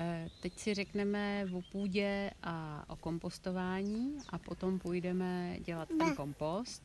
Eh, 0.00 0.28
teď 0.40 0.58
si 0.58 0.74
řekneme 0.74 1.46
o 1.52 1.62
půdě 1.62 2.30
a 2.42 2.84
o 2.88 2.96
kompostování 2.96 4.18
a 4.28 4.38
potom 4.38 4.78
půjdeme 4.78 5.56
dělat 5.60 5.88
ten 5.88 6.14
kompost. 6.14 6.82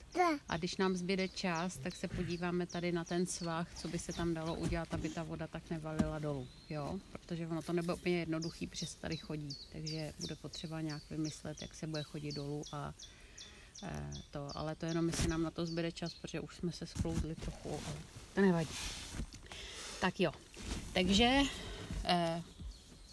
A 0.49 0.57
když 0.57 0.77
nám 0.77 0.95
zbyde 0.95 1.27
čas, 1.27 1.77
tak 1.77 1.95
se 1.95 2.07
podíváme 2.07 2.65
tady 2.65 2.91
na 2.91 3.03
ten 3.03 3.25
svah, 3.25 3.75
co 3.75 3.87
by 3.87 3.99
se 3.99 4.13
tam 4.13 4.33
dalo 4.33 4.55
udělat, 4.55 4.93
aby 4.93 5.09
ta 5.09 5.23
voda 5.23 5.47
tak 5.47 5.69
nevalila 5.69 6.19
dolů. 6.19 6.47
Jo? 6.69 6.99
Protože 7.11 7.47
ono 7.47 7.61
to 7.61 7.73
nebude 7.73 7.93
úplně 7.93 8.19
jednoduchý, 8.19 8.67
protože 8.67 8.85
tady 9.01 9.17
chodí. 9.17 9.57
Takže 9.71 10.13
bude 10.19 10.35
potřeba 10.35 10.81
nějak 10.81 11.09
vymyslet, 11.09 11.61
jak 11.61 11.73
se 11.73 11.87
bude 11.87 12.03
chodit 12.03 12.31
dolů 12.31 12.63
a 12.71 12.93
eh, 13.83 14.13
to. 14.31 14.49
Ale 14.55 14.75
to 14.75 14.85
jenom, 14.85 15.07
jestli 15.07 15.27
nám 15.27 15.43
na 15.43 15.51
to 15.51 15.65
zbyde 15.65 15.91
čas, 15.91 16.13
protože 16.13 16.39
už 16.39 16.55
jsme 16.55 16.71
se 16.71 16.87
sklouzli 16.87 17.35
trochu, 17.35 17.69
ale 17.69 17.95
to 18.35 18.41
nevadí. 18.41 18.75
Tak 20.01 20.19
jo. 20.19 20.31
Takže 20.93 21.41
eh, 22.05 22.43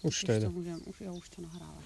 už 0.02 0.20
to 0.20 0.32
jde. 0.32 0.48
Můžem, 0.48 0.80
už, 0.86 1.00
jo, 1.00 1.14
už 1.14 1.28
to 1.28 1.42
nahrává. 1.42 1.82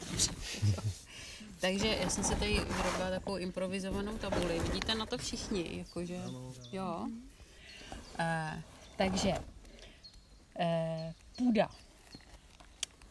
Takže 1.60 1.86
já 1.86 2.10
jsem 2.10 2.24
se 2.24 2.36
tady 2.36 2.52
vyrobila 2.52 3.10
takovou 3.10 3.36
improvizovanou 3.36 4.18
tabuli. 4.18 4.60
Vidíte 4.60 4.94
na 4.94 5.06
to 5.06 5.18
všichni, 5.18 5.78
jakože, 5.78 6.20
jo. 6.72 7.08
E, 8.18 8.62
takže 8.96 9.34
e, 10.58 11.14
půda. 11.36 11.68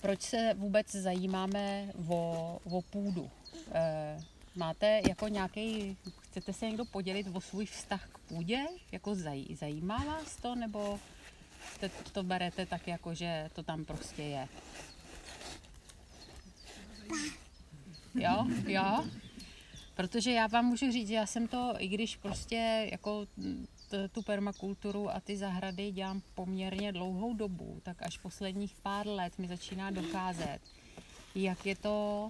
Proč 0.01 0.21
se 0.21 0.53
vůbec 0.57 0.91
zajímáme 0.91 1.93
o, 2.07 2.59
o 2.63 2.81
půdu? 2.81 3.29
E, 3.71 4.17
máte 4.55 5.01
jako 5.07 5.27
nějaký, 5.27 5.97
chcete 6.19 6.53
se 6.53 6.65
někdo 6.65 6.85
podělit 6.85 7.27
o 7.33 7.41
svůj 7.41 7.65
vztah 7.65 8.09
k 8.13 8.17
půdě? 8.17 8.59
Jako 8.91 9.15
zaj, 9.15 9.45
zajímá 9.59 9.97
vás 9.97 10.35
to, 10.35 10.55
nebo 10.55 10.99
to 12.13 12.23
berete 12.23 12.65
tak 12.65 12.87
jako, 12.87 13.13
že 13.13 13.49
to 13.53 13.63
tam 13.63 13.85
prostě 13.85 14.23
je? 14.23 14.47
Jo, 18.15 18.47
jo. 18.67 19.05
Protože 19.95 20.31
já 20.31 20.47
vám 20.47 20.65
můžu 20.65 20.91
říct, 20.91 21.09
já 21.09 21.25
jsem 21.25 21.47
to, 21.47 21.73
i 21.77 21.87
když 21.87 22.15
prostě 22.15 22.87
jako 22.91 23.25
tu 24.11 24.21
permakulturu 24.21 25.09
a 25.09 25.19
ty 25.19 25.37
zahrady 25.37 25.91
dělám 25.91 26.21
poměrně 26.35 26.91
dlouhou 26.91 27.33
dobu, 27.33 27.81
tak 27.83 28.01
až 28.01 28.17
posledních 28.17 28.75
pár 28.81 29.07
let 29.07 29.39
mi 29.39 29.47
začíná 29.47 29.91
docházet, 29.91 30.59
jak 31.35 31.65
je 31.65 31.75
to 31.75 32.29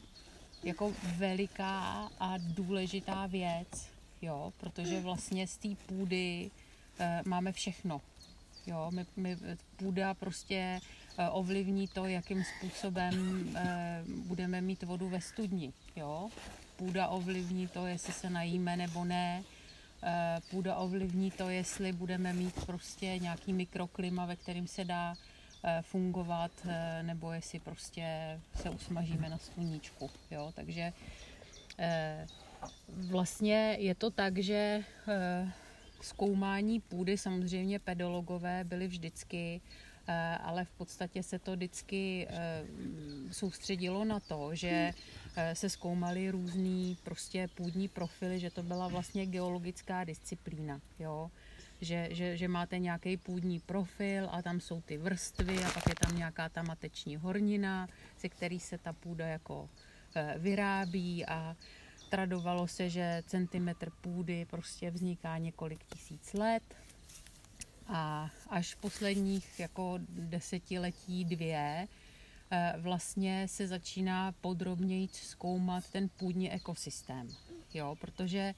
jako 0.63 0.93
veliká 1.17 2.09
a 2.19 2.37
důležitá 2.37 3.25
věc, 3.25 3.89
jo, 4.21 4.53
protože 4.57 5.01
vlastně 5.01 5.47
z 5.47 5.57
té 5.57 5.69
půdy 5.85 6.51
e, 6.99 7.21
máme 7.25 7.51
všechno. 7.51 8.01
Jo, 8.67 8.91
my, 8.91 9.05
my, 9.15 9.37
půda 9.75 10.13
prostě 10.13 10.79
ovlivní 11.31 11.87
to, 11.87 12.05
jakým 12.05 12.43
způsobem 12.43 13.13
eh, 13.55 14.03
budeme 14.05 14.61
mít 14.61 14.83
vodu 14.83 15.09
ve 15.09 15.21
studni. 15.21 15.73
Jo? 15.95 16.29
Půda 16.75 17.07
ovlivní 17.07 17.67
to, 17.67 17.87
jestli 17.87 18.13
se 18.13 18.29
najíme 18.29 18.77
nebo 18.77 19.05
ne. 19.05 19.43
Eh, 20.03 20.39
půda 20.49 20.75
ovlivní 20.75 21.31
to, 21.31 21.49
jestli 21.49 21.91
budeme 21.91 22.33
mít 22.33 22.65
prostě 22.65 23.05
nějaký 23.05 23.53
mikroklima, 23.53 24.25
ve 24.25 24.35
kterým 24.35 24.67
se 24.67 24.85
dá 24.85 25.15
fungovat, 25.81 26.51
nebo 27.01 27.31
jestli 27.31 27.59
prostě 27.59 28.39
se 28.55 28.69
usmažíme 28.69 29.29
na 29.29 29.37
sluníčku. 29.37 30.09
Jo? 30.31 30.51
Takže 30.55 30.93
vlastně 32.87 33.75
je 33.79 33.95
to 33.95 34.11
tak, 34.11 34.37
že 34.37 34.83
zkoumání 36.01 36.79
půdy 36.79 37.17
samozřejmě 37.17 37.79
pedologové 37.79 38.63
byli 38.63 38.87
vždycky 38.87 39.61
Eh, 39.61 39.92
ale 40.43 40.65
v 40.65 40.71
podstatě 40.71 41.23
se 41.23 41.39
to 41.39 41.51
vždycky 41.51 42.27
eh, 42.29 42.65
soustředilo 43.31 44.05
na 44.05 44.19
to, 44.19 44.55
že 44.55 44.93
eh, 45.35 45.55
se 45.55 45.69
zkoumaly 45.69 46.31
různý 46.31 46.97
prostě 47.03 47.47
půdní 47.47 47.87
profily, 47.87 48.39
že 48.39 48.49
to 48.49 48.63
byla 48.63 48.87
vlastně 48.87 49.25
geologická 49.25 50.03
disciplína, 50.03 50.81
jo. 50.99 51.31
Že, 51.81 52.07
že, 52.11 52.37
že 52.37 52.47
máte 52.47 52.79
nějaký 52.79 53.17
půdní 53.17 53.59
profil 53.59 54.29
a 54.31 54.41
tam 54.41 54.59
jsou 54.59 54.81
ty 54.81 54.97
vrstvy 54.97 55.63
a 55.63 55.71
pak 55.71 55.89
je 55.89 55.95
tam 55.95 56.17
nějaká 56.17 56.49
ta 56.49 56.63
mateční 56.63 57.15
hornina, 57.15 57.87
ze 58.19 58.29
který 58.29 58.59
se 58.59 58.77
ta 58.77 58.93
půda 58.93 59.27
jako 59.27 59.69
vyrábí 60.37 61.25
a 61.25 61.55
tradovalo 62.09 62.67
se, 62.67 62.89
že 62.89 63.23
centimetr 63.25 63.89
půdy 64.01 64.45
prostě 64.45 64.91
vzniká 64.91 65.37
několik 65.37 65.83
tisíc 65.85 66.33
let 66.33 66.63
a 67.87 68.29
až 68.49 68.75
posledních 68.75 69.59
jako 69.59 69.99
desetiletí 70.09 71.25
dvě 71.25 71.87
eh, 72.51 72.73
vlastně 72.77 73.47
se 73.47 73.67
začíná 73.67 74.31
podrobněji 74.31 75.07
zkoumat 75.11 75.89
ten 75.89 76.09
půdní 76.09 76.51
ekosystém. 76.51 77.27
Jo, 77.73 77.95
protože 77.99 78.55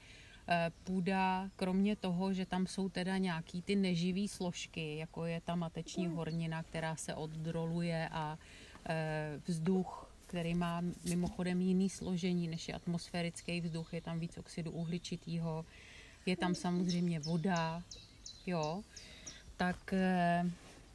eh, 0.48 0.70
půda, 0.84 1.50
kromě 1.56 1.96
toho, 1.96 2.32
že 2.32 2.46
tam 2.46 2.66
jsou 2.66 2.88
teda 2.88 3.18
nějaký 3.18 3.62
ty 3.62 3.76
neživý 3.76 4.28
složky, 4.28 4.96
jako 4.96 5.24
je 5.24 5.40
ta 5.40 5.54
mateční 5.54 6.06
hornina, 6.06 6.62
která 6.62 6.96
se 6.96 7.14
oddroluje 7.14 8.08
a 8.12 8.38
eh, 8.88 9.40
vzduch, 9.46 10.12
který 10.26 10.54
má 10.54 10.82
mimochodem 11.08 11.60
jiný 11.60 11.90
složení 11.90 12.48
než 12.48 12.68
je 12.68 12.74
atmosférický 12.74 13.60
vzduch, 13.60 13.94
je 13.94 14.00
tam 14.00 14.18
víc 14.18 14.38
oxidu 14.38 14.70
uhličitého, 14.70 15.64
je 16.26 16.36
tam 16.36 16.54
samozřejmě 16.54 17.20
voda, 17.20 17.82
jo, 18.46 18.82
tak, 19.56 19.92
eh, 19.92 20.44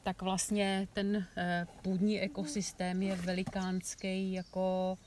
tak 0.03 0.21
vlastně 0.21 0.87
ten 0.93 1.27
eh, 1.37 1.67
půdní 1.81 2.21
ekosystém 2.21 3.01
je 3.01 3.15
velikánský 3.15 4.33
jako 4.33 4.97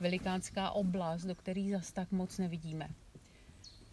velikánská 0.00 0.70
oblast, 0.70 1.22
do 1.22 1.34
které 1.34 1.68
zas 1.72 1.92
tak 1.92 2.12
moc 2.12 2.38
nevidíme. 2.38 2.88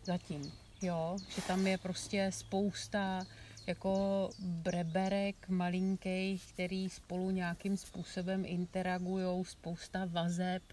Zatím, 0.03 0.51
jo, 0.81 1.17
že 1.29 1.41
tam 1.41 1.67
je 1.67 1.77
prostě 1.77 2.31
spousta 2.31 3.25
jako 3.67 4.29
breberek 4.39 5.49
malinkých, 5.49 6.53
který 6.53 6.89
spolu 6.89 7.31
nějakým 7.31 7.77
způsobem 7.77 8.45
interagují, 8.45 9.45
spousta 9.45 10.05
vazeb, 10.05 10.63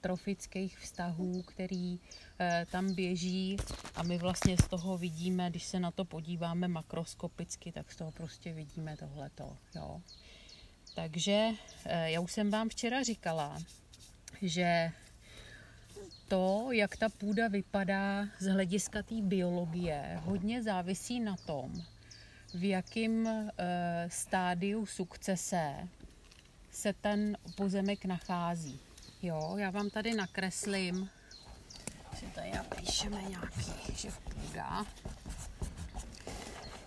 trofických 0.00 0.78
vztahů, 0.78 1.42
který 1.42 1.98
eh, 2.40 2.66
tam 2.70 2.94
běží 2.94 3.56
a 3.94 4.02
my 4.02 4.18
vlastně 4.18 4.56
z 4.56 4.68
toho 4.68 4.98
vidíme, 4.98 5.50
když 5.50 5.64
se 5.64 5.80
na 5.80 5.90
to 5.90 6.04
podíváme 6.04 6.68
makroskopicky, 6.68 7.72
tak 7.72 7.92
z 7.92 7.96
toho 7.96 8.12
prostě 8.12 8.52
vidíme 8.52 8.96
tohleto. 8.96 9.56
Jo. 9.74 10.00
Takže 10.94 11.50
eh, 11.84 12.10
já 12.10 12.20
už 12.20 12.32
jsem 12.32 12.50
vám 12.50 12.68
včera 12.68 13.02
říkala, 13.02 13.58
že 14.42 14.92
to, 16.28 16.68
jak 16.72 16.96
ta 16.96 17.08
půda 17.08 17.48
vypadá 17.48 18.26
z 18.38 18.46
hlediska 18.46 19.02
té 19.02 19.14
biologie, 19.14 20.20
hodně 20.24 20.62
závisí 20.62 21.20
na 21.20 21.36
tom, 21.36 21.72
v 22.54 22.64
jakém 22.64 23.28
stádiu 24.08 24.86
sukcese 24.86 25.88
se 26.76 26.92
ten 26.92 27.36
pozemek 27.56 28.04
nachází. 28.04 28.80
Jo, 29.26 29.54
já 29.56 29.70
vám 29.70 29.90
tady 29.90 30.14
nakreslím, 30.14 31.10
že 32.20 32.26
tady 32.26 32.50
napíšeme 32.50 33.22
nějaký, 33.22 33.72
že 33.96 34.10
půda. 34.10 34.86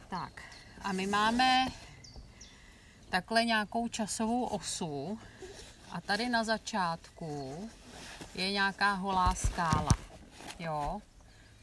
Tak, 0.09 0.41
a 0.81 0.91
my 0.91 1.07
máme 1.07 1.67
takhle 3.09 3.45
nějakou 3.45 3.87
časovou 3.87 4.43
osu 4.43 5.19
a 5.91 6.01
tady 6.01 6.29
na 6.29 6.43
začátku 6.43 7.69
je 8.35 8.51
nějaká 8.51 8.93
holá 8.93 9.35
skála. 9.35 9.91
Jo, 10.59 11.01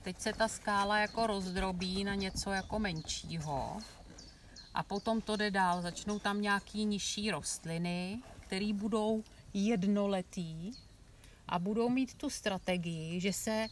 teď 0.03 0.21
se 0.21 0.33
ta 0.33 0.49
skála 0.49 0.99
jako 0.99 1.27
rozdrobí 1.27 2.05
na 2.05 2.15
něco 2.15 2.51
jako 2.51 2.79
menšího 2.79 3.77
a 4.75 4.83
potom 4.83 5.21
to 5.21 5.37
jde 5.37 5.51
dál. 5.51 5.83
Začnou 5.83 6.19
tam 6.19 6.43
nějaký 6.43 6.85
nižší 6.85 7.31
rostliny, 7.31 8.19
které 8.41 8.73
budou 8.73 9.25
jednoletý 9.57 10.71
a 11.49 11.59
budou 11.59 11.89
mít 11.89 12.15
tu 12.15 12.31
strategii, 12.31 13.21
že 13.21 13.33
se 13.33 13.67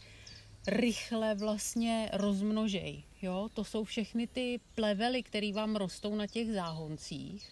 rychle 0.67 1.35
vlastně 1.35 2.11
rozmnožej. 2.13 3.03
Jo? 3.23 3.49
To 3.55 3.65
jsou 3.65 3.85
všechny 3.85 4.27
ty 4.27 4.61
plevely, 4.75 5.23
které 5.23 5.53
vám 5.53 5.77
rostou 5.77 6.15
na 6.15 6.27
těch 6.27 6.53
záhoncích. 6.53 7.51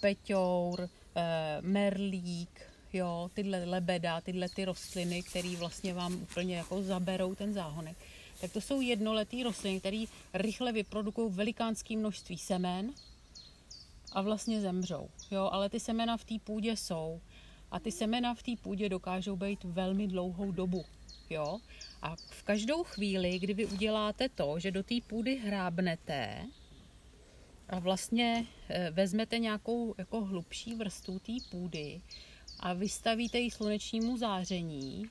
Peťour, 0.00 0.88
eh, 1.16 1.58
merlík, 1.60 2.60
jo, 2.92 3.30
tyhle 3.34 3.64
lebeda, 3.64 4.20
tyhle 4.20 4.48
ty 4.48 4.64
rostliny, 4.64 5.22
které 5.22 5.56
vlastně 5.56 5.94
vám 5.94 6.14
úplně 6.14 6.56
jako 6.56 6.82
zaberou 6.82 7.34
ten 7.34 7.52
záhonek. 7.52 7.96
Tak 8.40 8.52
to 8.52 8.60
jsou 8.60 8.80
jednoletý 8.80 9.42
rostliny, 9.42 9.80
které 9.80 10.04
rychle 10.34 10.72
vyprodukují 10.72 11.32
velikánské 11.32 11.96
množství 11.96 12.38
semen 12.38 12.92
a 14.12 14.22
vlastně 14.22 14.60
zemřou. 14.60 15.08
Jo, 15.30 15.48
ale 15.52 15.68
ty 15.68 15.80
semena 15.80 16.16
v 16.16 16.24
té 16.24 16.34
půdě 16.44 16.76
jsou 16.76 17.20
a 17.74 17.80
ty 17.80 17.92
semena 17.92 18.34
v 18.34 18.42
té 18.42 18.52
půdě 18.62 18.88
dokážou 18.88 19.36
být 19.36 19.64
velmi 19.64 20.06
dlouhou 20.06 20.52
dobu. 20.52 20.84
Jo? 21.30 21.58
A 22.02 22.16
v 22.16 22.42
každou 22.42 22.84
chvíli, 22.84 23.38
kdy 23.38 23.54
vy 23.54 23.66
uděláte 23.66 24.28
to, 24.28 24.58
že 24.58 24.70
do 24.70 24.82
té 24.82 24.94
půdy 25.06 25.36
hrábnete 25.36 26.46
a 27.68 27.78
vlastně 27.78 28.46
eh, 28.68 28.90
vezmete 28.90 29.38
nějakou 29.38 29.94
jako 29.98 30.24
hlubší 30.24 30.74
vrstvu 30.74 31.18
té 31.18 31.32
půdy 31.50 32.00
a 32.60 32.72
vystavíte 32.72 33.38
ji 33.38 33.50
slunečnímu 33.50 34.16
záření, 34.16 35.08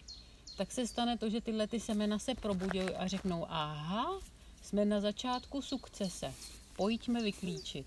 tak 0.57 0.71
se 0.71 0.87
stane 0.87 1.17
to, 1.17 1.29
že 1.29 1.41
tyhle 1.41 1.67
ty 1.67 1.79
semena 1.79 2.19
se 2.19 2.35
probudí 2.35 2.81
a 2.81 3.07
řeknou, 3.07 3.45
aha, 3.49 4.19
jsme 4.61 4.85
na 4.85 5.01
začátku 5.01 5.61
sukcese, 5.61 6.33
pojďme 6.75 7.23
vyklíčit. 7.23 7.85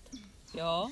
Jo? 0.57 0.89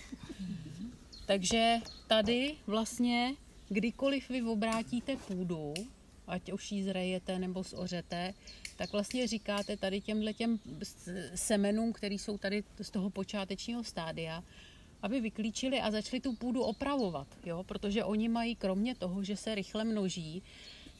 Takže 1.26 1.78
tady 2.08 2.56
vlastně, 2.68 3.36
kdykoliv 3.70 4.30
vy 4.30 4.42
obrátíte 4.42 5.18
půdu, 5.18 5.74
ať 6.28 6.52
už 6.52 6.72
ji 6.72 6.84
zrejete 6.84 7.40
nebo 7.40 7.64
zořete, 7.64 8.34
tak 8.76 8.92
vlastně 8.92 9.28
říkáte 9.28 9.78
tady 9.78 10.02
těmhle 10.02 10.34
těm 10.34 10.60
semenům, 11.36 11.94
které 11.94 12.16
jsou 12.16 12.38
tady 12.38 12.64
z 12.82 12.90
toho 12.90 13.10
počátečního 13.10 13.84
stádia, 13.84 14.44
aby 15.02 15.22
vyklíčili 15.22 15.82
a 15.82 15.92
začali 15.92 16.20
tu 16.22 16.36
půdu 16.36 16.62
opravovat, 16.62 17.28
jo? 17.46 17.64
protože 17.64 18.04
oni 18.04 18.30
mají, 18.30 18.56
kromě 18.56 18.96
toho, 18.96 19.24
že 19.24 19.38
se 19.38 19.56
rychle 19.56 19.84
množí, 19.84 20.44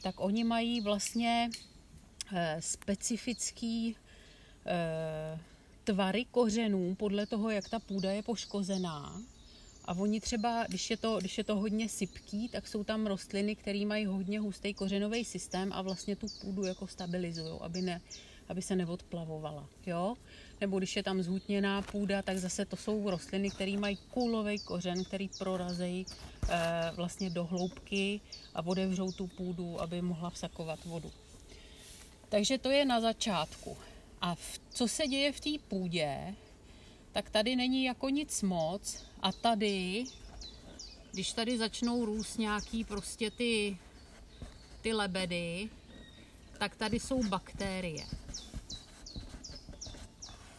tak 0.02 0.20
oni 0.20 0.44
mají 0.44 0.80
vlastně 0.80 1.50
eh, 2.34 2.56
specifický 2.60 3.96
eh, 4.66 5.40
tvary 5.84 6.24
kořenů 6.24 6.94
podle 6.94 7.26
toho, 7.26 7.50
jak 7.50 7.68
ta 7.68 7.78
půda 7.78 8.12
je 8.12 8.22
poškozená. 8.22 9.22
A 9.86 9.92
oni 9.94 10.20
třeba, 10.20 10.64
když 10.68 10.90
je 10.90 10.96
to, 10.96 11.18
když 11.18 11.38
je 11.38 11.44
to 11.44 11.56
hodně 11.56 11.88
sypký, 11.88 12.48
tak 12.48 12.68
jsou 12.68 12.84
tam 12.84 13.06
rostliny, 13.06 13.56
které 13.56 13.86
mají 13.86 14.06
hodně 14.06 14.40
hustý 14.40 14.74
kořenový 14.74 15.24
systém 15.24 15.72
a 15.72 15.82
vlastně 15.82 16.16
tu 16.16 16.26
půdu 16.40 16.64
jako 16.64 16.86
stabilizují, 16.86 17.58
aby, 17.60 17.82
ne, 17.82 18.00
aby 18.48 18.62
se 18.62 18.76
neodplavovala. 18.76 19.68
Jo? 19.86 20.14
Nebo 20.60 20.78
když 20.78 20.96
je 20.96 21.02
tam 21.02 21.22
zhutněná 21.22 21.82
půda, 21.82 22.22
tak 22.22 22.38
zase 22.38 22.64
to 22.64 22.76
jsou 22.76 23.10
rostliny, 23.10 23.50
které 23.50 23.76
mají 23.76 23.96
kůlový 23.96 24.58
kořen, 24.58 25.04
který 25.04 25.28
prorazejí 25.38 26.06
e, 26.48 26.90
vlastně 26.96 27.30
do 27.30 27.44
hloubky 27.44 28.20
a 28.54 28.66
otevřou 28.66 29.12
tu 29.12 29.26
půdu, 29.26 29.80
aby 29.80 30.02
mohla 30.02 30.30
vsakovat 30.30 30.84
vodu. 30.84 31.12
Takže 32.28 32.58
to 32.58 32.70
je 32.70 32.84
na 32.84 33.00
začátku. 33.00 33.76
A 34.20 34.34
v, 34.34 34.60
co 34.70 34.88
se 34.88 35.06
děje 35.06 35.32
v 35.32 35.40
té 35.40 35.50
půdě, 35.68 36.34
tak 37.12 37.30
tady 37.30 37.56
není 37.56 37.84
jako 37.84 38.08
nic 38.08 38.42
moc 38.42 39.04
a 39.26 39.32
tady, 39.32 40.04
když 41.12 41.32
tady 41.32 41.58
začnou 41.58 42.04
růst 42.04 42.38
nějaký 42.38 42.84
prostě 42.84 43.30
ty, 43.30 43.78
ty 44.82 44.92
lebedy, 44.92 45.70
tak 46.58 46.76
tady 46.76 47.00
jsou 47.00 47.22
bakterie. 47.28 48.06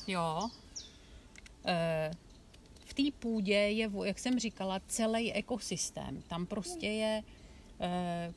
Jo. 0.08 0.50
E, 1.66 2.12
v 2.86 2.94
té 2.94 3.04
půdě 3.20 3.54
je, 3.54 3.90
jak 4.04 4.20
jsem 4.20 4.40
říkala, 4.40 4.82
celý 4.88 5.34
ekosystém. 5.34 6.22
Tam 6.28 6.46
prostě 6.46 6.88
je 6.88 7.24
e, 7.80 8.34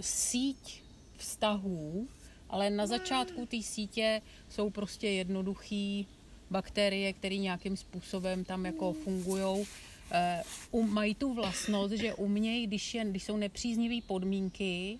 síť 0.00 0.82
vztahů, 1.16 2.08
ale 2.48 2.70
na 2.70 2.86
začátku 2.86 3.46
té 3.46 3.62
sítě 3.62 4.22
jsou 4.48 4.70
prostě 4.70 5.08
jednoduché 5.08 6.04
bakterie, 6.50 7.12
které 7.12 7.36
nějakým 7.36 7.76
způsobem 7.76 8.44
tam 8.44 8.66
jako 8.66 8.92
fungují. 8.92 9.66
E, 10.12 10.42
mají 10.88 11.14
tu 11.14 11.34
vlastnost, 11.34 11.94
že 11.94 12.14
umějí, 12.14 12.66
když, 12.66 12.94
je, 12.94 13.04
když 13.04 13.24
jsou 13.24 13.36
nepříznivé 13.36 14.06
podmínky, 14.06 14.98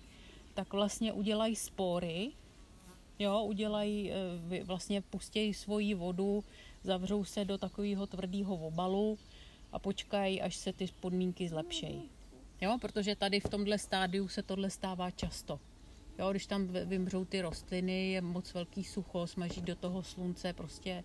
tak 0.53 0.73
vlastně 0.73 1.13
udělají 1.13 1.55
spory, 1.55 2.31
jo, 3.19 3.43
udělají, 3.43 4.11
e, 4.11 4.63
vlastně 4.63 5.01
pustějí 5.01 5.53
svoji 5.53 5.93
vodu, 5.93 6.43
zavřou 6.83 7.23
se 7.23 7.45
do 7.45 7.57
takového 7.57 8.07
tvrdého 8.07 8.55
obalu 8.55 9.17
a 9.71 9.79
počkají, 9.79 10.41
až 10.41 10.55
se 10.55 10.73
ty 10.73 10.87
podmínky 10.99 11.49
zlepšejí. 11.49 12.09
Jo, 12.61 12.77
protože 12.81 13.15
tady 13.15 13.39
v 13.39 13.49
tomhle 13.49 13.77
stádiu 13.77 14.27
se 14.27 14.43
tohle 14.43 14.69
stává 14.69 15.11
často. 15.11 15.59
Jo, 16.19 16.31
když 16.31 16.45
tam 16.45 16.67
vymřou 16.67 17.25
ty 17.25 17.41
rostliny, 17.41 18.11
je 18.11 18.21
moc 18.21 18.53
velký 18.53 18.83
sucho, 18.83 19.27
smaží 19.27 19.61
do 19.61 19.75
toho 19.75 20.03
slunce, 20.03 20.53
prostě 20.53 21.03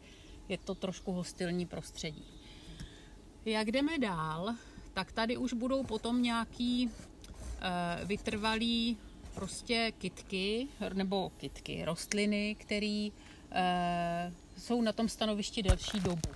je 0.50 0.58
to 0.58 0.74
trošku 0.74 1.12
hostilní 1.12 1.66
prostředí. 1.66 2.24
Jak 3.44 3.72
jdeme 3.72 3.98
dál, 3.98 4.54
tak 4.94 5.12
tady 5.12 5.36
už 5.36 5.52
budou 5.52 5.84
potom 5.84 6.22
nějaký 6.22 6.90
e, 6.90 8.04
vytrvalý 8.04 8.96
prostě 9.34 9.92
kitky, 9.98 10.68
nebo 10.92 11.32
kitky, 11.36 11.84
rostliny, 11.84 12.56
které 12.58 13.08
e, 13.52 14.32
jsou 14.58 14.82
na 14.82 14.92
tom 14.92 15.08
stanovišti 15.08 15.62
delší 15.62 16.00
dobu. 16.00 16.28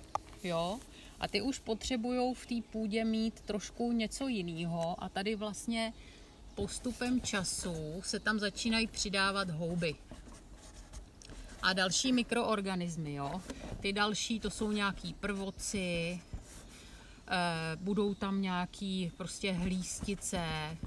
Jo? 0.43 0.79
A 1.19 1.27
ty 1.27 1.41
už 1.41 1.59
potřebují 1.59 2.33
v 2.35 2.45
té 2.45 2.55
půdě 2.71 3.05
mít 3.05 3.41
trošku 3.41 3.91
něco 3.91 4.27
jiného 4.27 5.03
a 5.03 5.09
tady 5.09 5.35
vlastně 5.35 5.93
postupem 6.55 7.21
času 7.21 8.01
se 8.01 8.19
tam 8.19 8.39
začínají 8.39 8.87
přidávat 8.87 9.49
houby. 9.49 9.95
A 11.65 11.73
další 11.73 12.13
mikroorganismy, 12.13 13.13
jo. 13.13 13.41
Ty 13.79 13.93
další 13.93 14.39
to 14.39 14.49
jsou 14.49 14.71
nějaký 14.71 15.13
prvoci, 15.13 16.19
e, 16.19 16.19
budou 17.75 18.13
tam 18.13 18.41
nějaký 18.41 19.11
prostě 19.17 19.51
hlístice, 19.51 20.37
e, 20.37 20.77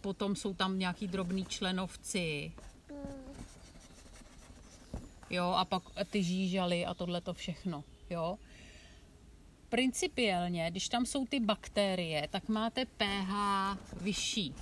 potom 0.00 0.36
jsou 0.36 0.54
tam 0.54 0.78
nějaký 0.78 1.08
drobný 1.08 1.46
členovci, 1.46 2.52
jo, 5.30 5.44
a 5.56 5.64
pak 5.64 5.82
ty 6.10 6.22
žížaly 6.22 6.86
a 6.86 6.94
tohle 6.94 7.20
to 7.20 7.34
všechno, 7.34 7.84
jo 8.10 8.38
principiálně, 9.68 10.70
když 10.70 10.88
tam 10.88 11.06
jsou 11.06 11.26
ty 11.26 11.40
bakterie, 11.40 12.28
tak 12.30 12.48
máte 12.48 12.84
pH 12.84 13.32
vyšší. 14.00 14.54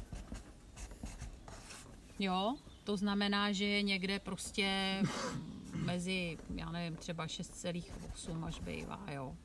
Jo, 2.18 2.56
to 2.88 2.96
znamená, 2.96 3.52
že 3.52 3.64
je 3.64 3.82
někde 3.82 4.18
prostě 4.18 4.98
mezi, 5.74 6.38
já 6.54 6.70
nevím, 6.70 6.96
třeba 6.96 7.26
6,8 7.26 8.44
až 8.44 8.60
bývá, 8.60 9.00
jo. 9.12 9.36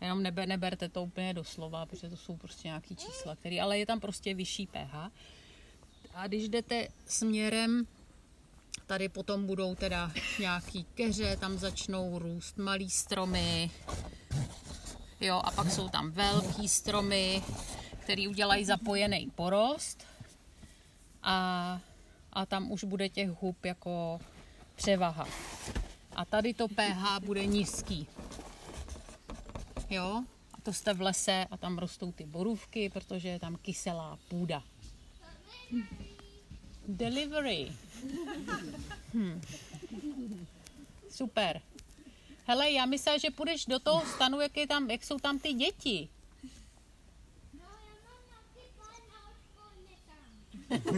Jenom 0.00 0.22
neber, 0.22 0.48
neberte 0.48 0.88
to 0.88 1.02
úplně 1.02 1.34
doslova, 1.34 1.86
protože 1.86 2.08
to 2.08 2.16
jsou 2.16 2.36
prostě 2.36 2.68
nějaký 2.68 2.96
čísla, 2.96 3.36
který, 3.36 3.60
ale 3.60 3.78
je 3.78 3.86
tam 3.86 4.00
prostě 4.00 4.34
vyšší 4.34 4.66
pH. 4.66 4.94
A 6.14 6.26
když 6.26 6.48
jdete 6.48 6.88
směrem, 7.06 7.86
tady 8.86 9.08
potom 9.08 9.46
budou 9.46 9.74
teda 9.74 10.12
nějaký 10.38 10.84
keře, 10.84 11.36
tam 11.36 11.58
začnou 11.58 12.18
růst 12.18 12.58
malý 12.58 12.90
stromy, 12.90 13.70
Jo, 15.20 15.40
a 15.44 15.50
pak 15.50 15.70
jsou 15.70 15.88
tam 15.88 16.10
velký 16.10 16.68
stromy, 16.68 17.42
který 17.98 18.28
udělají 18.28 18.64
zapojený 18.64 19.30
porost 19.34 20.06
a, 21.22 21.80
a 22.32 22.46
tam 22.46 22.72
už 22.72 22.84
bude 22.84 23.08
těch 23.08 23.30
hub 23.30 23.64
jako 23.64 24.20
převaha. 24.76 25.28
A 26.16 26.24
tady 26.24 26.54
to 26.54 26.68
pH 26.68 27.20
bude 27.24 27.46
nízký. 27.46 28.06
Jo, 29.90 30.24
a 30.54 30.60
to 30.62 30.72
jste 30.72 30.94
v 30.94 31.00
lese 31.00 31.46
a 31.50 31.56
tam 31.56 31.78
rostou 31.78 32.12
ty 32.12 32.26
borůvky, 32.26 32.90
protože 32.90 33.28
je 33.28 33.38
tam 33.38 33.56
kyselá 33.56 34.18
půda. 34.28 34.62
Delivery. 36.88 37.72
Hm. 39.14 39.40
Super. 41.10 41.60
Hele, 42.46 42.70
já 42.70 42.86
myslím, 42.86 43.18
že 43.18 43.30
půjdeš 43.30 43.66
do 43.66 43.78
toho 43.78 44.06
stanu, 44.06 44.40
jak, 44.40 44.56
je 44.56 44.66
tam, 44.66 44.90
jak 44.90 45.04
jsou 45.04 45.18
tam 45.18 45.38
ty 45.38 45.52
děti. 45.52 46.08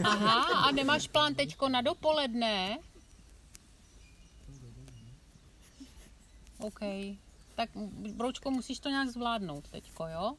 Aha, 0.03 0.69
a 0.69 0.71
nemáš 0.71 1.07
plán 1.07 1.35
teďko 1.35 1.69
na 1.69 1.81
dopoledne? 1.81 2.77
OK. 6.59 6.79
Tak, 7.55 7.69
Broučko, 8.15 8.51
musíš 8.51 8.79
to 8.79 8.89
nějak 8.89 9.09
zvládnout 9.09 9.69
teďko, 9.69 10.07
jo? 10.07 10.37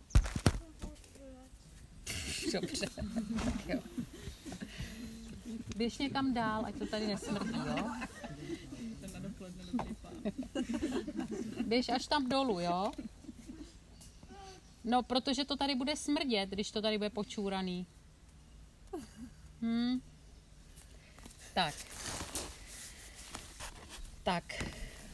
Dobře, 2.53 2.87
tak 2.95 3.05
jo. 3.69 3.81
Běž 5.77 5.99
někam 5.99 6.35
dál, 6.35 6.67
ať 6.67 6.75
to 6.75 6.87
tady 6.87 7.07
nesmrdí, 7.07 7.59
jo? 7.67 7.91
Běž 11.67 11.89
až 11.89 12.07
tam 12.07 12.29
dolů, 12.29 12.61
jo? 12.61 12.93
No, 14.85 15.03
protože 15.03 15.45
to 15.45 15.57
tady 15.57 15.75
bude 15.75 15.97
smrdět, 15.97 16.51
když 16.51 16.71
to 16.71 16.83
tady 16.83 16.99
bude 16.99 17.11
počúraný. 17.11 17.87
Hm. 19.65 20.01
Tak. 21.55 21.75
Tak. 24.23 24.45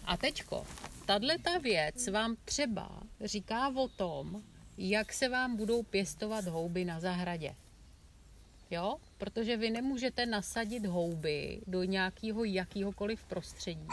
A 0.05 0.17
teďko, 0.17 0.67
tahle 1.07 1.39
ta 1.39 1.59
věc 1.59 2.09
vám 2.09 2.37
třeba 2.45 3.03
říká 3.25 3.69
o 3.69 3.89
tom, 3.89 4.43
jak 4.79 5.13
se 5.13 5.29
vám 5.29 5.57
budou 5.57 5.83
pěstovat 5.83 6.47
houby 6.47 6.85
na 6.85 7.01
zahradě. 7.01 7.55
Jo? 8.71 8.97
Protože 9.19 9.57
vy 9.57 9.71
nemůžete 9.71 10.27
nasadit 10.27 10.87
houby 10.87 11.61
do 11.67 11.85
nějakého 11.85 12.45
jakýhokoliv 12.45 13.25
prostředí, 13.25 13.87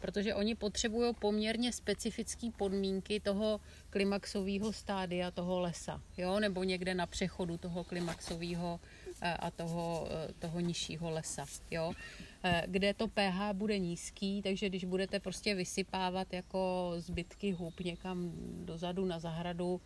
protože 0.00 0.34
oni 0.34 0.54
potřebují 0.54 1.14
poměrně 1.14 1.72
specifické 1.72 2.50
podmínky 2.56 3.20
toho 3.20 3.60
klimaxového 3.90 4.72
stádia 4.72 5.30
toho 5.30 5.60
lesa, 5.60 6.02
jo, 6.16 6.40
nebo 6.40 6.64
někde 6.64 6.94
na 6.94 7.06
přechodu 7.06 7.58
toho 7.58 7.84
klimaxového 7.84 8.80
a 9.22 9.50
toho, 9.50 10.08
eh, 10.10 10.32
toho 10.38 10.60
nižšího 10.60 11.10
lesa, 11.10 11.46
jo, 11.70 11.92
eh, 12.42 12.62
kde 12.66 12.94
to 12.94 13.08
pH 13.08 13.52
bude 13.52 13.78
nízký, 13.78 14.42
takže 14.42 14.68
když 14.68 14.84
budete 14.84 15.20
prostě 15.20 15.54
vysypávat 15.54 16.32
jako 16.32 16.92
zbytky 16.96 17.52
hub 17.52 17.80
někam 17.80 18.32
dozadu 18.64 19.04
na 19.04 19.18
zahradu, 19.18 19.80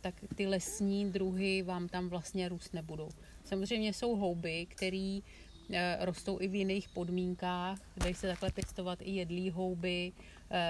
tak 0.00 0.14
ty 0.34 0.46
lesní 0.46 1.10
druhy 1.10 1.62
vám 1.62 1.88
tam 1.88 2.08
vlastně 2.08 2.48
růst 2.48 2.74
nebudou. 2.74 3.08
Samozřejmě 3.44 3.92
jsou 3.92 4.16
houby, 4.16 4.66
které 4.66 5.18
rostou 6.00 6.40
i 6.40 6.48
v 6.48 6.54
jiných 6.54 6.88
podmínkách. 6.88 7.78
Dají 7.96 8.14
se 8.14 8.26
takhle 8.26 8.50
pěstovat 8.50 8.98
i 9.02 9.10
jedlí 9.10 9.50
houby. 9.50 10.12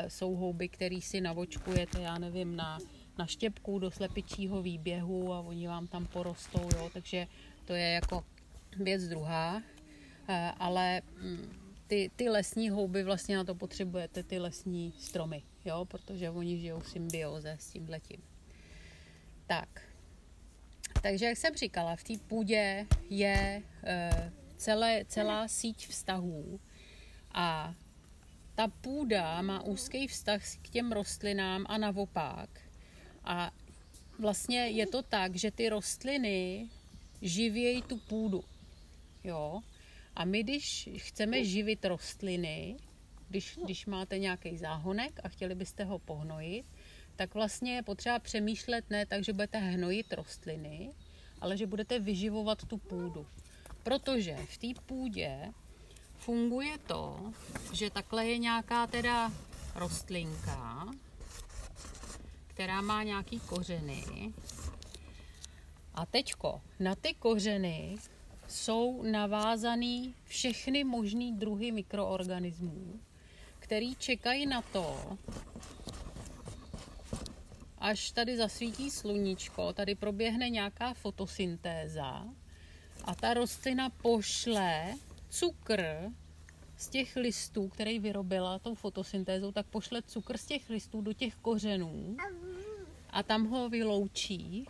Jsou 0.09 0.35
houby, 0.35 0.69
které 0.69 1.01
si 1.01 1.21
navočkujete, 1.21 2.03
já 2.03 2.19
nevím, 2.19 2.57
na, 2.57 2.79
na 3.19 3.27
štěpku 3.27 3.79
do 3.79 3.91
slepičího 3.91 4.63
výběhu 4.63 5.33
a 5.33 5.41
oni 5.41 5.69
vám 5.69 5.87
tam 5.87 6.07
porostou, 6.07 6.69
jo? 6.77 6.91
takže 6.93 7.27
to 7.65 7.75
je 7.75 7.89
jako 7.91 8.25
věc 8.77 9.09
druhá. 9.09 9.63
Eh, 10.29 10.53
ale 10.59 11.03
mm, 11.21 11.53
ty, 11.87 12.11
ty 12.17 12.29
lesní 12.29 12.71
houby 12.71 13.03
vlastně 13.05 13.37
na 13.37 13.45
to 13.45 13.55
potřebujete, 13.55 14.23
ty 14.23 14.39
lesní 14.39 14.95
stromy, 14.99 15.43
jo? 15.65 15.85
protože 15.85 16.31
oni 16.31 16.59
žijou 16.59 16.81
v 16.81 16.89
symbioze 16.89 17.57
s 17.61 17.71
tím 17.71 17.89
letím. 17.89 18.23
Tak, 19.47 19.69
takže 21.03 21.25
jak 21.25 21.37
jsem 21.37 21.55
říkala, 21.55 21.97
v 21.97 22.05
té 22.05 22.15
půdě 22.27 22.87
je 23.11 23.63
celé, 24.57 25.05
celá 25.09 25.49
síť 25.49 25.89
vztahů 25.89 26.61
a 27.35 27.75
ta 28.55 28.69
půda 28.69 29.43
má 29.43 29.63
úzký 29.63 30.07
vztah 30.07 30.43
k 30.63 30.69
těm 30.69 30.93
rostlinám 30.93 31.67
a 31.69 31.79
naopak. 31.79 32.51
A 33.25 33.51
vlastně 34.19 34.67
je 34.67 34.87
to 34.87 35.03
tak, 35.03 35.37
že 35.37 35.51
ty 35.51 35.69
rostliny 35.69 36.69
živějí 37.23 37.83
tu 37.83 37.97
půdu. 37.97 38.45
Jo? 39.25 39.61
A 40.17 40.25
my, 40.25 40.43
když 40.43 40.89
chceme 40.97 41.45
živit 41.45 41.85
rostliny, 41.85 42.77
když, 43.29 43.59
když 43.65 43.87
máte 43.87 44.19
nějaký 44.19 44.59
záhonek 44.59 45.21
a 45.25 45.29
chtěli 45.29 45.55
byste 45.55 45.85
ho 45.85 45.99
pohnojit, 45.99 46.67
tak 47.17 47.35
vlastně 47.35 47.75
je 47.75 47.83
potřeba 47.83 48.19
přemýšlet 48.19 48.91
ne 48.91 49.07
tak, 49.07 49.25
že 49.25 49.33
budete 49.33 49.59
hnojit 49.59 50.13
rostliny, 50.13 50.91
ale 51.41 51.57
že 51.57 51.67
budete 51.67 51.99
vyživovat 51.99 52.65
tu 52.67 52.79
půdu. 52.79 53.27
Protože 53.83 54.37
v 54.37 54.59
té 54.59 54.81
půdě 54.87 55.53
funguje 56.17 56.79
to, 56.79 57.33
že 57.73 57.91
takhle 57.91 58.27
je 58.27 58.39
nějaká 58.39 58.87
teda 58.87 59.33
rostlinka, 59.75 60.89
která 62.47 62.81
má 62.81 63.03
nějaký 63.03 63.41
kořeny. 63.41 64.33
A 65.95 66.07
teďko 66.07 66.61
na 66.81 66.95
ty 66.95 67.15
kořeny 67.15 67.97
jsou 68.49 69.03
navázaný 69.03 70.15
všechny 70.25 70.85
možný 70.85 71.33
druhy 71.33 71.73
mikroorganismů, 71.73 73.01
který 73.59 73.97
čekají 73.97 74.47
na 74.47 74.63
to, 74.63 75.19
až 77.79 78.11
tady 78.11 78.37
zasvítí 78.37 78.91
sluníčko, 78.91 79.73
tady 79.73 79.95
proběhne 79.95 80.51
nějaká 80.51 80.95
fotosyntéza 80.95 82.27
a 83.05 83.15
ta 83.15 83.35
rostlina 83.35 83.91
pošle 83.91 84.95
cukr 85.29 85.85
z 86.77 86.89
těch 86.89 87.17
listů, 87.17 87.69
který 87.69 87.99
vyrobila 87.99 88.59
tou 88.59 88.75
fotosyntézou, 88.75 89.53
tak 89.53 89.67
pošle 89.67 90.03
cukr 90.03 90.37
z 90.37 90.47
těch 90.47 90.71
listů 90.71 91.01
do 91.01 91.13
těch 91.13 91.35
kořenů 91.35 92.17
a 93.11 93.23
tam 93.23 93.47
ho 93.47 93.69
vyloučí 93.69 94.69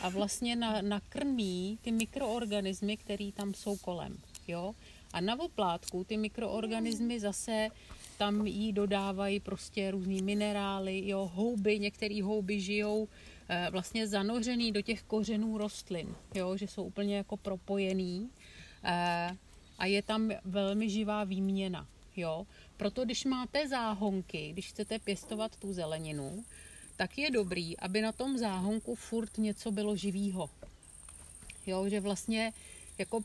a 0.00 0.08
vlastně 0.08 0.56
na, 0.56 0.82
nakrmí 0.82 1.78
ty 1.82 1.92
mikroorganismy, 1.92 2.96
které 2.96 3.30
tam 3.34 3.54
jsou 3.54 3.76
kolem. 3.76 4.18
Jo? 4.48 4.74
A 5.12 5.20
na 5.20 5.40
oplátku 5.40 6.04
ty 6.04 6.16
mikroorganismy 6.16 7.20
zase 7.20 7.68
tam 8.18 8.46
jí 8.46 8.72
dodávají 8.72 9.40
prostě 9.40 9.90
různý 9.90 10.22
minerály, 10.22 11.08
jo, 11.08 11.30
houby, 11.34 11.78
některé 11.78 12.22
houby 12.22 12.60
žijou 12.60 13.08
Eh, 13.48 13.68
vlastně 13.70 14.06
zanořený 14.08 14.72
do 14.72 14.82
těch 14.82 15.02
kořenů 15.02 15.58
rostlin, 15.58 16.14
jo, 16.34 16.56
že 16.56 16.66
jsou 16.68 16.84
úplně 16.84 17.16
jako 17.16 17.36
propojený 17.36 18.30
eh, 18.84 19.36
a 19.78 19.86
je 19.86 20.02
tam 20.02 20.30
velmi 20.44 20.90
živá 20.90 21.24
výměna. 21.24 21.86
Jo. 22.16 22.46
Proto 22.76 23.04
když 23.04 23.24
máte 23.24 23.68
záhonky, 23.68 24.52
když 24.52 24.68
chcete 24.68 24.98
pěstovat 24.98 25.56
tu 25.56 25.72
zeleninu, 25.72 26.44
tak 26.96 27.18
je 27.18 27.30
dobrý, 27.30 27.76
aby 27.76 28.00
na 28.00 28.12
tom 28.12 28.38
záhonku 28.38 28.94
furt 28.94 29.38
něco 29.38 29.70
bylo 29.70 29.96
živýho. 29.96 30.50
Jo, 31.66 31.88
že 31.88 32.00
vlastně 32.00 32.52
jako 32.98 33.20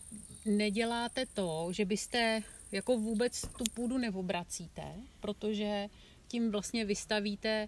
neděláte 0.46 1.26
to, 1.26 1.68
že 1.72 1.86
byste 1.86 2.44
jako 2.72 2.98
vůbec 2.98 3.42
tu 3.42 3.64
půdu 3.74 3.98
neobracíte, 3.98 4.84
protože 5.20 5.88
tím 6.28 6.52
vlastně 6.52 6.86
vystavíte 6.86 7.68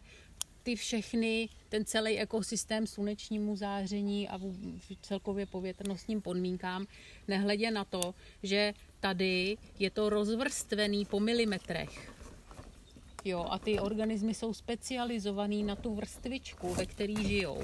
ty 0.63 0.75
všechny, 0.75 1.49
ten 1.69 1.85
celý 1.85 2.19
ekosystém 2.19 2.87
slunečnímu 2.87 3.55
záření 3.55 4.29
a 4.29 4.39
celkově 5.01 5.45
povětrnostním 5.45 6.21
podmínkám, 6.21 6.87
nehledě 7.27 7.71
na 7.71 7.85
to, 7.85 8.15
že 8.43 8.73
tady 8.99 9.57
je 9.79 9.89
to 9.89 10.09
rozvrstvený 10.09 11.05
po 11.05 11.19
milimetrech. 11.19 12.12
Jo, 13.25 13.45
a 13.49 13.59
ty 13.59 13.79
organismy 13.79 14.33
jsou 14.33 14.53
specializovaný 14.53 15.63
na 15.63 15.75
tu 15.75 15.95
vrstvičku, 15.95 16.73
ve 16.73 16.85
který 16.85 17.15
žijou. 17.27 17.61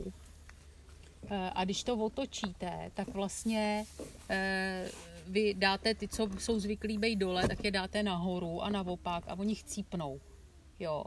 E, 1.29 1.51
a 1.53 1.65
když 1.65 1.83
to 1.83 1.97
otočíte, 1.97 2.91
tak 2.93 3.07
vlastně 3.07 3.85
e, 4.29 4.89
vy 5.27 5.53
dáte 5.53 5.93
ty, 5.93 6.07
co 6.07 6.29
jsou 6.39 6.59
zvyklí 6.59 6.97
být 6.97 7.15
dole, 7.15 7.47
tak 7.47 7.63
je 7.63 7.71
dáte 7.71 8.03
nahoru 8.03 8.61
a 8.61 8.69
naopak 8.69 9.23
a 9.27 9.39
oni 9.39 9.55
chcípnou 9.55 10.19
jo, 10.79 11.03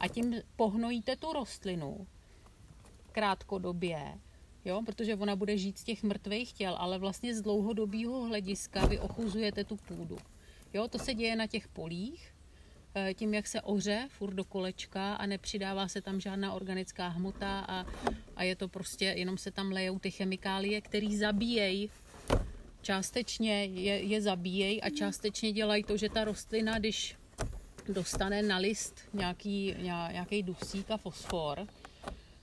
a 0.00 0.08
tím 0.08 0.34
pohnojíte 0.56 1.16
tu 1.16 1.32
rostlinu 1.32 2.06
krátkodobě, 3.12 4.18
jo, 4.64 4.82
protože 4.86 5.16
ona 5.16 5.36
bude 5.36 5.58
žít 5.58 5.78
z 5.78 5.84
těch 5.84 6.02
mrtvých 6.02 6.52
těl, 6.52 6.76
ale 6.78 6.98
vlastně 6.98 7.34
z 7.34 7.42
dlouhodobého 7.42 8.24
hlediska 8.24 8.86
vy 8.86 8.98
ochuzujete 8.98 9.64
tu 9.64 9.76
půdu. 9.76 10.18
Jo, 10.74 10.88
to 10.88 10.98
se 10.98 11.14
děje 11.14 11.36
na 11.36 11.46
těch 11.46 11.68
polích, 11.68 12.28
eh, 12.28 12.29
tím, 13.14 13.34
jak 13.34 13.46
se 13.46 13.60
oře 13.60 14.08
furt 14.10 14.34
do 14.34 14.44
kolečka 14.44 15.14
a 15.14 15.26
nepřidává 15.26 15.88
se 15.88 16.00
tam 16.00 16.20
žádná 16.20 16.52
organická 16.52 17.08
hmota 17.08 17.60
a, 17.60 17.86
a 18.36 18.42
je 18.42 18.56
to 18.56 18.68
prostě, 18.68 19.04
jenom 19.04 19.38
se 19.38 19.50
tam 19.50 19.72
lejou 19.72 19.98
ty 19.98 20.10
chemikálie, 20.10 20.80
které 20.80 21.16
zabíjejí 21.18 21.90
částečně 22.82 23.64
je, 23.64 24.02
je 24.02 24.22
zabíjejí 24.22 24.82
a 24.82 24.90
částečně 24.90 25.52
dělají 25.52 25.84
to, 25.84 25.96
že 25.96 26.08
ta 26.08 26.24
rostlina, 26.24 26.78
když 26.78 27.16
dostane 27.88 28.42
na 28.42 28.56
list 28.56 29.00
nějaký, 29.12 29.74
nějaký 30.12 30.42
dusík 30.42 30.90
a 30.90 30.96
fosfor, 30.96 31.66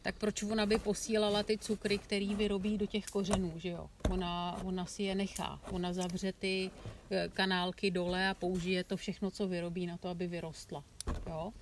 tak 0.01 0.15
proč 0.15 0.43
ona 0.43 0.65
by 0.65 0.79
posílala 0.79 1.43
ty 1.43 1.57
cukry, 1.57 1.97
který 1.97 2.35
vyrobí 2.35 2.77
do 2.77 2.85
těch 2.85 3.05
kořenů, 3.05 3.53
že 3.55 3.69
jo? 3.69 3.89
Ona, 4.09 4.59
ona 4.63 4.85
si 4.85 5.03
je 5.03 5.15
nechá. 5.15 5.59
Ona 5.71 5.93
zavře 5.93 6.33
ty 6.33 6.71
eh, 6.71 6.96
kanálky 7.33 7.91
dole 7.91 8.29
a 8.29 8.33
použije 8.33 8.83
to 8.83 8.97
všechno, 8.97 9.31
co 9.31 9.47
vyrobí 9.47 9.87
na 9.87 9.97
to, 9.97 10.09
aby 10.09 10.27
vyrostla, 10.27 10.83
jo? 11.27 11.53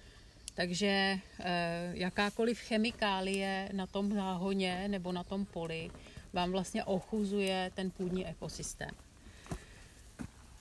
Takže 0.56 1.20
eh, 1.40 1.92
jakákoliv 1.94 2.60
chemikálie 2.60 3.70
na 3.74 3.88
tom 3.88 4.14
záhoně 4.14 4.88
nebo 4.88 5.12
na 5.12 5.24
tom 5.24 5.46
poli 5.46 5.92
vám 6.34 6.52
vlastně 6.52 6.84
ochuzuje 6.84 7.72
ten 7.74 7.92
půdní 7.92 8.28
ekosystém. 8.28 8.90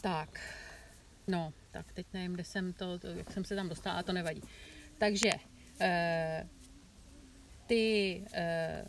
Tak, 0.01 0.41
no, 1.27 1.53
tak 1.71 1.93
teď 1.93 2.07
nevím, 2.13 2.33
kde 2.33 2.45
jsem 2.45 2.73
to, 2.73 2.99
jak 3.17 3.33
jsem 3.33 3.45
se 3.45 3.55
tam 3.55 3.69
dostala, 3.69 3.97
a 3.97 4.03
to 4.03 4.13
nevadí. 4.13 4.43
Takže 4.99 5.31
eh, 5.81 6.49
ty, 7.67 8.25
eh, 8.33 8.85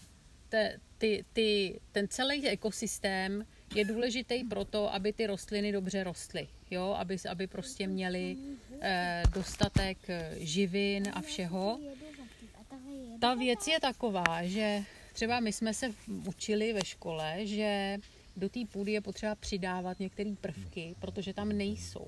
ty, 0.98 1.25
ty, 1.34 1.80
ten 1.92 2.08
celý 2.08 2.48
ekosystém 2.48 3.46
je 3.75 3.86
důležitý 3.86 4.44
proto, 4.44 4.94
aby 4.94 5.13
ty 5.13 5.27
rostliny 5.27 5.72
dobře 5.72 6.03
rostly, 6.03 6.48
jo? 6.72 6.96
Aby, 6.98 7.17
aby 7.29 7.48
prostě 7.48 7.88
měly 7.88 8.38
eh, 8.82 9.24
dostatek 9.34 9.98
živin 10.38 11.03
a 11.13 11.22
všeho. 11.22 11.79
Ta 13.22 13.34
věc 13.34 13.67
je 13.67 13.79
taková, 13.79 14.44
že 14.44 14.84
třeba 15.13 15.39
my 15.39 15.53
jsme 15.53 15.74
se 15.74 15.94
učili 16.27 16.74
ve 16.74 16.86
škole, 16.86 17.38
že 17.44 17.98
do 18.36 18.50
té 18.50 18.60
půdy 18.72 18.91
je 18.91 19.01
potřeba 19.01 19.36
přidávat 19.36 20.00
některé 20.00 20.36
prvky, 20.41 20.96
protože 21.00 21.34
tam 21.34 21.50
nejsou 21.50 22.08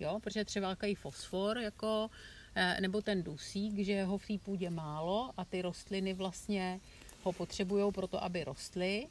jo, 0.00 0.18
protože 0.22 0.44
třeba 0.44 0.68
jaký 0.68 0.94
fosfor, 0.94 1.58
jako, 1.58 2.10
eh, 2.54 2.80
nebo 2.80 3.02
ten 3.02 3.22
dusík, 3.22 3.78
že 3.78 4.04
ho 4.04 4.18
v 4.18 4.26
té 4.26 4.38
půdě 4.38 4.70
málo 4.70 5.30
a 5.36 5.44
ty 5.44 5.62
rostliny 5.62 6.14
vlastně 6.14 6.80
ho 7.22 7.32
potřebují 7.32 7.92
pro 7.92 8.06
to, 8.06 8.24
aby 8.24 8.44
rostly. 8.44 9.06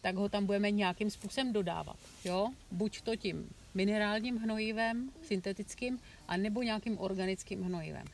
Tak 0.00 0.16
ho 0.16 0.28
tam 0.28 0.46
budeme 0.46 0.70
nějakým 0.70 1.10
způsobem 1.10 1.52
dodávat. 1.52 1.96
Jo? 2.24 2.48
Buď 2.70 3.00
to 3.00 3.16
tím 3.16 3.50
minerálním 3.74 4.36
hnojivem, 4.36 5.10
syntetickým, 5.22 6.00
anebo 6.28 6.62
nějakým 6.62 6.98
organickým 6.98 7.62
hnojivem. 7.62 8.04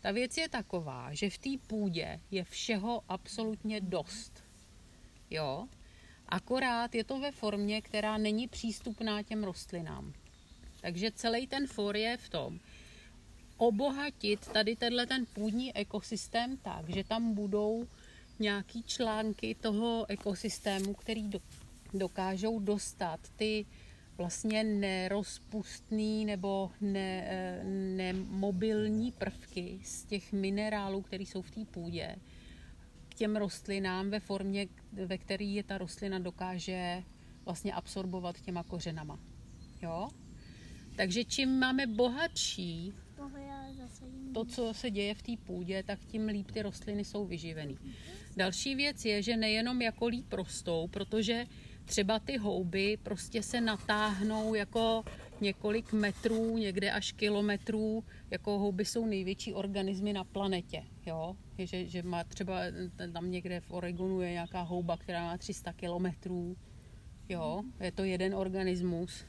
Ta 0.00 0.10
věc 0.10 0.36
je 0.36 0.48
taková, 0.48 1.14
že 1.14 1.30
v 1.30 1.38
té 1.38 1.50
půdě 1.66 2.20
je 2.30 2.44
všeho 2.44 3.02
absolutně 3.08 3.80
dost. 3.80 4.44
Jo? 5.30 5.68
Akorát 6.28 6.94
je 6.94 7.04
to 7.04 7.18
ve 7.18 7.32
formě, 7.32 7.82
která 7.82 8.18
není 8.18 8.48
přístupná 8.48 9.22
těm 9.22 9.44
rostlinám. 9.44 10.12
Takže 10.80 11.10
celý 11.10 11.46
ten 11.46 11.66
for 11.66 11.96
je 11.96 12.16
v 12.16 12.28
tom, 12.28 12.60
obohatit 13.56 14.48
tady 14.48 14.76
tenhle 14.76 15.06
ten 15.06 15.26
půdní 15.26 15.76
ekosystém 15.76 16.56
tak, 16.56 16.88
že 16.88 17.04
tam 17.04 17.34
budou 17.34 17.86
nějaký 18.40 18.82
články 18.82 19.54
toho 19.54 20.06
ekosystému, 20.08 20.94
který 20.94 21.28
do, 21.28 21.40
dokážou 21.94 22.60
dostat 22.60 23.20
ty 23.36 23.66
vlastně 24.18 24.64
nerozpustný 24.64 26.24
nebo 26.24 26.70
ne, 26.80 27.24
eh, 27.28 27.64
nemobilní 27.96 29.12
prvky 29.12 29.80
z 29.84 30.04
těch 30.04 30.32
minerálů, 30.32 31.02
které 31.02 31.22
jsou 31.22 31.42
v 31.42 31.50
té 31.50 31.64
půdě, 31.64 32.16
k 33.08 33.14
těm 33.14 33.36
rostlinám 33.36 34.10
ve 34.10 34.20
formě, 34.20 34.66
ve 34.92 35.18
které 35.18 35.44
je 35.44 35.62
ta 35.62 35.78
rostlina 35.78 36.18
dokáže 36.18 37.02
vlastně 37.44 37.72
absorbovat 37.72 38.40
těma 38.40 38.62
kořenama. 38.62 39.18
Jo? 39.82 40.08
Takže 40.96 41.24
čím 41.24 41.58
máme 41.58 41.86
bohatší 41.86 42.92
to, 44.38 44.44
co 44.44 44.74
se 44.74 44.90
děje 44.90 45.14
v 45.14 45.22
té 45.22 45.32
půdě, 45.44 45.82
tak 45.82 45.98
tím 46.04 46.26
líp 46.26 46.50
ty 46.50 46.62
rostliny 46.62 47.04
jsou 47.04 47.26
vyživený. 47.26 47.78
Další 48.36 48.74
věc 48.74 49.04
je, 49.04 49.22
že 49.22 49.36
nejenom 49.36 49.82
jako 49.82 50.06
líp 50.06 50.32
rostou, 50.32 50.88
protože 50.88 51.46
třeba 51.84 52.18
ty 52.18 52.36
houby 52.36 52.98
prostě 53.02 53.42
se 53.42 53.60
natáhnou 53.60 54.54
jako 54.54 55.04
několik 55.40 55.92
metrů, 55.92 56.58
někde 56.58 56.90
až 56.90 57.12
kilometrů, 57.12 58.04
jako 58.30 58.58
houby 58.58 58.84
jsou 58.84 59.06
největší 59.06 59.54
organismy 59.54 60.12
na 60.12 60.24
planetě, 60.24 60.84
jo? 61.06 61.36
Že, 61.58 61.86
že 61.86 62.02
má 62.02 62.24
třeba 62.24 62.60
tam 63.12 63.30
někde 63.30 63.60
v 63.60 63.70
Oregonu 63.70 64.20
je 64.20 64.30
nějaká 64.32 64.62
houba, 64.62 64.96
která 64.96 65.24
má 65.24 65.38
300 65.38 65.72
kilometrů, 65.72 66.56
jo? 67.28 67.62
Je 67.80 67.92
to 67.92 68.04
jeden 68.04 68.34
organismus, 68.34 69.24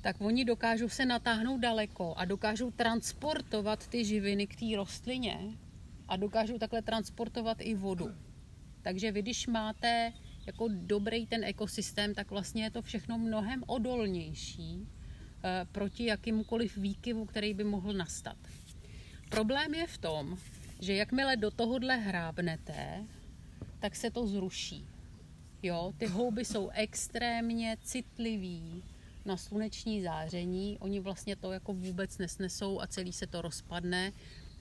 tak 0.00 0.20
oni 0.20 0.44
dokážou 0.44 0.88
se 0.88 1.06
natáhnout 1.06 1.60
daleko 1.60 2.14
a 2.16 2.24
dokážou 2.24 2.70
transportovat 2.70 3.88
ty 3.88 4.04
živiny 4.04 4.46
k 4.46 4.56
té 4.56 4.76
rostlině 4.76 5.38
a 6.08 6.16
dokážou 6.16 6.58
takhle 6.58 6.82
transportovat 6.82 7.56
i 7.60 7.74
vodu. 7.74 8.14
Takže 8.82 9.12
vy, 9.12 9.22
když 9.22 9.46
máte 9.46 10.12
jako 10.46 10.68
dobrý 10.72 11.26
ten 11.26 11.44
ekosystém, 11.44 12.14
tak 12.14 12.30
vlastně 12.30 12.64
je 12.64 12.70
to 12.70 12.82
všechno 12.82 13.18
mnohem 13.18 13.64
odolnější 13.66 14.88
eh, 15.44 15.66
proti 15.72 16.04
jakýmkoliv 16.04 16.76
výkyvu, 16.76 17.24
který 17.24 17.54
by 17.54 17.64
mohl 17.64 17.92
nastat. 17.92 18.36
Problém 19.28 19.74
je 19.74 19.86
v 19.86 19.98
tom, 19.98 20.38
že 20.80 20.94
jakmile 20.94 21.36
do 21.36 21.50
tohohle 21.50 21.96
hrábnete, 21.96 23.04
tak 23.78 23.96
se 23.96 24.10
to 24.10 24.26
zruší. 24.26 24.86
Jo, 25.62 25.92
ty 25.96 26.06
houby 26.06 26.44
jsou 26.44 26.68
extrémně 26.68 27.76
citliví 27.82 28.84
na 29.24 29.36
sluneční 29.36 30.02
záření, 30.02 30.78
oni 30.78 31.00
vlastně 31.00 31.36
to 31.36 31.52
jako 31.52 31.72
vůbec 31.72 32.18
nesnesou 32.18 32.80
a 32.80 32.86
celý 32.86 33.12
se 33.12 33.26
to 33.26 33.42
rozpadne 33.42 34.12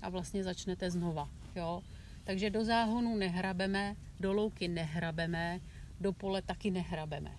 a 0.01 0.10
vlastně 0.10 0.44
začnete 0.44 0.92
znova. 0.92 1.30
Jo? 1.56 1.84
Takže 2.24 2.50
do 2.50 2.66
záhonu 2.66 3.16
nehrabeme, 3.16 3.96
do 4.20 4.34
louky 4.34 4.68
nehrabeme, 4.68 5.60
do 6.00 6.13
pole 6.13 6.42
taky 6.42 6.72
nehrabeme. 6.72 7.32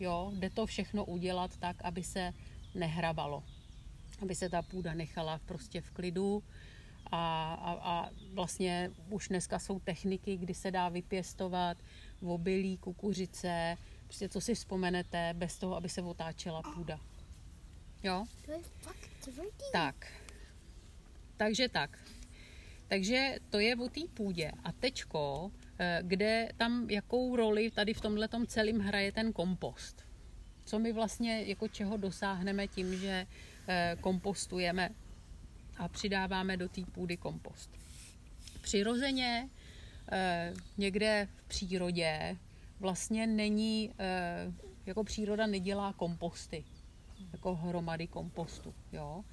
Jo? 0.00 0.32
Jde 0.34 0.50
to 0.50 0.66
všechno 0.66 1.04
udělat 1.04 1.56
tak, 1.56 1.82
aby 1.82 2.02
se 2.02 2.32
nehrabalo. 2.74 3.42
Aby 4.22 4.34
se 4.34 4.48
ta 4.48 4.62
půda 4.62 4.94
nechala 4.94 5.40
prostě 5.46 5.80
v 5.80 5.90
klidu 5.90 6.42
a, 7.12 7.54
a, 7.54 7.72
a 7.72 8.10
vlastně 8.34 8.90
už 9.10 9.28
dneska 9.28 9.58
jsou 9.58 9.80
techniky, 9.80 10.36
kdy 10.36 10.54
se 10.54 10.70
dá 10.70 10.88
vypěstovat 10.88 11.76
obilí, 12.22 12.78
kukuřice, 12.78 13.76
prostě 14.12 14.28
co 14.28 14.40
si 14.40 14.54
vzpomenete, 14.54 15.34
bez 15.34 15.58
toho, 15.58 15.76
aby 15.76 15.88
se 15.88 16.02
otáčela 16.02 16.62
půda. 16.62 17.00
Jo? 18.02 18.24
To 18.44 18.52
je 18.52 18.58
fakt 18.62 19.10
tvrdý. 19.24 19.64
Tak. 19.72 20.12
Takže 21.36 21.68
tak. 21.68 21.98
Takže 22.88 23.36
to 23.50 23.58
je 23.58 23.76
o 23.76 23.88
té 23.88 24.00
půdě. 24.14 24.52
A 24.64 24.72
tečko, 24.72 25.50
eh, 25.78 26.00
kde 26.02 26.48
tam 26.56 26.90
jakou 26.90 27.36
roli 27.36 27.70
tady 27.70 27.94
v 27.94 28.00
tomhle 28.00 28.28
celém 28.46 28.78
hraje 28.78 29.12
ten 29.12 29.32
kompost. 29.32 30.04
Co 30.64 30.78
my 30.78 30.92
vlastně, 30.92 31.42
jako 31.42 31.68
čeho 31.68 31.96
dosáhneme 31.96 32.68
tím, 32.68 32.96
že 32.96 33.26
eh, 33.68 33.96
kompostujeme 34.00 34.90
a 35.76 35.88
přidáváme 35.88 36.56
do 36.56 36.68
té 36.68 36.80
půdy 36.84 37.16
kompost. 37.16 37.70
Přirozeně 38.60 39.48
eh, 40.12 40.52
někde 40.78 41.28
v 41.36 41.48
přírodě 41.48 42.36
vlastně 42.82 43.26
není, 43.26 43.90
jako 44.86 45.04
příroda 45.04 45.46
nedělá 45.46 45.92
komposty, 45.92 46.64
jako 47.32 47.54
hromady 47.54 48.06
kompostu. 48.06 48.74
Jo? 48.92 49.24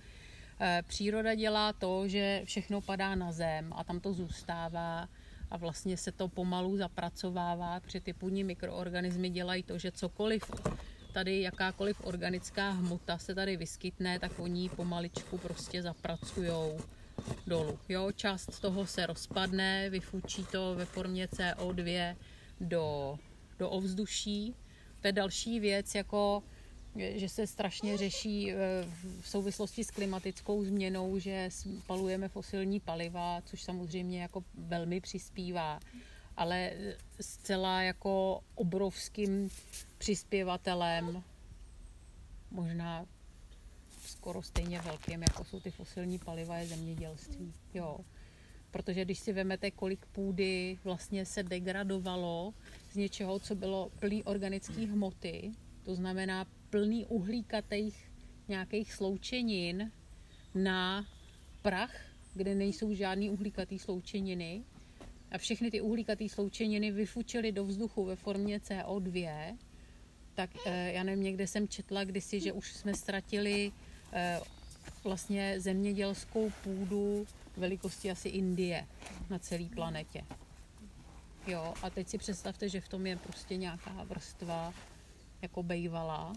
Eh, 0.62 0.83
příroda 0.88 1.35
dělá 1.35 1.73
to, 1.73 2.07
že 2.07 2.41
všechno 2.45 2.81
padá 2.81 3.15
na 3.15 3.31
zem 3.31 3.73
a 3.75 3.83
tam 3.83 3.99
to 3.99 4.13
zůstává 4.13 5.09
a 5.51 5.57
vlastně 5.57 5.97
se 5.97 6.12
to 6.12 6.27
pomalu 6.27 6.77
zapracovává, 6.77 7.79
protože 7.79 7.99
ty 7.99 8.13
půdní 8.13 8.43
mikroorganismy 8.43 9.29
dělají 9.29 9.63
to, 9.63 9.77
že 9.77 9.91
cokoliv 9.91 10.43
tady 11.13 11.41
jakákoliv 11.41 12.01
organická 12.03 12.69
hmota 12.69 13.17
se 13.17 13.35
tady 13.35 13.57
vyskytne, 13.57 14.19
tak 14.19 14.39
oni 14.39 14.69
pomaličku 14.69 15.38
prostě 15.38 15.81
zapracujou 15.81 16.79
dolů. 17.47 17.79
Jo, 17.89 18.12
část 18.12 18.59
toho 18.59 18.85
se 18.85 19.05
rozpadne, 19.05 19.89
vyfučí 19.89 20.45
to 20.51 20.75
ve 20.75 20.85
formě 20.85 21.27
CO2 21.27 22.15
do, 22.62 23.17
do 23.60 23.69
ovzduší. 23.69 24.56
To 25.02 25.08
je 25.08 25.12
další 25.12 25.60
věc, 25.60 25.95
jako 25.95 26.43
že 26.95 27.30
se 27.30 27.48
strašně 27.48 27.98
řeší 27.98 28.52
eh, 28.52 28.56
v 29.22 29.30
souvislosti 29.30 29.84
s 29.84 29.91
klimatickou 29.91 30.63
změnou, 30.63 31.19
že 31.19 31.50
spalujeme 31.52 32.30
fosilní 32.30 32.80
paliva, 32.80 33.41
což 33.45 33.62
samozřejmě 33.63 34.22
jako 34.22 34.43
velmi 34.54 35.02
přispívá, 35.02 35.80
ale 36.38 36.72
zcela 37.22 37.82
jako 37.82 38.41
obrovským 38.56 39.50
přispěvatelem, 39.98 41.24
možná 42.52 43.06
skoro 44.06 44.41
stejně 44.41 44.82
velkým, 44.82 45.22
jako 45.22 45.43
jsou 45.43 45.60
ty 45.60 45.72
fosilní 45.72 46.19
paliva, 46.19 46.58
je 46.58 46.67
zemědělství. 46.67 47.54
Jo. 47.74 47.98
Protože 48.72 49.06
když 49.06 49.19
si 49.19 49.34
vemete, 49.34 49.72
kolik 49.72 50.06
půdy 50.06 50.80
vlastně 50.84 51.26
se 51.26 51.43
degradovalo 51.43 52.54
z 52.91 52.95
něčeho, 52.95 53.39
co 53.39 53.56
bylo 53.56 53.91
plný 53.99 54.23
organické 54.23 54.86
hmoty, 54.86 55.52
to 55.84 55.95
znamená 55.95 56.45
plný 56.69 57.06
uhlíkatých 57.06 58.12
nějakých 58.47 58.93
sloučenin 58.93 59.91
na 60.56 61.06
prach, 61.62 61.95
kde 62.34 62.56
nejsou 62.56 62.93
žádný 62.93 63.30
uhlíkatý 63.30 63.80
sloučeniny. 63.80 64.63
A 65.32 65.38
všechny 65.38 65.71
ty 65.71 65.82
uhlíkatý 65.82 66.30
sloučeniny 66.30 66.91
vyfučily 66.91 67.52
do 67.52 67.65
vzduchu 67.65 68.06
ve 68.06 68.15
formě 68.15 68.60
CO2, 68.60 69.30
tak 70.36 70.49
eh, 70.65 70.91
já 70.93 71.04
nevím, 71.04 71.23
někde 71.23 71.47
jsem 71.47 71.67
četla 71.67 72.04
kdysi, 72.04 72.39
že 72.39 72.52
už 72.54 72.73
jsme 72.73 72.93
ztratili 72.93 73.71
eh, 74.13 74.39
vlastně 75.04 75.60
zemědělskou 75.60 76.52
půdu 76.63 77.28
velikosti 77.58 78.12
asi 78.12 78.30
Indie 78.30 78.88
na 79.30 79.39
celé 79.39 79.65
planetě. 79.75 80.23
Jo, 81.47 81.73
a 81.82 81.89
teď 81.89 82.08
si 82.08 82.17
představte, 82.17 82.69
že 82.69 82.82
v 82.82 82.88
tom 82.88 83.08
je 83.08 83.15
prostě 83.15 83.58
nějaká 83.58 84.04
vrstva 84.04 84.73
jako 85.41 85.63
bejvala 85.63 86.34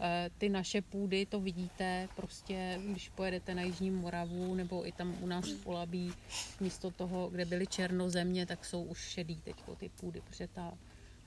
Eh, 0.00 0.30
ty 0.38 0.48
naše 0.48 0.82
půdy, 0.82 1.26
to 1.26 1.40
vidíte 1.40 2.08
prostě, 2.16 2.80
když 2.90 3.08
pojedete 3.08 3.54
na 3.54 3.62
Jižní 3.62 3.90
Moravu 3.90 4.54
nebo 4.54 4.88
i 4.88 4.92
tam 4.92 5.16
u 5.20 5.26
nás 5.26 5.48
v 5.48 5.62
Polabí, 5.62 6.12
místo 6.60 6.90
toho, 6.90 7.30
kde 7.30 7.44
byly 7.44 7.66
černozemě, 7.66 8.46
tak 8.46 8.64
jsou 8.64 8.82
už 8.82 8.98
šedý 8.98 9.36
teď 9.36 9.56
ty 9.76 9.88
půdy, 9.88 10.20
protože 10.20 10.48
ta, 10.48 10.78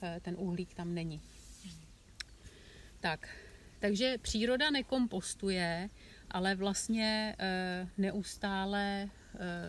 eh, 0.02 0.20
ten 0.22 0.34
uhlík 0.38 0.74
tam 0.74 0.94
není. 0.94 1.20
Tak, 3.00 3.28
takže 3.78 4.18
příroda 4.18 4.70
nekompostuje, 4.70 5.88
ale 6.30 6.54
vlastně 6.54 7.36
eh, 7.38 7.88
neustále 7.98 9.08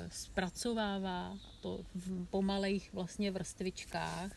zpracovává 0.10 1.38
to 1.62 1.80
v 1.96 2.26
pomalejch 2.26 2.94
vlastně 2.94 3.32
vrstvičkách 3.32 4.32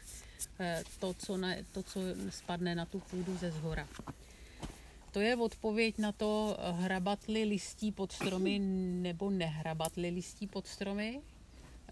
to, 1.00 1.14
co, 1.14 1.36
na, 1.36 1.48
to, 1.72 1.82
co 1.82 2.00
spadne 2.30 2.74
na 2.74 2.86
tu 2.86 3.00
půdu 3.00 3.36
ze 3.36 3.50
zhora. 3.50 3.88
To 5.12 5.20
je 5.20 5.36
odpověď 5.36 5.98
na 5.98 6.12
to, 6.12 6.56
hrabatli 6.72 7.44
listí 7.44 7.92
pod 7.92 8.12
stromy 8.12 8.58
nebo 9.02 9.30
nehrabatli 9.30 10.10
listí 10.10 10.46
pod 10.46 10.66
stromy. 10.66 11.20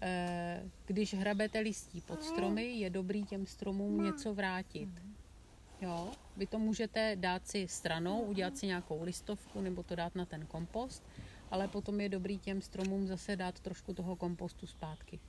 eh, 0.01 0.63
když 0.85 1.13
hrabete 1.13 1.59
listí 1.59 2.01
pod 2.01 2.23
stromy, 2.23 2.63
je 2.63 2.89
dobrý 2.89 3.23
těm 3.25 3.45
stromům 3.45 4.03
něco 4.03 4.33
vrátit. 4.33 4.89
Jo, 5.81 6.11
vy 6.37 6.47
to 6.47 6.59
můžete 6.59 7.15
dát 7.15 7.47
si 7.47 7.67
stranou, 7.67 8.21
udělat 8.21 8.57
si 8.57 8.67
nějakou 8.67 9.03
listovku 9.03 9.61
nebo 9.61 9.83
to 9.83 9.95
dát 9.95 10.15
na 10.15 10.25
ten 10.25 10.45
kompost, 10.45 11.03
ale 11.51 11.67
potom 11.67 12.01
je 12.01 12.09
dobrý 12.09 12.39
těm 12.39 12.61
stromům 12.61 13.07
zase 13.07 13.35
dát 13.35 13.59
trošku 13.59 13.93
toho 13.93 14.15
kompostu 14.15 14.67
zpátky. 14.67 15.19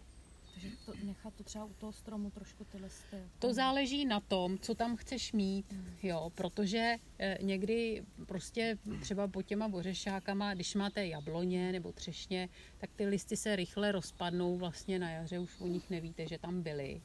Takže 0.52 0.76
to, 0.86 0.92
nechat 1.02 1.34
to 1.34 1.44
třeba 1.44 1.64
u 1.64 1.72
toho 1.72 1.92
stromu 1.92 2.30
trošku 2.30 2.64
ty 2.64 2.78
listy. 2.78 3.16
To 3.38 3.54
záleží 3.54 4.04
na 4.04 4.20
tom, 4.20 4.58
co 4.58 4.74
tam 4.74 4.96
chceš 4.96 5.32
mít, 5.32 5.74
jo, 6.02 6.30
protože 6.34 6.96
eh, 7.18 7.38
někdy 7.42 8.02
prostě 8.26 8.78
třeba 9.00 9.28
pod 9.28 9.42
těma 9.42 9.70
ořešákama, 9.72 10.54
když 10.54 10.74
máte 10.74 11.06
jabloně 11.06 11.72
nebo 11.72 11.92
třešně, 11.92 12.48
tak 12.78 12.90
ty 12.96 13.06
listy 13.06 13.36
se 13.36 13.56
rychle 13.56 13.92
rozpadnou 13.92 14.56
vlastně 14.56 14.98
na 14.98 15.10
jaře, 15.10 15.38
už 15.38 15.60
o 15.60 15.66
nich 15.66 15.90
nevíte, 15.90 16.26
že 16.28 16.38
tam 16.38 16.62
byly. 16.62 17.02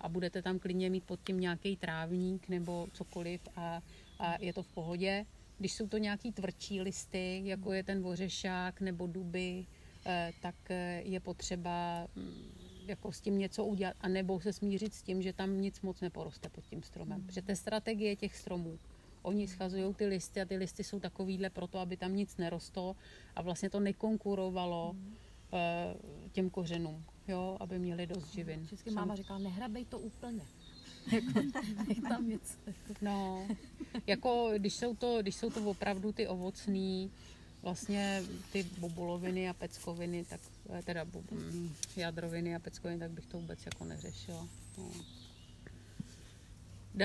A 0.00 0.08
budete 0.08 0.42
tam 0.42 0.58
klidně 0.58 0.90
mít 0.90 1.04
pod 1.04 1.20
tím 1.24 1.40
nějaký 1.40 1.76
trávník 1.76 2.48
nebo 2.48 2.88
cokoliv 2.92 3.40
a, 3.56 3.82
a 4.18 4.42
je 4.42 4.52
to 4.52 4.62
v 4.62 4.72
pohodě. 4.72 5.26
Když 5.62 5.72
jsou 5.72 5.88
to 5.88 5.98
nějaký 5.98 6.32
tvrdší 6.32 6.80
listy, 6.80 7.40
jako 7.44 7.72
je 7.72 7.82
ten 7.82 8.06
ořešák 8.06 8.80
nebo 8.80 9.06
duby, 9.06 9.66
eh, 10.06 10.32
tak 10.40 10.54
eh, 10.70 11.02
je 11.04 11.20
potřeba 11.20 12.06
mm, 12.16 12.86
jako 12.86 13.12
s 13.12 13.20
tím 13.20 13.38
něco 13.38 13.64
udělat 13.64 13.96
a 14.00 14.08
nebo 14.08 14.40
se 14.40 14.52
smířit 14.52 14.94
s 14.94 15.02
tím, 15.02 15.22
že 15.22 15.32
tam 15.32 15.60
nic 15.60 15.80
moc 15.80 16.00
neporoste 16.00 16.48
pod 16.48 16.64
tím 16.64 16.82
stromem. 16.82 17.20
Mm. 17.20 17.26
Protože 17.26 17.42
to 17.42 17.50
je 17.50 17.56
strategie 17.56 18.16
těch 18.16 18.36
stromů. 18.36 18.78
Oni 19.22 19.48
schazují 19.48 19.94
ty 19.94 20.06
listy 20.06 20.40
a 20.40 20.44
ty 20.44 20.56
listy 20.56 20.84
jsou 20.84 21.00
takovýhle 21.00 21.50
proto, 21.50 21.78
aby 21.78 21.96
tam 21.96 22.16
nic 22.16 22.36
nerostlo 22.36 22.96
a 23.36 23.42
vlastně 23.42 23.70
to 23.70 23.80
nekonkurovalo 23.80 24.92
mm. 24.92 25.16
těm 26.32 26.50
kořenům, 26.50 27.04
jo, 27.28 27.56
aby 27.60 27.78
měli 27.78 28.06
dost 28.06 28.34
živin. 28.34 28.60
Vždycky 28.60 28.90
máma 28.90 29.14
říká, 29.14 29.38
nehrabej 29.38 29.84
to 29.84 29.98
úplně. 29.98 30.42
Jako, 31.10 31.40
tam 32.08 32.28
něco. 32.28 32.54
no, 33.02 33.46
jako 34.06 34.50
když 34.56 34.74
jsou, 34.74 34.94
to, 34.94 35.22
když 35.22 35.34
jsou 35.34 35.50
to 35.50 35.64
opravdu 35.64 36.12
ty 36.12 36.26
ovocný, 36.28 37.10
vlastně 37.62 38.22
ty 38.52 38.62
bobuloviny 38.78 39.48
a 39.48 39.52
peckoviny, 39.52 40.24
tak 40.24 40.40
eh, 40.70 40.82
teda 40.82 41.04
mm, 41.30 41.74
jadroviny 41.96 42.54
a 42.54 42.58
peckoviny, 42.58 43.00
tak 43.00 43.10
bych 43.10 43.26
to 43.26 43.38
vůbec 43.38 43.66
jako 43.66 43.84
neřešila. 43.84 44.48
No. 44.78 44.90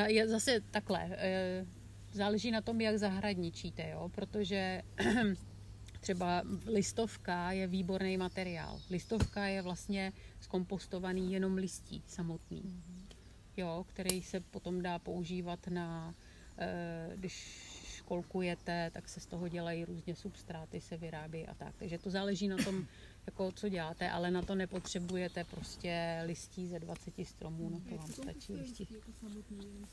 Je 0.05 0.27
zase 0.27 0.61
takhle, 0.71 1.09
eh, 1.11 1.65
záleží 2.13 2.51
na 2.51 2.61
tom, 2.61 2.81
jak 2.81 2.97
zahradničíte, 2.97 3.89
jo? 3.89 4.11
protože 4.15 4.81
třeba 5.99 6.43
listovka 6.65 7.51
je 7.51 7.67
výborný 7.67 8.17
materiál. 8.17 8.79
Listovka 8.89 9.45
je 9.45 9.61
vlastně 9.61 10.13
zkompostovaný 10.39 11.33
jenom 11.33 11.55
listí 11.55 12.03
samotný, 12.07 12.61
mm-hmm. 12.61 12.96
Jo, 13.57 13.85
který 13.87 14.21
se 14.21 14.39
potom 14.39 14.81
dá 14.81 14.99
používat 14.99 15.67
na, 15.67 16.15
eh, 16.57 17.11
když 17.15 17.33
školkujete, 18.07 18.91
tak 18.93 19.09
se 19.09 19.19
z 19.19 19.25
toho 19.25 19.47
dělají 19.47 19.85
různě 19.85 20.15
substráty, 20.15 20.81
se 20.81 20.97
vyrábí 20.97 21.47
a 21.47 21.53
tak. 21.53 21.75
Takže 21.77 21.97
to 21.97 22.09
záleží 22.09 22.47
na 22.47 22.57
tom, 22.57 22.87
jako 23.25 23.51
co 23.51 23.69
děláte, 23.69 24.11
ale 24.11 24.31
na 24.31 24.41
to 24.41 24.55
nepotřebujete 24.55 25.43
prostě 25.43 26.21
listí 26.25 26.67
ze 26.67 26.79
20 26.79 27.13
stromů, 27.23 27.69
na 27.69 27.79
to 27.89 27.95
vám 27.95 28.07
stačí 28.07 28.53
listí. 28.53 28.87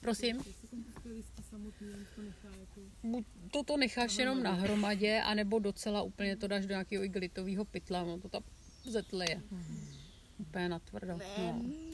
Prosím? 0.01 0.41
Buď 3.03 3.25
to 3.51 3.63
to 3.63 3.77
necháš 3.77 4.19
jenom 4.19 4.43
na 4.43 4.53
hromadě, 4.53 5.21
anebo 5.21 5.59
docela 5.59 6.03
úplně 6.03 6.37
to 6.37 6.49
dáš 6.49 6.67
do 6.67 6.71
nějakého 6.71 7.05
igelitového 7.05 7.65
pytla, 7.65 8.05
no 8.05 8.19
to 8.19 8.29
tam 8.29 8.43
zetleje. 8.85 9.43
Úplně 10.39 10.69
natvrdo. 10.69 11.19
No. 11.39 11.94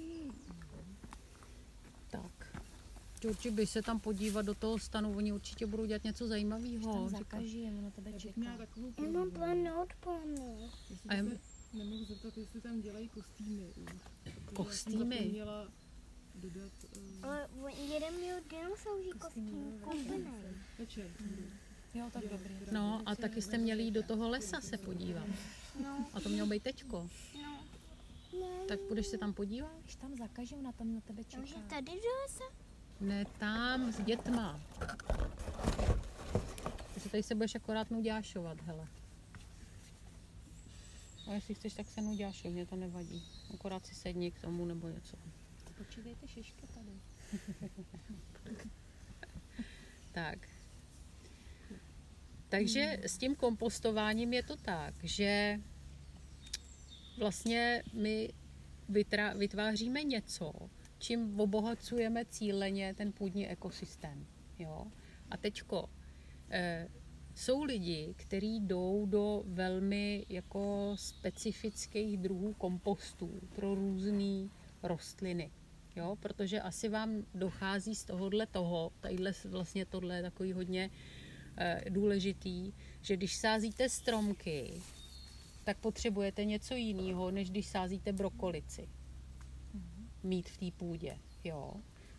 Určitě 3.29 3.51
by 3.51 3.67
se 3.67 3.83
tam 3.83 4.01
podívat 4.01 4.43
do 4.43 4.55
toho 4.55 4.79
stanu, 4.79 5.17
oni 5.17 5.33
určitě 5.33 5.67
budou 5.67 5.85
dělat 5.87 6.05
něco 6.05 6.29
zajímavého. 6.29 6.93
Tam 6.93 7.09
zakaží, 7.09 7.71
na 7.71 7.91
tebe 7.91 8.13
čeká. 8.13 8.41
Já 9.03 9.11
mám 9.11 9.31
plán 9.31 9.69
od 9.69 9.95
plánu. 10.01 10.71
A 11.09 11.15
já... 11.15 11.25
Nemohu 11.73 12.05
zeptat, 12.05 12.37
jestli 12.37 12.61
tam 12.61 12.81
dělají 12.81 13.09
kostýmy 13.09 13.73
Kostýmy? 14.55 15.29
měla 15.33 15.69
dodat... 16.35 16.73
Uh... 16.97 17.25
Ale 17.25 17.49
jeden 17.93 18.15
měl 18.15 18.37
dinosauří 18.51 19.11
kostým, 19.19 19.81
koupený. 19.81 20.27
Večer. 20.79 21.11
Jo, 21.95 22.11
tak 22.13 22.23
dobrý. 22.29 22.55
No 22.73 23.03
a 23.07 23.17
taky 23.17 23.43
jste 23.43 23.59
měli 23.59 23.83
jít 23.83 23.91
do 23.91 24.03
toho 24.03 24.29
lesa 24.29 24.61
se 24.61 24.79
podívat. 24.79 25.27
No. 25.83 26.07
A 26.15 26.21
to 26.21 26.29
mělo 26.29 26.49
být 26.49 26.63
teďko. 26.63 27.11
No. 27.43 27.65
Tak 28.69 28.81
budeš 28.89 29.07
se 29.07 29.19
tam 29.19 29.35
podívat? 29.35 29.73
Když 29.83 29.97
tam 29.97 30.17
zakažou, 30.17 30.63
na 30.63 30.73
tam 30.73 30.95
na 30.95 31.01
tebe 31.01 31.25
čeká. 31.25 31.43
Takže 31.43 31.55
tady 31.55 31.87
do 31.87 32.09
lesa? 32.23 32.45
Ne, 33.01 33.25
tam 33.25 33.93
s 33.93 34.01
dětma. 34.01 34.61
Takže 36.95 37.09
tady 37.11 37.23
se 37.23 37.35
budeš 37.35 37.55
akorát 37.55 37.91
nuděášovat, 37.91 38.61
hele. 38.61 38.89
A 41.27 41.33
jestli 41.33 41.55
chceš, 41.55 41.75
tak 41.75 41.87
se 41.87 42.01
nuděášuj, 42.01 42.51
mě 42.51 42.67
to 42.67 42.77
nevadí. 42.77 43.23
Akorát 43.55 43.87
si 43.87 43.95
sedni 43.95 44.31
k 44.31 44.41
tomu 44.41 44.65
nebo 44.65 44.89
něco. 44.89 45.17
Počítejte 45.79 46.29
šišky 46.29 46.67
tady. 46.67 46.91
tak. 50.13 50.49
Takže 52.49 52.99
s 53.03 53.19
tím 53.19 53.35
kompostováním 53.35 54.33
je 54.33 54.43
to 54.43 54.57
tak, 54.57 54.95
že 55.03 55.61
vlastně 57.19 57.83
my 57.93 58.33
vytváříme 59.35 60.03
něco, 60.03 60.53
čím 61.01 61.41
obohacujeme 61.41 62.25
cíleně 62.25 62.95
ten 62.95 63.13
půdní 63.13 63.49
ekosystém. 63.49 64.27
Jo? 64.59 64.87
A 65.31 65.37
teďko, 65.37 65.89
e, 66.51 66.89
jsou 67.35 67.63
lidi, 67.63 68.15
kteří 68.17 68.61
jdou 68.61 69.07
do 69.07 69.43
velmi 69.47 70.27
jako 70.29 70.93
specifických 70.95 72.19
druhů 72.19 72.53
kompostů 72.53 73.41
pro 73.55 73.75
různé 73.75 74.49
rostliny. 74.83 75.51
Jo? 75.97 76.17
Protože 76.21 76.61
asi 76.61 76.89
vám 76.89 77.27
dochází 77.35 77.95
z 77.95 78.05
tohohle 78.05 78.47
toho, 78.47 78.93
tadyhle 79.01 79.33
vlastně 79.45 79.85
tohle 79.85 80.17
je 80.17 80.23
takový 80.23 80.53
hodně 80.53 80.91
e, 81.57 81.85
důležitý, 81.91 82.73
že 83.01 83.17
když 83.17 83.37
sázíte 83.37 83.89
stromky, 83.89 84.73
tak 85.65 85.79
potřebujete 85.79 86.45
něco 86.45 86.75
jiného, 86.75 87.31
než 87.31 87.51
když 87.51 87.67
sázíte 87.67 88.13
brokolici 88.13 88.89
mít 90.23 90.49
v 90.49 90.59
té 90.59 90.71
půdě. 90.77 91.19
Jo. 91.45 91.73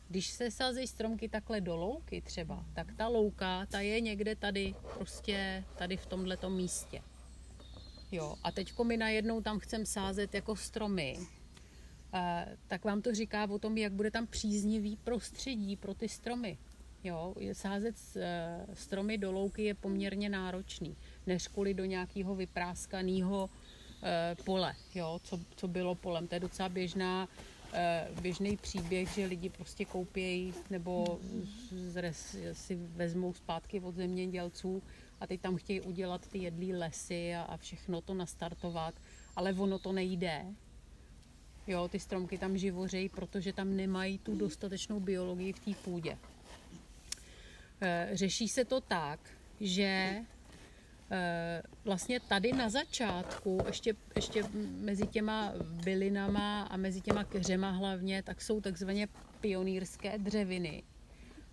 Když 0.10 0.28
se 0.28 0.52
sází 0.52 0.88
stromky 0.88 1.30
takhle 1.30 1.62
do 1.62 1.76
louky 1.76 2.22
třeba, 2.22 2.66
tak 2.74 2.94
ta 2.94 3.08
louka, 3.08 3.66
ta 3.66 3.80
je 3.80 4.02
někde 4.02 4.36
tady, 4.36 4.76
prostě 4.94 5.64
tady 5.78 5.98
v 5.98 6.06
tomhle 6.06 6.38
místě. 6.50 7.02
Jo, 8.12 8.36
a 8.44 8.52
teďko 8.52 8.84
my 8.84 8.98
najednou 8.98 9.42
tam 9.42 9.60
chcem 9.60 9.86
sázet 9.86 10.34
jako 10.34 10.56
stromy, 10.56 11.18
eh, 12.14 12.58
tak 12.68 12.86
vám 12.86 13.02
to 13.02 13.14
říká 13.14 13.50
o 13.50 13.60
tom, 13.60 13.78
jak 13.78 13.94
bude 13.94 14.12
tam 14.12 14.28
příznivý 14.28 14.96
prostředí 14.96 15.76
pro 15.76 15.94
ty 15.94 16.10
stromy. 16.10 16.58
Jo, 17.04 17.36
sázet 17.54 17.96
eh, 18.16 18.66
stromy 18.74 19.18
do 19.18 19.32
louky 19.32 19.64
je 19.64 19.74
poměrně 19.74 20.30
náročný, 20.30 20.96
než 21.28 21.48
kvůli 21.48 21.74
do 21.74 21.86
nějakého 21.86 22.36
vypráskaného 22.36 23.50
eh, 24.04 24.36
pole, 24.44 24.76
jo, 24.96 25.20
co, 25.24 25.40
co 25.56 25.68
bylo 25.68 25.96
polem. 25.96 26.28
To 26.28 26.36
je 26.36 26.40
docela 26.40 26.70
běžná 26.70 27.28
běžný 28.21 28.57
příběh, 28.57 29.10
že 29.10 29.25
lidi 29.25 29.49
prostě 29.49 29.86
koupějí 29.86 30.53
nebo 30.69 31.19
si 32.53 32.75
vezmou 32.75 33.34
zpátky 33.34 33.79
od 33.79 33.95
zemědělců 33.95 34.84
a 35.19 35.27
teď 35.27 35.41
tam 35.41 35.55
chtějí 35.55 35.81
udělat 35.81 36.27
ty 36.27 36.38
jedlí 36.38 36.73
lesy 36.73 37.36
a, 37.36 37.41
a 37.41 37.57
všechno 37.57 38.01
to 38.01 38.13
nastartovat, 38.13 38.95
ale 39.36 39.53
ono 39.53 39.79
to 39.79 39.91
nejde. 39.91 40.45
Jo, 41.67 41.88
ty 41.88 41.99
stromky 41.99 42.38
tam 42.38 42.57
živořejí, 42.57 43.10
protože 43.10 43.53
tam 43.53 43.75
nemají 43.75 44.17
tu 44.17 44.36
dostatečnou 44.36 44.99
biologii 44.99 45.53
v 45.53 45.60
té 45.60 45.71
půdě. 45.84 46.17
Eh, 47.81 48.10
řeší 48.13 48.47
se 48.47 48.65
to 48.65 48.81
tak, 48.81 49.19
že 49.60 50.15
Eh, 50.17 50.25
vlastně 51.86 52.19
tady 52.19 52.52
na 52.52 52.69
začátku, 52.69 53.58
ještě, 53.67 53.95
ještě 54.15 54.43
mezi 54.80 55.08
těma 55.08 55.54
bylinama 55.84 56.63
a 56.63 56.78
mezi 56.78 57.02
těma 57.02 57.24
keřema 57.24 57.71
hlavně, 57.71 58.24
tak 58.24 58.41
jsou 58.41 58.62
takzvaně 58.62 59.08
pionýrské 59.41 60.17
dřeviny. 60.17 60.84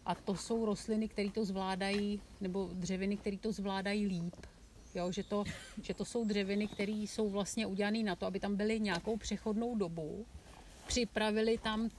A 0.06 0.14
to 0.14 0.36
jsou 0.36 0.66
rostliny, 0.66 1.08
které 1.08 1.30
to 1.30 1.44
zvládají, 1.44 2.20
nebo 2.40 2.70
dřeviny, 2.72 3.16
které 3.16 3.38
to 3.38 3.52
zvládají 3.52 4.06
líp. 4.06 4.36
Jo, 4.94 5.12
že, 5.12 5.22
to, 5.22 5.44
že 5.82 5.94
to 5.94 6.04
jsou 6.04 6.24
dřeviny, 6.24 6.68
které 6.68 6.92
jsou 6.92 7.30
vlastně 7.30 7.66
udělané 7.66 8.02
na 8.02 8.16
to, 8.16 8.26
aby 8.26 8.40
tam 8.40 8.56
byly 8.56 8.80
nějakou 8.80 9.16
přechodnou 9.16 9.76
dobu, 9.76 10.26
připravili 10.86 11.58
tam 11.58 11.90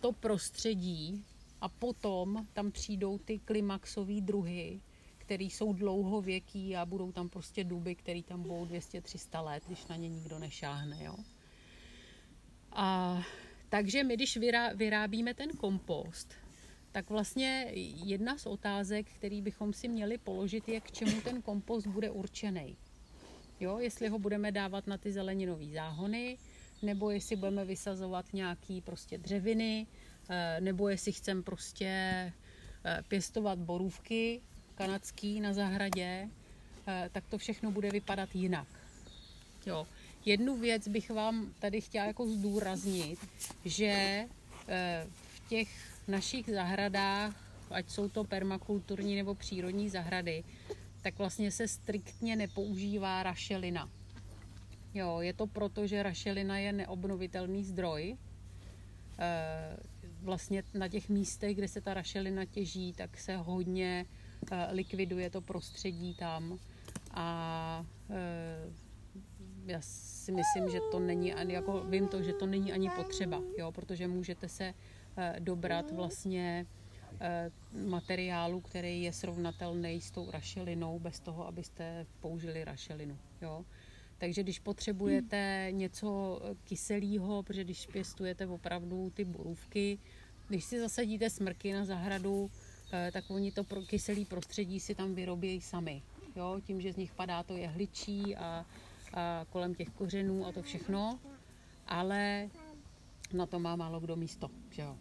to 0.00 0.12
prostředí 0.12 1.24
a 1.60 1.68
potom 1.68 2.46
tam 2.52 2.70
přijdou 2.70 3.18
ty 3.18 3.38
klimaxové 3.38 4.20
druhy, 4.20 4.80
který 5.24 5.50
jsou 5.50 5.72
dlouhověký 5.72 6.76
a 6.76 6.86
budou 6.86 7.12
tam 7.12 7.28
prostě 7.28 7.64
duby, 7.64 7.94
který 7.94 8.22
tam 8.22 8.42
budou 8.42 8.64
200-300 8.64 9.44
let, 9.44 9.62
když 9.66 9.86
na 9.86 9.96
ně 9.96 10.08
nikdo 10.08 10.38
nešáhne. 10.38 11.04
Jo? 11.04 11.16
A 12.72 13.18
takže 13.68 14.04
my, 14.04 14.14
když 14.14 14.36
vyrá, 14.36 14.72
vyrábíme 14.72 15.34
ten 15.34 15.50
kompost, 15.50 16.34
tak 16.92 17.10
vlastně 17.10 17.70
jedna 18.04 18.38
z 18.38 18.46
otázek, 18.46 19.06
který 19.10 19.42
bychom 19.42 19.72
si 19.72 19.88
měli 19.88 20.18
položit, 20.18 20.68
je, 20.68 20.80
k 20.80 20.92
čemu 20.92 21.20
ten 21.20 21.42
kompost 21.42 21.86
bude 21.86 22.10
určený. 22.10 22.76
Jo, 23.60 23.78
jestli 23.78 24.08
ho 24.08 24.18
budeme 24.18 24.52
dávat 24.52 24.86
na 24.86 24.98
ty 24.98 25.12
zeleninové 25.12 25.66
záhony, 25.74 26.38
nebo 26.82 27.10
jestli 27.10 27.36
budeme 27.36 27.64
vysazovat 27.64 28.32
nějaký 28.32 28.80
prostě 28.80 29.18
dřeviny, 29.18 29.86
eh, 30.28 30.60
nebo 30.60 30.88
jestli 30.88 31.12
chceme 31.12 31.42
prostě 31.42 31.86
eh, 32.84 33.02
pěstovat 33.08 33.58
borůvky 33.58 34.42
kanadský 34.74 35.40
na 35.40 35.52
zahradě, 35.52 36.28
eh, 36.86 37.10
tak 37.12 37.24
to 37.26 37.38
všechno 37.38 37.70
bude 37.70 37.90
vypadat 37.90 38.34
jinak. 38.34 38.68
Jo. 39.66 39.86
Jednu 40.24 40.56
věc 40.56 40.88
bych 40.88 41.10
vám 41.10 41.52
tady 41.58 41.80
chtěla 41.80 42.06
jako 42.06 42.26
zdůraznit, 42.26 43.18
že 43.64 44.24
v 45.18 45.48
těch 45.48 45.68
našich 46.08 46.46
zahradách, 46.50 47.34
ať 47.70 47.90
jsou 47.90 48.08
to 48.08 48.24
permakulturní 48.24 49.16
nebo 49.16 49.34
přírodní 49.34 49.88
zahrady, 49.88 50.44
tak 51.02 51.18
vlastně 51.18 51.50
se 51.50 51.68
striktně 51.68 52.36
nepoužívá 52.36 53.22
rašelina. 53.22 53.90
Jo, 54.94 55.20
je 55.20 55.32
to 55.32 55.46
proto, 55.46 55.86
že 55.86 56.02
rašelina 56.02 56.58
je 56.58 56.72
neobnovitelný 56.72 57.64
zdroj. 57.64 58.16
E, 59.18 59.76
vlastně 60.22 60.62
na 60.74 60.88
těch 60.88 61.08
místech, 61.08 61.56
kde 61.56 61.68
se 61.68 61.80
ta 61.80 61.94
rašelina 61.94 62.44
těží, 62.44 62.92
tak 62.92 63.18
se 63.18 63.36
hodně 63.36 64.06
likviduje 64.70 65.30
to 65.30 65.40
prostředí 65.40 66.14
tam. 66.14 66.58
A 67.10 67.86
e, 68.10 68.72
já 69.66 69.80
si 69.80 70.32
myslím, 70.32 70.70
že 70.70 70.80
to 70.90 70.98
není 70.98 71.34
ani, 71.34 71.54
jako 71.54 71.84
vím 71.84 72.08
to, 72.08 72.22
že 72.22 72.32
to 72.32 72.46
není 72.46 72.72
ani 72.72 72.90
potřeba, 72.90 73.42
jo, 73.58 73.72
protože 73.72 74.08
můžete 74.08 74.48
se 74.48 74.74
dobrat 75.38 75.90
vlastně 75.90 76.66
materiálu, 77.86 78.60
který 78.60 79.02
je 79.02 79.12
srovnatelný 79.12 80.00
s 80.00 80.10
tou 80.10 80.30
rašelinou, 80.30 80.98
bez 80.98 81.20
toho, 81.20 81.46
abyste 81.46 82.06
použili 82.20 82.64
rašelinu. 82.64 83.18
Jo. 83.42 83.64
Takže 84.18 84.42
když 84.42 84.58
potřebujete 84.58 85.68
něco 85.70 86.40
kyselého, 86.64 87.42
protože 87.42 87.64
když 87.64 87.86
pěstujete 87.86 88.46
opravdu 88.46 89.10
ty 89.10 89.24
borůvky, 89.24 89.98
když 90.48 90.64
si 90.64 90.80
zasadíte 90.80 91.30
smrky 91.30 91.72
na 91.72 91.84
zahradu, 91.84 92.50
eh, 92.50 92.63
tak 93.12 93.30
oni 93.30 93.52
to 93.52 93.64
pro 93.64 93.82
kyselý 93.82 94.24
prostředí 94.24 94.80
si 94.80 94.94
tam 94.94 95.14
vyrobí 95.14 95.60
sami. 95.60 96.02
Jo? 96.36 96.60
Tím, 96.66 96.80
že 96.80 96.92
z 96.92 96.96
nich 96.96 97.12
padá 97.12 97.42
to 97.42 97.56
jehličí 97.56 98.36
a, 98.36 98.66
a 99.14 99.46
kolem 99.50 99.74
těch 99.74 99.88
kořenů 99.88 100.46
a 100.46 100.52
to 100.52 100.62
všechno, 100.62 101.18
ale 101.86 102.48
na 103.32 103.46
to 103.46 103.58
má 103.58 103.76
málo 103.76 104.00
kdo 104.00 104.16
místo. 104.16 104.50
Že 104.70 104.82
jo? 104.82 104.96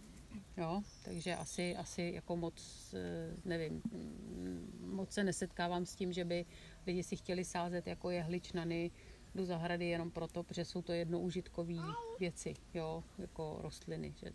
Jo? 0.58 0.82
Takže 1.06 1.36
asi, 1.36 1.76
asi 1.76 2.12
jako 2.16 2.36
moc, 2.36 2.94
eh, 2.94 3.36
nevím, 3.46 3.82
mm, 3.92 4.90
moc 4.94 5.12
se 5.12 5.24
nesetkávám 5.24 5.86
s 5.86 5.96
tím, 5.96 6.14
že 6.14 6.26
by 6.26 6.46
lidi 6.88 7.04
si 7.04 7.16
chtěli 7.16 7.46
sázet 7.46 7.88
jako 7.88 8.10
jehličnany 8.10 8.92
do 9.36 9.46
zahrady 9.46 9.86
jenom 9.86 10.12
proto, 10.12 10.44
protože 10.44 10.66
jsou 10.66 10.82
to 10.82 10.94
jednoužitkové 10.94 11.74
věci, 12.20 12.54
jo, 12.74 13.04
jako 13.18 13.60
rostliny, 13.62 14.14
že 14.20 14.32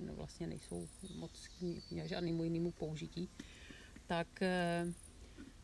no, 0.00 0.14
vlastně 0.14 0.46
nejsou 0.46 0.88
moc 1.18 1.48
žádnému 2.04 2.44
jinému 2.44 2.70
použití. 2.70 3.28
Tak, 4.06 4.42
eh, 4.42 4.86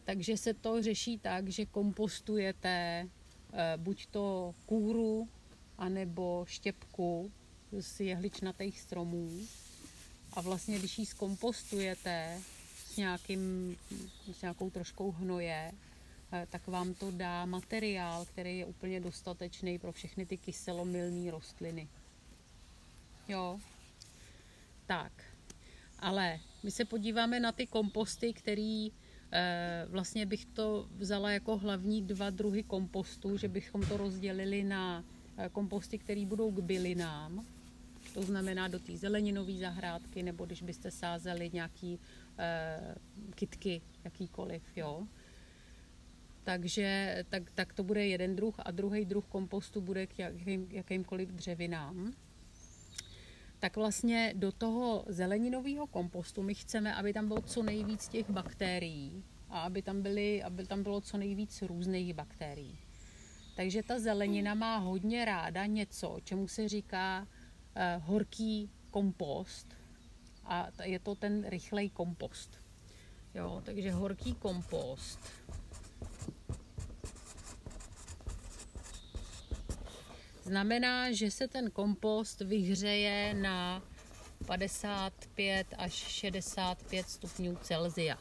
takže 0.05 0.37
se 0.37 0.55
to 0.55 0.83
řeší 0.83 1.19
tak, 1.19 1.49
že 1.49 1.67
kompostujete 1.67 3.09
eh, 3.53 3.75
buď 3.77 4.07
to 4.07 4.55
kůru, 4.67 5.29
anebo 5.79 6.45
štěpku 6.49 7.33
z 7.81 8.01
jehličnatých 8.01 8.81
stromů 8.81 9.31
a 10.33 10.41
vlastně, 10.41 10.79
když 10.79 10.99
ji 10.99 11.07
zkompostujete 11.07 12.41
s, 12.87 12.97
nějakým, 12.97 13.77
s 14.33 14.43
nějakou 14.43 14.71
troškou 14.71 15.11
hnoje, 15.11 15.73
tak 16.51 16.67
vám 16.67 16.95
to 16.95 17.11
dá 17.11 17.45
materiál, 17.45 18.25
který 18.25 18.59
je 18.59 18.67
úplně 18.67 19.01
dostatečný 19.01 19.79
pro 19.79 19.93
všechny 19.93 20.27
ty 20.27 20.37
kyselomilné 20.37 21.31
rostliny. 21.31 21.89
Jo. 23.29 23.61
Tak. 24.87 25.13
Ale 25.99 26.41
my 26.63 26.71
se 26.71 26.85
podíváme 26.85 27.41
na 27.41 27.53
ty 27.53 27.67
komposty, 27.67 28.33
který 28.33 28.93
eh, 29.33 29.87
vlastně 29.89 30.27
bych 30.27 30.45
to 30.45 30.89
vzala 30.97 31.31
jako 31.31 31.57
hlavní 31.57 32.03
dva 32.03 32.31
druhy 32.31 32.63
kompostu, 32.63 33.37
že 33.37 33.49
bychom 33.49 33.83
to 33.83 33.97
rozdělili 33.97 34.65
na 34.65 35.05
eh, 35.37 35.49
komposty, 35.49 35.99
které 35.99 36.27
budou 36.27 36.51
k 36.51 36.61
bylinám, 36.61 37.47
to 38.17 38.23
znamená 38.23 38.69
do 38.69 38.79
té 38.79 38.97
zeleninové 38.97 39.53
zahrádky, 39.53 40.23
nebo 40.23 40.47
když 40.47 40.63
byste 40.63 40.91
sázeli 40.91 41.51
nějaký 41.53 41.99
e, 42.39 42.95
kitky, 43.35 43.83
jakýkoliv, 44.05 44.63
jo. 44.77 45.07
Takže 46.47 47.19
tak, 47.29 47.51
tak 47.51 47.73
to 47.75 47.83
bude 47.83 48.07
jeden 48.07 48.37
druh 48.37 48.55
a 48.59 48.71
druhý 48.71 49.05
druh 49.05 49.27
kompostu 49.27 49.81
bude 49.81 50.07
k 50.07 50.19
jakým, 50.19 50.67
jakýmkoliv 50.71 51.29
dřevinám. 51.29 52.13
Tak 53.59 53.77
vlastně 53.77 54.33
do 54.37 54.53
toho 54.53 55.05
zeleninového 55.09 55.87
kompostu 55.87 56.43
my 56.43 56.55
chceme, 56.55 56.95
aby 56.95 57.13
tam 57.13 57.29
bylo 57.29 57.43
co 57.43 57.63
nejvíc 57.63 58.09
těch 58.09 58.31
bakterií 58.31 59.25
a 59.51 59.61
aby 59.61 59.83
tam, 59.83 60.03
byly, 60.03 60.43
aby 60.43 60.67
tam 60.67 60.83
bylo 60.83 61.01
co 61.01 61.19
nejvíc 61.19 61.63
různých 61.63 62.15
bakterií. 62.15 62.79
Takže 63.57 63.83
ta 63.83 63.99
zelenina 63.99 64.55
má 64.55 64.77
hodně 64.77 65.25
ráda 65.25 65.67
něco, 65.67 66.17
čemu 66.25 66.49
se 66.49 66.69
říká 66.69 67.27
Eh, 67.79 68.01
horký 68.05 68.71
kompost 68.91 69.67
a 70.45 70.69
je 70.85 70.99
to 70.99 71.15
ten 71.15 71.45
rychlej 71.49 71.91
kompost. 71.91 72.57
Jo, 73.35 73.63
takže 73.65 73.93
horký 73.93 74.35
kompost. 74.35 75.19
Znamená, 80.47 81.13
že 81.13 81.31
se 81.31 81.49
ten 81.49 81.71
kompost 81.71 82.41
vyhřeje 82.41 83.35
na 83.35 83.83
55 84.47 85.67
až 85.79 85.93
65 85.93 87.09
stupňů 87.09 87.57
Celsia. 87.63 88.19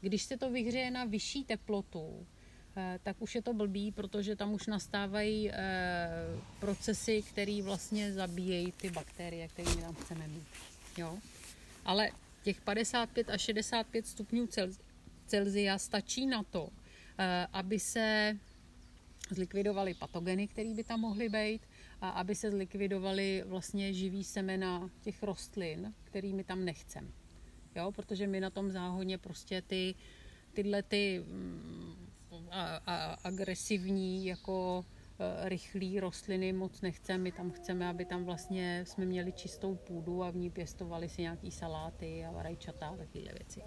Když 0.00 0.22
se 0.22 0.36
to 0.36 0.50
vyhřeje 0.50 0.90
na 0.90 1.04
vyšší 1.04 1.44
teplotu, 1.44 2.26
Eh, 2.76 2.98
tak 3.02 3.22
už 3.22 3.34
je 3.34 3.42
to 3.42 3.52
blbý, 3.54 3.92
protože 3.92 4.36
tam 4.36 4.52
už 4.52 4.66
nastávají 4.66 5.50
eh, 5.50 5.56
procesy, 6.60 7.22
které 7.22 7.62
vlastně 7.62 8.12
zabíjejí 8.12 8.72
ty 8.72 8.90
bakterie, 8.90 9.48
které 9.48 9.74
my 9.76 9.82
tam 9.82 9.94
chceme 9.94 10.28
mít. 10.28 10.46
Jo? 10.98 11.18
Ale 11.84 12.10
těch 12.42 12.60
55 12.60 13.30
až 13.30 13.40
65 13.40 14.06
stupňů 14.06 14.48
Celzia 15.26 15.78
stačí 15.78 16.26
na 16.26 16.42
to, 16.42 16.68
eh, 17.18 17.46
aby 17.52 17.80
se 17.80 18.36
zlikvidovaly 19.34 19.94
patogeny, 19.94 20.48
které 20.48 20.74
by 20.74 20.84
tam 20.84 21.00
mohly 21.00 21.28
být, 21.28 21.62
a 22.00 22.08
aby 22.08 22.34
se 22.34 22.50
zlikvidovaly 22.50 23.44
vlastně 23.46 23.92
živý 23.92 24.24
semena 24.24 24.90
těch 25.00 25.22
rostlin, 25.22 25.94
kterými 26.04 26.44
tam 26.44 26.64
nechceme. 26.64 27.08
Jo, 27.76 27.92
protože 27.92 28.26
my 28.26 28.40
na 28.40 28.50
tom 28.50 28.70
záhodně 28.70 29.18
prostě 29.18 29.62
ty, 29.62 29.94
tyhle 30.52 30.82
ty 30.82 31.24
mm, 31.26 31.94
a, 32.50 32.76
a 32.86 33.16
agresivní 33.24 34.26
jako 34.26 34.84
e, 35.18 35.48
rychlý 35.48 36.00
rostliny 36.00 36.52
moc 36.52 36.80
nechceme. 36.80 37.18
My 37.18 37.32
tam 37.32 37.50
chceme, 37.50 37.88
aby 37.88 38.04
tam 38.04 38.24
vlastně 38.24 38.84
jsme 38.86 39.04
měli 39.04 39.32
čistou 39.32 39.74
půdu 39.74 40.22
a 40.22 40.30
v 40.30 40.36
ní 40.36 40.50
pěstovali 40.50 41.08
si 41.08 41.22
nějaký 41.22 41.50
saláty 41.50 42.24
a 42.24 42.42
rajčata 42.42 42.88
a 42.88 42.96
takové 42.96 43.24
věci. 43.24 43.62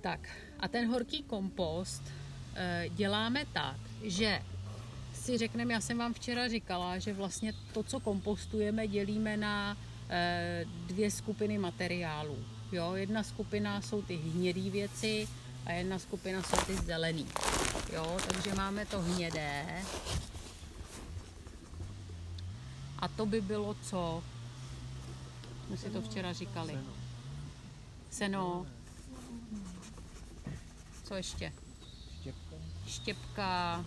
Tak 0.00 0.28
a 0.58 0.68
ten 0.68 0.88
horký 0.88 1.22
kompost 1.22 2.02
děláme 2.88 3.44
tak, 3.52 3.76
že 4.02 4.42
si 5.14 5.38
řekneme, 5.38 5.72
já 5.72 5.80
jsem 5.80 5.98
vám 5.98 6.14
včera 6.14 6.48
říkala, 6.48 6.98
že 6.98 7.12
vlastně 7.12 7.52
to, 7.72 7.82
co 7.82 8.00
kompostujeme, 8.00 8.88
dělíme 8.88 9.36
na 9.36 9.76
e, 10.08 10.64
dvě 10.86 11.10
skupiny 11.10 11.58
materiálů. 11.58 12.38
Jo, 12.72 12.94
jedna 12.94 13.22
skupina 13.22 13.80
jsou 13.80 14.02
ty 14.02 14.16
hnědé 14.16 14.70
věci, 14.70 15.28
a 15.66 15.72
jedna 15.72 15.98
skupina 15.98 16.42
jsou 16.42 16.56
ty 16.66 16.74
zelený. 16.74 17.26
Jo, 17.92 18.18
takže 18.28 18.54
máme 18.54 18.86
to 18.86 19.02
hnědé. 19.02 19.82
A 22.98 23.08
to 23.08 23.26
by 23.26 23.40
bylo 23.40 23.74
co? 23.74 24.22
My 25.68 25.76
si 25.76 25.90
to 25.90 26.02
včera 26.02 26.32
říkali. 26.32 26.78
Seno. 28.10 28.66
Co 31.04 31.14
ještě? 31.14 31.52
Štěpka. 32.22 32.56
Štěpka. 32.86 33.84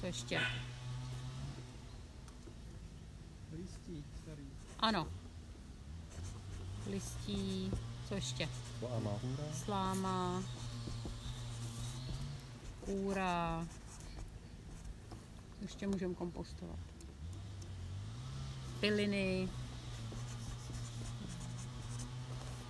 Co 0.00 0.06
ještě? 0.06 0.40
Listí 3.52 4.04
starý. 4.22 4.46
Ano. 4.78 5.06
Listí. 6.90 7.70
Co 8.08 8.14
ještě? 8.14 8.48
Sláma. 8.78 9.10
Sláma. 9.64 10.42
Kůra. 12.84 13.66
ještě 15.62 15.86
můžeme 15.86 16.14
kompostovat. 16.14 16.78
Piliny. 18.80 19.48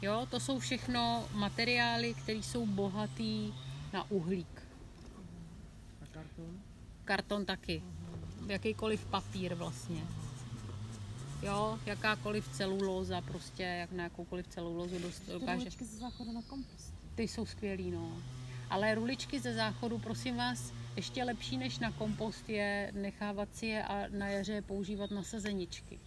Jo, 0.02 0.26
to 0.30 0.40
jsou 0.40 0.58
všechno 0.58 1.28
materiály, 1.34 2.14
které 2.14 2.38
jsou 2.38 2.66
bohatý 2.66 3.54
na 3.92 4.10
uhlík. 4.10 4.62
A 6.02 6.06
karton? 6.10 6.60
Karton 7.04 7.44
taky. 7.44 7.82
Jakýkoliv 8.46 9.06
papír 9.06 9.54
vlastně. 9.54 10.02
Jo, 11.42 11.78
jakákoliv 11.86 12.48
celulóza, 12.48 13.20
prostě 13.20 13.62
jak 13.62 13.92
na 13.92 14.04
jakoukoliv 14.04 14.46
celulózu 14.48 14.98
dost, 14.98 15.22
dokáže. 15.28 15.58
Ruličky 15.58 15.84
ze 15.84 15.96
záchodu 15.96 16.32
na 16.32 16.42
kompost. 16.42 16.94
Ty 17.14 17.22
jsou 17.22 17.46
skvělý, 17.46 17.90
no. 17.90 18.22
Ale 18.70 18.94
ruličky 18.94 19.40
ze 19.40 19.54
záchodu, 19.54 19.98
prosím 19.98 20.36
vás, 20.36 20.72
ještě 20.96 21.24
lepší 21.24 21.56
než 21.56 21.78
na 21.78 21.92
kompost 21.92 22.48
je 22.48 22.92
nechávat 22.94 23.56
si 23.56 23.66
je 23.66 23.84
a 23.84 24.08
na 24.08 24.28
jaře 24.28 24.52
je 24.52 24.62
používat 24.62 25.10
na 25.10 25.22
sazeničky. 25.22 25.98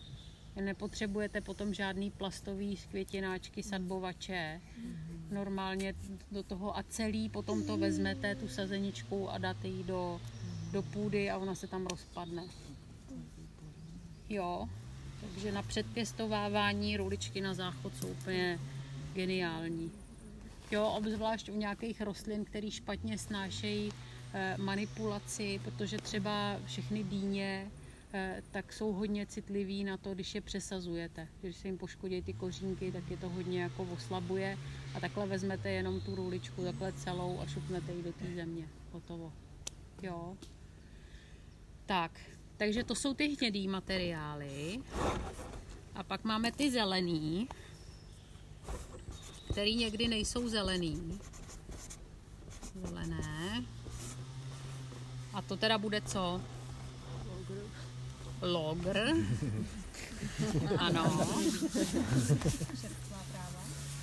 Nepotřebujete 0.62 1.42
potom 1.42 1.74
žádný 1.74 2.12
plastový 2.12 2.78
květináčky, 2.78 3.64
sadbovače. 3.64 4.62
Normálně 5.32 5.94
do 6.32 6.44
toho 6.44 6.78
a 6.78 6.84
celý 6.84 7.30
potom 7.30 7.64
to 7.64 7.78
vezmete, 7.78 8.36
tu 8.36 8.48
sazeničku 8.48 9.30
a 9.30 9.38
dáte 9.38 9.68
ji 9.68 9.84
do, 9.84 10.22
do 10.72 10.82
půdy 10.82 11.32
a 11.32 11.38
ona 11.38 11.56
se 11.56 11.68
tam 11.68 11.88
rozpadne. 11.88 12.44
Jo, 14.30 14.70
takže 15.22 15.52
na 15.52 15.62
předpěstovávání 15.62 16.98
ruličky 16.98 17.42
na 17.42 17.54
záchod 17.54 17.98
jsou 17.98 18.08
úplně 18.08 18.60
geniální. 19.14 19.92
Jo, 20.72 20.86
obzvlášť 20.98 21.50
u 21.50 21.58
nějakých 21.58 22.02
rostlin, 22.02 22.46
které 22.46 22.72
špatně 22.72 23.18
snášejí 23.18 23.92
eh, 24.34 24.56
manipulaci, 24.58 25.62
protože 25.64 25.98
třeba 25.98 26.58
všechny 26.66 27.04
dýně 27.04 27.72
tak 28.52 28.74
jsou 28.74 28.94
hodně 28.94 29.26
citliví 29.26 29.84
na 29.84 29.98
to, 29.98 30.14
když 30.14 30.36
je 30.36 30.42
přesazujete. 30.42 31.28
Když 31.42 31.56
se 31.56 31.68
jim 31.68 31.78
poškodí 31.78 32.22
ty 32.22 32.34
kořínky, 32.34 32.92
tak 32.92 33.12
je 33.12 33.18
to 33.18 33.30
hodně 33.30 33.62
jako 33.62 33.84
oslabuje 33.84 34.58
a 34.96 35.00
takhle 35.00 35.28
vezmete 35.28 35.72
jenom 35.72 36.02
tu 36.02 36.16
ruličku 36.16 36.64
takhle 36.64 36.94
celou 36.94 37.40
a 37.40 37.48
šupnete 37.48 37.94
ji 37.94 38.04
do 38.04 38.14
té 38.14 38.36
země. 38.36 38.68
Hotovo. 38.92 39.34
Jo. 40.02 40.38
Tak, 41.86 42.20
takže 42.58 42.84
to 42.84 42.96
jsou 42.96 43.14
ty 43.14 43.28
hnědý 43.28 43.68
materiály. 43.68 44.80
A 45.96 46.04
pak 46.04 46.24
máme 46.24 46.52
ty 46.52 46.72
zelený, 46.72 47.48
který 49.52 49.76
někdy 49.76 50.08
nejsou 50.08 50.50
zelený. 50.50 51.20
Zelené. 52.74 53.64
A 55.34 55.42
to 55.42 55.58
teda 55.58 55.78
bude 55.78 56.02
co? 56.02 56.42
Logr. 58.44 59.00
Ano. 60.78 61.28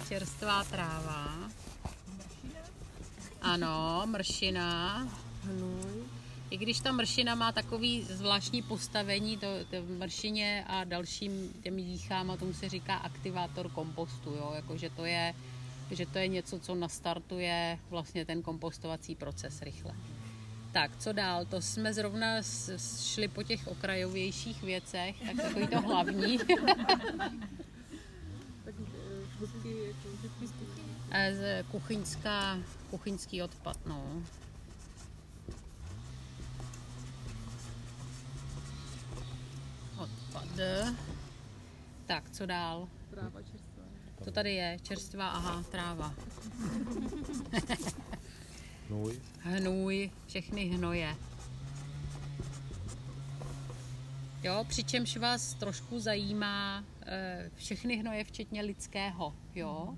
Čerstvá 0.09 0.65
tráva. 0.65 1.51
Ano, 3.43 4.03
mršina. 4.07 5.09
Hnůj. 5.43 6.05
I 6.51 6.57
když 6.57 6.81
ta 6.81 6.93
mršina 6.93 7.35
má 7.35 7.53
takový 7.53 8.03
zvláštní 8.03 8.63
postavení, 8.63 9.37
to, 9.37 9.47
to 9.71 9.83
v 9.83 9.91
mršině 9.91 10.65
a 10.69 10.85
dalším 10.85 11.53
těmi 11.63 11.83
dýchám, 11.83 12.37
tomu 12.39 12.53
se 12.53 12.69
říká 12.69 12.95
aktivátor 12.95 13.69
kompostu, 13.69 14.31
jo? 14.31 14.53
Jako, 14.55 14.77
že, 14.77 14.91
to 14.91 15.05
je, 15.05 15.35
že 15.91 16.07
to 16.07 16.19
je 16.19 16.29
něco, 16.29 16.59
co 16.59 16.75
nastartuje 16.75 17.79
vlastně 17.91 18.25
ten 18.25 18.43
kompostovací 18.43 19.15
proces 19.15 19.63
rychle. 19.63 19.95
Tak, 20.73 20.97
co 20.97 21.13
dál? 21.13 21.45
To 21.45 21.61
jsme 21.61 21.95
zrovna 21.95 22.43
šli 23.03 23.29
po 23.29 23.43
těch 23.43 23.67
okrajovějších 23.67 24.63
věcech, 24.63 25.17
tak 25.27 25.37
takový 25.37 25.67
to 25.67 25.81
hlavní. 25.81 26.39
Eh, 31.11 31.31
jako. 31.31 31.43
Eh, 31.43 31.65
kuchyňská, 31.71 32.59
kuchyňský 32.91 33.43
odpad, 33.43 33.87
no. 33.87 34.23
Odpad. 39.99 40.49
Tak, 42.07 42.31
co 42.31 42.47
dál? 42.47 42.89
Tráva 43.11 43.43
čerstvá. 43.43 43.85
To 44.25 44.31
tady 44.31 44.55
je, 44.55 44.79
čerstvá, 44.83 45.29
aha, 45.29 45.63
tráva. 45.71 46.15
Nůj. 48.91 49.21
Hnůj, 49.39 50.11
všechny 50.27 50.65
hnoje. 50.65 51.17
Jo, 54.43 54.65
přičemž 54.69 55.17
vás 55.17 55.55
trošku 55.55 55.99
zajímá 55.99 56.85
eh, 57.07 57.51
všechny 57.57 57.97
hnoje, 57.97 58.25
včetně 58.25 58.63
lidského, 58.63 59.35
jo. 59.55 59.97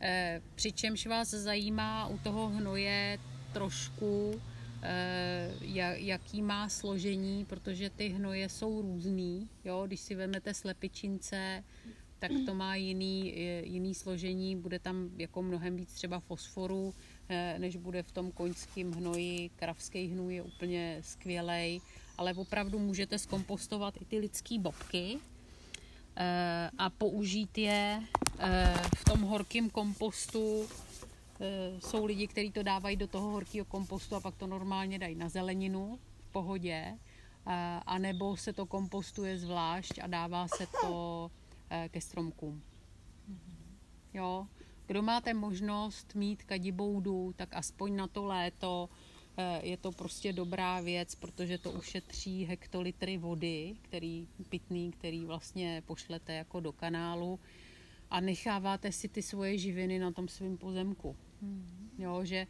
Eh, 0.00 0.42
přičemž 0.54 1.06
vás 1.06 1.30
zajímá 1.30 2.08
u 2.08 2.18
toho 2.18 2.48
hnoje 2.48 3.18
trošku, 3.52 4.40
ja- 5.60 5.96
jaký 5.96 6.42
má 6.42 6.68
složení, 6.68 7.44
protože 7.44 7.90
ty 7.90 8.08
hnoje 8.08 8.48
jsou 8.48 8.82
různý, 8.82 9.48
jo. 9.64 9.82
Když 9.86 10.00
si 10.00 10.14
vezmete 10.14 10.54
slepičince, 10.54 11.64
tak 12.18 12.30
to 12.46 12.54
má 12.54 12.74
jiný, 12.74 13.34
jiný 13.64 13.94
složení, 13.94 14.56
bude 14.56 14.78
tam 14.78 15.10
jako 15.18 15.42
mnohem 15.42 15.76
víc 15.76 15.92
třeba 15.92 16.20
fosforu, 16.20 16.94
než 17.58 17.76
bude 17.76 18.02
v 18.02 18.12
tom 18.12 18.32
koňském 18.32 18.92
hnoji. 18.92 19.48
Kravský 19.56 20.06
hnůj 20.06 20.34
je 20.34 20.42
úplně 20.42 20.98
skvělej, 21.00 21.80
ale 22.18 22.34
opravdu 22.34 22.78
můžete 22.78 23.18
zkompostovat 23.18 23.94
i 24.00 24.04
ty 24.04 24.18
lidský 24.18 24.58
bobky 24.58 25.18
eh, 26.16 26.70
a 26.78 26.90
použít 26.90 27.58
je 27.58 28.02
eh, 28.38 28.74
v 28.96 29.04
tom 29.04 29.20
horkém 29.20 29.70
kompostu. 29.70 30.66
Eh, 31.40 31.80
Jsou 31.80 32.04
lidi, 32.04 32.26
kteří 32.26 32.52
to 32.52 32.62
dávají 32.62 32.96
do 32.96 33.06
toho 33.06 33.30
horkého 33.30 33.64
kompostu 33.64 34.16
a 34.16 34.20
pak 34.20 34.36
to 34.36 34.46
normálně 34.46 34.98
dají 34.98 35.14
na 35.14 35.28
zeleninu 35.28 35.98
v 36.28 36.32
pohodě, 36.32 36.98
a 37.86 37.98
nebo 37.98 38.36
se 38.36 38.52
to 38.52 38.66
kompostuje 38.66 39.38
zvlášť 39.38 39.98
a 40.02 40.06
dává 40.06 40.48
se 40.48 40.66
to 40.80 41.30
eh, 41.70 41.88
ke 41.88 42.00
stromkům. 42.00 42.62
Jo, 44.14 44.46
kdo 44.86 45.02
máte 45.02 45.34
možnost 45.34 46.14
mít 46.14 46.42
kadiboudu, 46.42 47.32
tak 47.36 47.48
aspoň 47.54 47.96
na 47.96 48.06
to 48.06 48.24
léto 48.24 48.88
eh, 49.36 49.66
je 49.66 49.76
to 49.76 49.92
prostě 49.92 50.32
dobrá 50.32 50.80
věc, 50.80 51.14
protože 51.14 51.58
to 51.58 51.70
ušetří 51.70 52.44
hektolitry 52.44 53.18
vody, 53.18 53.76
který 53.82 54.28
pitný, 54.48 54.92
který 54.92 55.24
vlastně 55.24 55.82
pošlete 55.86 56.34
jako 56.34 56.60
do 56.60 56.72
kanálu 56.72 57.40
a 58.10 58.20
necháváte 58.20 58.92
si 58.92 59.08
ty 59.08 59.22
svoje 59.22 59.58
živiny 59.58 59.98
na 59.98 60.12
tom 60.12 60.28
svém 60.28 60.56
pozemku. 60.56 61.16
Jo, 61.98 62.24
že 62.24 62.46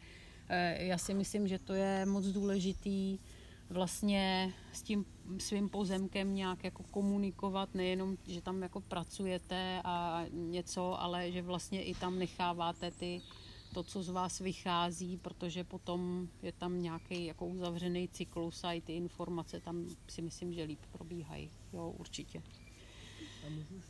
eh, 0.49 0.83
já 0.85 0.97
si 0.97 1.13
myslím, 1.13 1.47
že 1.47 1.59
to 1.59 1.73
je 1.73 2.05
moc 2.05 2.25
důležitý 2.25 3.19
vlastně 3.73 4.53
s 4.71 4.81
tím 4.81 5.05
svým 5.37 5.69
pozemkem 5.69 6.35
nějak 6.35 6.63
jako 6.63 6.83
komunikovat, 6.83 7.75
nejenom, 7.75 8.17
že 8.27 8.41
tam 8.41 8.61
jako 8.61 8.81
pracujete 8.81 9.81
a 9.83 10.25
něco, 10.31 11.01
ale 11.01 11.31
že 11.31 11.41
vlastně 11.41 11.83
i 11.83 11.95
tam 11.95 12.19
necháváte 12.19 12.91
ty, 12.91 13.21
to, 13.73 13.83
co 13.83 14.03
z 14.03 14.09
vás 14.09 14.39
vychází, 14.39 15.17
protože 15.17 15.63
potom 15.63 16.27
je 16.41 16.51
tam 16.51 16.81
nějaký 16.81 17.25
jako 17.25 17.45
uzavřený 17.45 18.07
cyklus 18.07 18.63
a 18.63 18.71
i 18.71 18.81
ty 18.81 18.93
informace 18.93 19.59
tam 19.59 19.85
si 20.09 20.21
myslím, 20.21 20.53
že 20.53 20.63
líp 20.63 20.79
probíhají. 20.91 21.51
Jo, 21.73 21.93
určitě. 21.97 22.43
A 23.47 23.49
můžu 23.49 23.81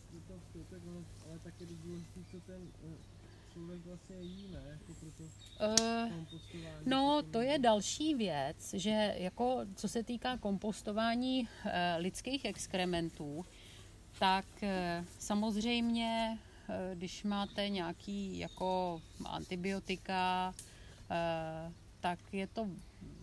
no, 0.85 1.05
ale 1.25 1.39
tak 1.39 1.61
je 1.61 1.67
důležité, 1.67 2.19
co 2.31 2.39
ten 2.39 2.71
eh, 2.83 3.12
člověk 3.53 3.85
vlastně 3.85 4.15
jí, 4.15 4.47
ne? 4.47 4.63
Jako 4.71 4.93
pro 4.93 5.11
to 5.11 5.23
Uh, 5.63 6.09
kompostování. 6.09 6.85
No, 6.85 7.21
to 7.31 7.41
je 7.41 7.59
další 7.59 8.15
věc, 8.15 8.73
že 8.73 9.15
jako 9.17 9.59
co 9.75 9.87
se 9.87 10.03
týká 10.03 10.37
kompostování 10.37 11.47
eh, 11.65 11.95
lidských 11.97 12.45
exkrementů, 12.45 13.45
tak 14.19 14.45
eh, 14.63 15.05
samozřejmě, 15.19 16.37
eh, 16.69 16.95
když 16.95 17.23
máte 17.23 17.69
nějaký 17.69 18.37
jako 18.39 19.01
antibiotika, 19.25 20.53
eh, 21.11 21.73
tak 21.99 22.19
je 22.31 22.47
to 22.47 22.67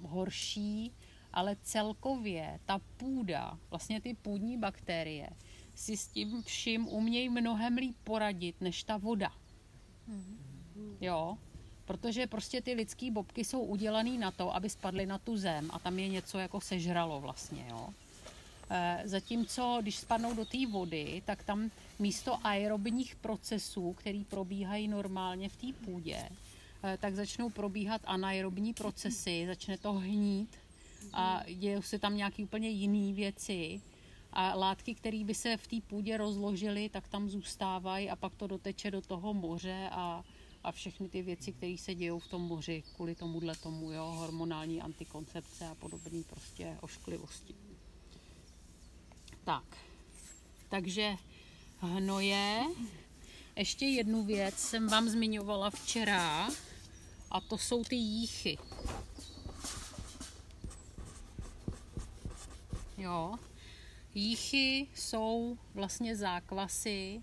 horší, 0.02 0.92
ale 1.32 1.56
celkově 1.62 2.60
ta 2.64 2.80
půda, 2.96 3.58
vlastně 3.70 4.00
ty 4.00 4.14
půdní 4.14 4.58
bakterie, 4.58 5.30
si 5.74 5.96
s 5.96 6.08
tím 6.08 6.42
vším 6.42 6.88
umějí 6.88 7.28
mnohem 7.28 7.76
líp 7.76 7.96
poradit 8.04 8.60
než 8.60 8.84
ta 8.84 8.96
voda. 8.96 9.32
Jo, 11.00 11.38
protože 11.84 12.26
prostě 12.26 12.60
ty 12.60 12.72
lidský 12.72 13.10
bobky 13.10 13.44
jsou 13.44 13.60
udělaný 13.60 14.18
na 14.18 14.30
to, 14.30 14.54
aby 14.54 14.70
spadly 14.70 15.06
na 15.06 15.18
tu 15.18 15.36
zem 15.36 15.70
a 15.72 15.78
tam 15.78 15.98
je 15.98 16.08
něco 16.08 16.38
jako 16.38 16.60
sežralo 16.60 17.20
vlastně, 17.20 17.66
jo. 17.70 17.88
Eh, 18.70 19.02
Zatímco, 19.04 19.78
když 19.82 19.96
spadnou 19.96 20.34
do 20.34 20.44
té 20.44 20.66
vody, 20.66 21.22
tak 21.26 21.42
tam 21.44 21.70
místo 21.98 22.46
aerobních 22.46 23.16
procesů, 23.16 23.92
které 23.92 24.22
probíhají 24.28 24.88
normálně 24.88 25.48
v 25.48 25.56
té 25.56 25.66
půdě, 25.84 26.28
eh, 26.84 26.98
tak 27.00 27.14
začnou 27.14 27.50
probíhat 27.50 28.00
anaerobní 28.04 28.74
procesy, 28.74 29.44
začne 29.46 29.78
to 29.78 29.92
hnít 29.92 30.56
a 31.12 31.42
dějou 31.54 31.82
se 31.82 31.98
tam 31.98 32.16
nějaké 32.16 32.42
úplně 32.42 32.68
jiné 32.68 33.14
věci 33.14 33.80
a 34.32 34.54
látky, 34.54 34.94
které 34.94 35.24
by 35.24 35.34
se 35.34 35.56
v 35.56 35.66
té 35.66 35.76
půdě 35.86 36.16
rozložily, 36.16 36.88
tak 36.88 37.08
tam 37.08 37.30
zůstávají 37.30 38.10
a 38.10 38.16
pak 38.16 38.34
to 38.34 38.46
doteče 38.46 38.90
do 38.90 39.00
toho 39.00 39.34
moře 39.34 39.88
a, 39.92 40.24
a 40.64 40.72
všechny 40.72 41.08
ty 41.08 41.22
věci, 41.22 41.52
které 41.52 41.76
se 41.78 41.94
dějou 41.94 42.18
v 42.18 42.28
tom 42.28 42.42
moři 42.42 42.82
kvůli 42.96 43.14
tomuhle 43.14 43.56
tomu, 43.56 43.92
jo, 43.92 44.04
hormonální 44.04 44.82
antikoncepce 44.82 45.66
a 45.66 45.74
podobné 45.74 46.22
prostě 46.30 46.76
ošklivosti. 46.80 47.54
Tak, 49.44 49.76
takže 50.68 51.16
hnoje. 51.78 52.64
Ještě 53.56 53.86
jednu 53.86 54.24
věc 54.24 54.58
jsem 54.58 54.88
vám 54.88 55.08
zmiňovala 55.08 55.70
včera 55.70 56.48
a 57.30 57.40
to 57.40 57.58
jsou 57.58 57.84
ty 57.84 57.96
jíchy. 57.96 58.58
Jo. 62.98 63.34
Jíchy 64.14 64.88
jsou 64.94 65.58
vlastně 65.74 66.16
zákvasy, 66.16 67.22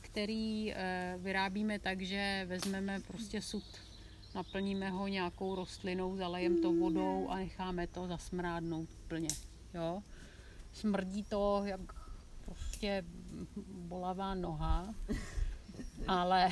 který 0.00 0.72
e, 0.72 1.14
vyrábíme 1.18 1.78
tak, 1.78 2.02
že 2.02 2.44
vezmeme 2.48 3.00
prostě 3.00 3.42
sud, 3.42 3.64
naplníme 4.34 4.90
ho 4.90 5.08
nějakou 5.08 5.54
rostlinou, 5.54 6.16
zalejem 6.16 6.62
to 6.62 6.72
vodou 6.72 7.28
a 7.28 7.36
necháme 7.36 7.86
to 7.86 8.06
zasmrádnout 8.06 8.88
plně. 9.08 9.28
Jo. 9.74 10.02
Smrdí 10.72 11.24
to 11.24 11.62
jak 11.64 11.80
prostě 12.44 13.04
bolavá 13.88 14.34
noha, 14.34 14.94
ale, 16.06 16.48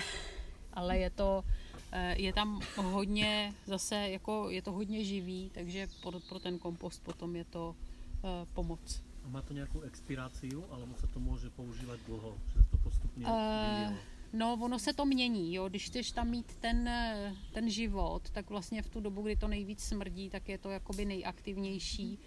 ale 0.72 0.98
je 0.98 1.10
to, 1.10 1.44
eh, 1.92 2.14
je 2.18 2.32
tam 2.32 2.60
hodně, 2.76 3.54
zase 3.66 3.96
jako 3.96 4.50
je 4.50 4.62
to 4.62 4.72
hodně 4.72 5.04
živý, 5.04 5.50
takže 5.54 5.88
pro, 6.02 6.20
pro 6.20 6.38
ten 6.38 6.58
kompost 6.58 7.02
potom 7.02 7.36
je 7.36 7.44
to 7.44 7.76
uh, 8.22 8.48
pomoc. 8.54 9.07
A 9.28 9.30
má 9.30 9.42
to 9.42 9.52
nějakou 9.52 9.80
expiráciu, 9.80 10.64
alebo 10.70 10.94
se 10.94 11.06
to 11.06 11.20
může 11.20 11.50
používat 11.50 12.00
dlouho, 12.06 12.38
že 12.46 12.62
se 12.62 12.70
to 12.70 12.76
postupně 12.76 13.26
vyvíjelo? 13.26 13.98
No, 14.32 14.58
ono 14.60 14.78
se 14.78 14.92
to 14.92 15.04
mění, 15.04 15.54
jo. 15.54 15.68
Když 15.68 15.86
chceš 15.86 16.12
tam 16.12 16.28
mít 16.28 16.56
ten, 16.56 16.88
eh, 16.88 17.34
ten 17.52 17.70
život, 17.70 18.30
tak 18.30 18.50
vlastně 18.50 18.82
v 18.82 18.88
tu 18.88 19.00
dobu, 19.00 19.22
kdy 19.22 19.36
to 19.36 19.48
nejvíc 19.48 19.80
smrdí, 19.80 20.30
tak 20.30 20.48
je 20.48 20.58
to 20.58 20.70
jakoby 20.70 21.04
nejaktivnější. 21.04 22.18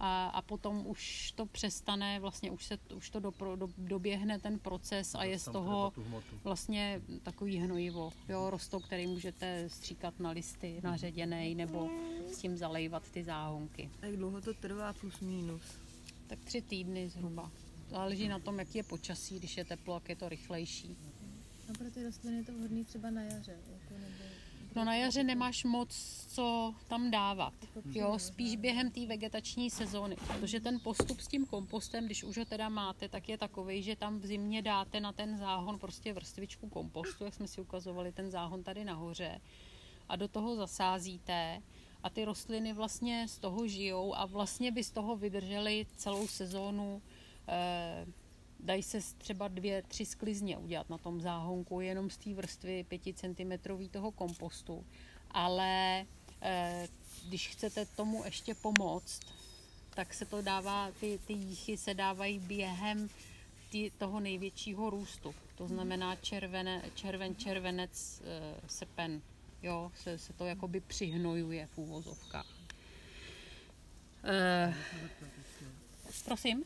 A, 0.00 0.26
a 0.26 0.42
potom 0.42 0.86
už 0.86 1.32
to 1.32 1.46
přestane, 1.46 2.20
vlastně 2.20 2.50
už, 2.50 2.64
se, 2.64 2.78
už 2.94 3.10
to 3.10 3.20
dopro, 3.20 3.56
do, 3.56 3.68
doběhne 3.78 4.38
ten 4.38 4.58
proces 4.58 5.14
a 5.14 5.24
je 5.24 5.38
z 5.38 5.44
toho 5.44 5.92
vlastně 6.44 7.00
takový 7.22 7.56
hnojivo, 7.56 8.12
jo, 8.28 8.50
rostou, 8.50 8.80
který 8.80 9.06
můžete 9.06 9.68
stříkat 9.68 10.20
na 10.20 10.30
listy, 10.30 10.80
na 10.82 10.96
ředěnej, 10.96 11.54
nebo 11.54 11.90
s 12.32 12.38
tím 12.38 12.56
zalejvat 12.56 13.10
ty 13.10 13.24
záhonky. 13.24 13.90
Jak 14.02 14.16
dlouho 14.16 14.40
to 14.40 14.54
trvá 14.54 14.92
plus 14.92 15.20
minus? 15.20 15.81
Tak 16.26 16.38
tři 16.44 16.62
týdny 16.62 17.08
zhruba. 17.08 17.52
Záleží 17.88 18.28
na 18.28 18.38
tom, 18.38 18.58
jaký 18.58 18.78
je 18.78 18.84
počasí, 18.84 19.38
když 19.38 19.56
je 19.56 19.64
teplo, 19.64 19.94
jak 19.94 20.08
je 20.08 20.16
to 20.16 20.28
rychlejší. 20.28 20.96
A 21.68 21.72
pro 21.78 21.90
ty 21.90 22.04
rostliny 22.04 22.36
je 22.36 22.44
to 22.44 22.52
vhodný 22.52 22.84
třeba 22.84 23.10
na 23.10 23.22
jaře, 23.22 23.58
jako 23.72 23.94
nebo... 23.94 24.24
No 24.74 24.84
na 24.84 24.94
jaře 24.94 25.22
nemáš 25.22 25.64
moc 25.64 26.22
co 26.28 26.74
tam 26.88 27.10
dávat. 27.10 27.54
Jo, 27.84 28.18
spíš 28.18 28.56
během 28.56 28.90
té 28.90 29.06
vegetační 29.06 29.70
sezóny, 29.70 30.16
protože 30.16 30.60
ten 30.60 30.80
postup 30.80 31.20
s 31.20 31.28
tím 31.28 31.46
kompostem, 31.46 32.06
když 32.06 32.24
už 32.24 32.38
ho 32.38 32.44
teda 32.44 32.68
máte, 32.68 33.08
tak 33.08 33.28
je 33.28 33.38
takový, 33.38 33.82
že 33.82 33.96
tam 33.96 34.18
v 34.18 34.26
zimě 34.26 34.62
dáte 34.62 35.00
na 35.00 35.12
ten 35.12 35.38
záhon 35.38 35.78
prostě 35.78 36.12
vrstvičku 36.12 36.68
kompostu, 36.68 37.24
jak 37.24 37.34
jsme 37.34 37.48
si 37.48 37.60
ukazovali 37.60 38.12
ten 38.12 38.30
záhon 38.30 38.62
tady 38.62 38.84
nahoře 38.84 39.40
a 40.08 40.16
do 40.16 40.28
toho 40.28 40.56
zasázíte 40.56 41.62
a 42.02 42.10
ty 42.10 42.24
rostliny 42.24 42.72
vlastně 42.72 43.28
z 43.28 43.38
toho 43.38 43.66
žijou 43.66 44.14
a 44.14 44.26
vlastně 44.26 44.72
by 44.72 44.84
z 44.84 44.90
toho 44.90 45.16
vydržely 45.16 45.86
celou 45.96 46.28
sezónu 46.28 47.02
eh, 47.48 48.06
dají 48.60 48.82
se 48.82 48.98
třeba 49.18 49.48
dvě, 49.48 49.82
tři 49.82 50.06
sklizně 50.06 50.58
udělat 50.58 50.90
na 50.90 50.98
tom 50.98 51.20
záhonku, 51.20 51.80
jenom 51.80 52.10
z 52.10 52.16
té 52.16 52.34
vrstvy 52.34 52.84
5 52.84 53.02
cm 53.14 53.52
toho 53.90 54.10
kompostu. 54.10 54.84
Ale 55.30 56.06
eh, 56.42 56.88
když 57.28 57.48
chcete 57.48 57.86
tomu 57.86 58.24
ještě 58.24 58.54
pomoct, 58.54 59.20
tak 59.94 60.14
se 60.14 60.24
to 60.24 60.42
dává, 60.42 60.90
ty, 61.00 61.20
ty 61.26 61.32
jíchy 61.32 61.76
se 61.76 61.94
dávají 61.94 62.38
během 62.38 63.08
tý, 63.70 63.90
toho 63.90 64.20
největšího 64.20 64.90
růstu. 64.90 65.34
To 65.54 65.68
znamená 65.68 66.16
červené, 66.16 66.82
červen, 66.94 67.36
červenec, 67.36 68.22
e, 68.24 68.68
srpen. 68.68 69.22
Jo, 69.62 69.92
se, 69.94 70.18
se 70.18 70.32
to 70.32 70.46
jakoby 70.46 70.80
přihnojuje 70.80 71.66
v 71.66 71.78
úvozovkách. 71.78 72.46
E, 74.24 74.74
prosím? 76.24 76.64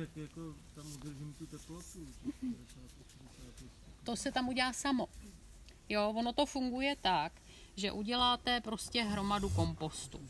Jak 0.00 0.16
jako 0.16 0.54
tam 0.74 0.92
udržím 0.94 1.34
tu 1.38 1.46
teplotu, 1.46 2.06
těch 2.22 2.34
50, 2.40 2.80
80, 3.06 3.70
to 4.04 4.16
se 4.16 4.32
tam 4.32 4.48
udělá 4.48 4.72
samo. 4.72 5.08
Jo, 5.88 6.10
ono 6.16 6.32
to 6.32 6.46
funguje 6.46 6.96
tak, 6.96 7.32
že 7.76 7.92
uděláte 7.92 8.60
prostě 8.60 9.02
hromadu 9.02 9.48
kompostu. 9.48 10.20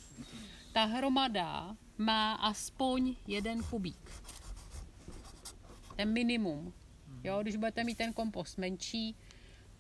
Ta 0.72 0.84
hromada 0.84 1.76
má 1.98 2.34
aspoň 2.34 3.16
jeden 3.26 3.62
kubík. 3.62 4.10
Ten 5.96 6.12
minimum. 6.12 6.72
Jo, 7.24 7.38
když 7.42 7.56
budete 7.56 7.84
mít 7.84 7.98
ten 7.98 8.12
kompost 8.12 8.58
menší, 8.58 9.16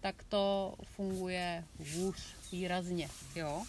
tak 0.00 0.24
to 0.24 0.74
funguje 0.84 1.64
hůř 1.94 2.34
výrazně. 2.52 3.08
Jo. 3.36 3.64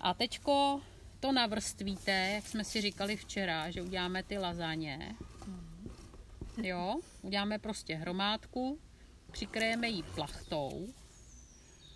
A 0.00 0.14
teďko 0.14 0.80
to 1.20 1.32
navrstvíte, 1.32 2.10
jak 2.34 2.46
jsme 2.46 2.64
si 2.64 2.80
říkali 2.80 3.16
včera, 3.16 3.70
že 3.70 3.82
uděláme 3.82 4.22
ty 4.22 4.38
lazaně. 4.38 5.14
Jo, 6.62 6.96
uděláme 7.22 7.58
prostě 7.58 7.94
hromádku, 7.94 8.78
přikryjeme 9.32 9.88
ji 9.88 10.02
plachtou, 10.02 10.88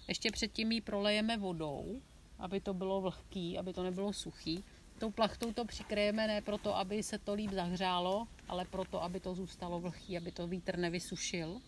ještě 0.08 0.30
předtím 0.30 0.72
ji 0.72 0.80
prolejeme 0.80 1.36
vodou, 1.36 2.00
aby 2.38 2.60
to 2.60 2.74
bylo 2.74 3.00
vlhký, 3.00 3.58
aby 3.58 3.72
to 3.72 3.82
nebylo 3.82 4.12
suchý. 4.12 4.64
Tou 4.98 5.10
plachtou 5.10 5.52
to 5.52 5.64
přikryjeme 5.64 6.26
ne 6.26 6.40
proto, 6.40 6.76
aby 6.76 7.02
se 7.02 7.18
to 7.18 7.34
líp 7.34 7.50
zahřálo, 7.50 8.28
ale 8.48 8.64
proto, 8.64 9.02
aby 9.02 9.20
to 9.20 9.34
zůstalo 9.34 9.80
vlhký, 9.80 10.16
aby 10.16 10.32
to 10.32 10.46
vítr 10.46 10.78
nevysušil. 10.78 11.60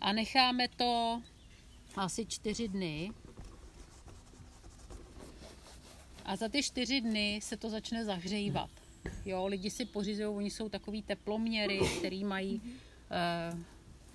A 0.00 0.12
necháme 0.12 0.68
to 0.68 1.22
asi 1.96 2.26
čtyři 2.26 2.68
dny. 2.68 3.12
A 6.24 6.36
za 6.36 6.48
ty 6.48 6.62
čtyři 6.62 7.00
dny 7.00 7.40
se 7.42 7.56
to 7.56 7.70
začne 7.70 8.04
zahřívat. 8.04 8.70
Jo, 9.24 9.46
lidi 9.46 9.70
si 9.70 9.84
pořizují, 9.84 10.28
oni 10.28 10.50
jsou 10.50 10.68
takový 10.68 11.02
teploměry, 11.02 11.80
který 11.98 12.24
mají 12.24 12.62
eh, 13.10 13.58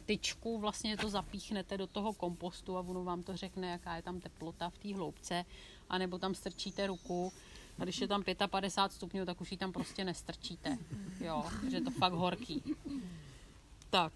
tyčku, 0.06 0.60
vlastně 0.60 0.98
to 0.98 1.10
zapíchnete 1.10 1.78
do 1.78 1.88
toho 1.88 2.14
kompostu 2.14 2.78
a 2.78 2.80
ono 2.80 3.04
vám 3.04 3.24
to 3.24 3.38
řekne, 3.38 3.72
jaká 3.72 3.96
je 3.96 4.02
tam 4.02 4.20
teplota 4.20 4.70
v 4.70 4.78
té 4.78 4.96
hloubce, 4.96 5.46
anebo 5.90 6.18
tam 6.18 6.36
strčíte 6.36 6.88
ruku 6.88 7.34
a 7.80 7.84
když 7.84 8.02
je 8.02 8.08
tam 8.08 8.24
55 8.48 8.96
stupňů, 8.96 9.26
tak 9.26 9.42
už 9.42 9.52
ji 9.52 9.58
tam 9.58 9.72
prostě 9.72 10.04
nestrčíte, 10.04 10.78
jo, 11.22 11.46
že 11.70 11.78
je 11.78 11.82
to 11.82 11.92
fakt 11.92 12.14
horký. 12.14 12.64
Tak, 13.90 14.14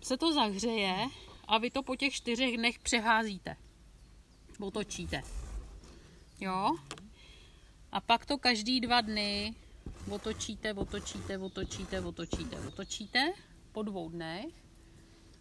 se 0.00 0.16
to 0.16 0.32
zahřeje 0.32 1.06
a 1.44 1.58
vy 1.58 1.70
to 1.70 1.82
po 1.82 1.96
těch 1.96 2.12
čtyřech 2.12 2.56
dnech 2.56 2.78
přeházíte, 2.78 3.56
otočíte, 4.60 5.22
jo, 6.40 6.76
a 7.92 8.00
pak 8.00 8.26
to 8.26 8.38
každý 8.38 8.80
dva 8.80 9.00
dny 9.00 9.54
otočíte, 10.10 10.74
otočíte, 10.74 11.38
otočíte, 11.38 12.00
otočíte, 12.00 12.60
otočíte 12.60 13.32
po 13.72 13.82
dvou 13.82 14.08
dnech. 14.08 14.54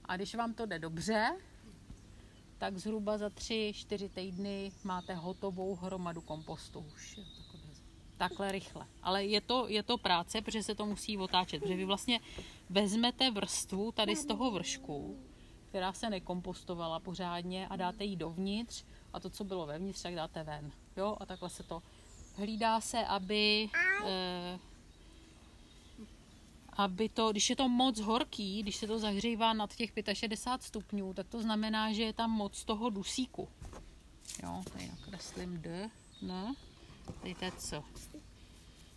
A 0.05 0.15
když 0.15 0.35
vám 0.35 0.53
to 0.53 0.65
jde 0.65 0.79
dobře, 0.79 1.37
tak 2.57 2.77
zhruba 2.77 3.17
za 3.17 3.29
tři, 3.29 3.71
čtyři 3.75 4.09
týdny 4.09 4.71
máte 4.83 5.13
hotovou 5.13 5.75
hromadu 5.75 6.21
kompostu 6.21 6.79
už. 6.79 7.19
Takhle 8.17 8.51
rychle. 8.51 8.85
Ale 9.03 9.25
je 9.25 9.41
to, 9.41 9.67
je 9.67 9.83
to 9.83 9.97
práce, 9.97 10.41
protože 10.41 10.63
se 10.63 10.75
to 10.75 10.85
musí 10.85 11.17
otáčet. 11.17 11.61
Protože 11.61 11.75
vy 11.75 11.85
vlastně 11.85 12.19
vezmete 12.69 13.31
vrstvu 13.31 13.91
tady 13.91 14.15
z 14.15 14.25
toho 14.25 14.51
vršku, 14.51 15.19
která 15.69 15.93
se 15.93 16.09
nekompostovala 16.09 16.99
pořádně 16.99 17.67
a 17.67 17.75
dáte 17.75 18.03
ji 18.03 18.15
dovnitř 18.15 18.83
a 19.13 19.19
to, 19.19 19.29
co 19.29 19.43
bylo 19.43 19.65
vevnitř, 19.65 20.01
tak 20.01 20.15
dáte 20.15 20.43
ven. 20.43 20.71
Jo? 20.97 21.17
A 21.19 21.25
takhle 21.25 21.49
se 21.49 21.63
to 21.63 21.83
hlídá 22.35 22.81
se, 22.81 23.05
aby 23.05 23.69
eh, 24.05 24.59
aby 26.77 27.09
to, 27.09 27.31
když 27.31 27.49
je 27.49 27.55
to 27.55 27.69
moc 27.69 27.99
horký, 27.99 28.63
když 28.63 28.75
se 28.75 28.87
to 28.87 28.99
zahřívá 28.99 29.53
nad 29.53 29.75
těch 29.75 29.91
65 30.13 30.67
stupňů, 30.67 31.13
tak 31.13 31.27
to 31.27 31.41
znamená, 31.41 31.93
že 31.93 32.03
je 32.03 32.13
tam 32.13 32.31
moc 32.31 32.63
toho 32.63 32.89
dusíku. 32.89 33.49
Jo, 34.43 34.63
tady 34.73 34.87
nakreslím 34.87 35.61
D, 35.61 35.89
ne, 36.21 36.53
tady 37.13 37.35
to 37.35 37.45
je 37.45 37.51
C. 37.51 37.83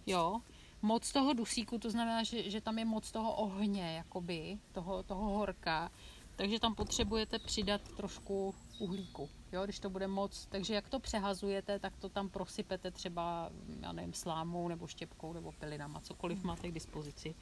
Jo, 0.06 0.40
moc 0.82 1.12
toho 1.12 1.32
dusíku, 1.32 1.78
to 1.78 1.90
znamená, 1.90 2.22
že, 2.22 2.50
že 2.50 2.60
tam 2.60 2.78
je 2.78 2.84
moc 2.84 3.10
toho 3.10 3.34
ohně, 3.34 3.96
jakoby, 3.96 4.58
toho, 4.72 5.02
toho 5.02 5.38
horka, 5.38 5.90
takže 6.36 6.60
tam 6.60 6.74
potřebujete 6.74 7.38
přidat 7.38 7.80
trošku 7.96 8.54
uhlíku. 8.78 9.30
Jo, 9.52 9.64
když 9.64 9.78
to 9.78 9.90
bude 9.90 10.08
moc, 10.08 10.46
takže 10.46 10.74
jak 10.74 10.88
to 10.88 11.00
přehazujete, 11.00 11.78
tak 11.78 11.96
to 11.96 12.08
tam 12.08 12.28
prosypete 12.28 12.90
třeba, 12.90 13.50
já 13.80 13.92
nevím, 13.92 14.12
slámou 14.12 14.68
nebo 14.68 14.86
štěpkou 14.86 15.32
nebo 15.32 15.52
pilinama, 15.52 16.00
cokoliv 16.00 16.44
máte 16.44 16.68
k 16.68 16.74
dispozici. 16.74 17.34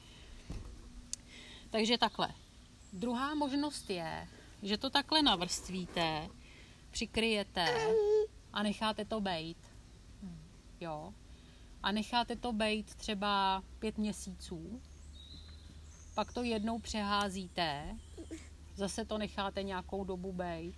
Takže 1.69 1.97
takhle. 1.97 2.33
Druhá 2.93 3.35
možnost 3.35 3.89
je, 3.89 4.27
že 4.63 4.77
to 4.77 4.89
takhle 4.89 5.21
navrstvíte, 5.21 6.29
přikryjete 6.91 7.93
a 8.53 8.63
necháte 8.63 9.05
to 9.05 9.21
bejt. 9.21 9.57
Jo. 10.81 11.13
A 11.83 11.91
necháte 11.91 12.35
to 12.35 12.53
bejt 12.53 12.95
třeba 12.95 13.63
pět 13.79 13.97
měsíců. 13.97 14.81
Pak 16.15 16.33
to 16.33 16.43
jednou 16.43 16.79
přeházíte, 16.79 17.97
zase 18.75 19.05
to 19.05 19.17
necháte 19.17 19.63
nějakou 19.63 20.03
dobu 20.03 20.33
bejt 20.33 20.75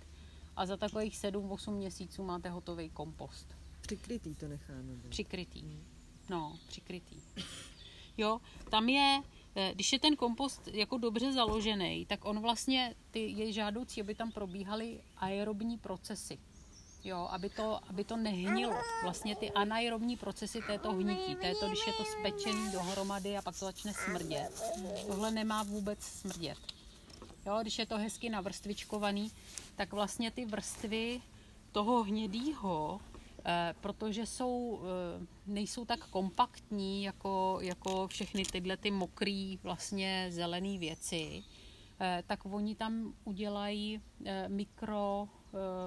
a 0.56 0.66
za 0.66 0.76
takových 0.76 1.14
7-8 1.14 1.70
měsíců 1.70 2.24
máte 2.24 2.50
hotový 2.50 2.90
kompost. 2.90 3.56
Přikrytý 3.80 4.34
to 4.34 4.48
necháme. 4.48 4.82
být. 4.82 5.08
Přikrytý. 5.08 5.64
No, 6.30 6.58
přikrytý. 6.68 7.16
Jo, 8.16 8.40
tam 8.70 8.88
je, 8.88 9.22
eh, 9.54 9.72
když 9.74 9.92
je 9.92 9.98
ten 9.98 10.16
kompost 10.16 10.68
jako 10.68 10.98
dobře 10.98 11.32
založený, 11.32 12.06
tak 12.06 12.24
on 12.24 12.40
vlastně, 12.40 12.94
ty, 13.10 13.30
je 13.30 13.52
žádoucí, 13.52 14.00
aby 14.00 14.14
tam 14.14 14.32
probíhaly 14.32 15.00
aerobní 15.16 15.78
procesy. 15.78 16.38
Jo, 17.04 17.28
aby 17.30 17.50
to, 17.50 17.80
aby 17.88 18.04
to 18.04 18.16
nehnilo. 18.16 18.74
Vlastně 19.02 19.36
ty 19.36 19.50
anaerobní 19.50 20.16
procesy 20.16 20.60
této 20.66 20.92
hnití, 20.92 21.36
to 21.36 21.46
je 21.46 21.54
to, 21.54 21.68
když 21.68 21.86
je 21.86 21.92
to 21.92 22.04
spečený 22.04 22.72
dohromady 22.72 23.36
a 23.36 23.42
pak 23.42 23.58
to 23.58 23.64
začne 23.64 23.92
smrdět. 23.94 24.62
Tohle 25.06 25.30
nemá 25.30 25.62
vůbec 25.62 26.02
smrdět. 26.02 26.58
Jo, 27.46 27.58
když 27.62 27.78
je 27.78 27.86
to 27.86 27.98
hezky 27.98 28.28
navrstvičkovaný, 28.28 29.30
tak 29.76 29.92
vlastně 29.92 30.30
ty 30.30 30.44
vrstvy 30.44 31.20
toho 31.72 32.02
hnědýho, 32.02 33.00
eh, 33.44 33.74
protože 33.80 34.26
jsou, 34.26 34.80
eh, 34.82 35.26
nejsou 35.46 35.84
tak 35.84 36.06
kompaktní 36.06 37.02
jako, 37.02 37.58
jako 37.60 38.08
všechny 38.08 38.44
tyhle 38.44 38.76
ty 38.76 38.90
mokrý 38.90 39.58
vlastně 39.62 40.26
zelené 40.30 40.78
věci, 40.78 41.42
eh, 42.00 42.22
tak 42.26 42.46
oni 42.46 42.74
tam 42.74 43.14
udělají 43.24 44.00
eh, 44.24 44.48
mikro 44.48 45.28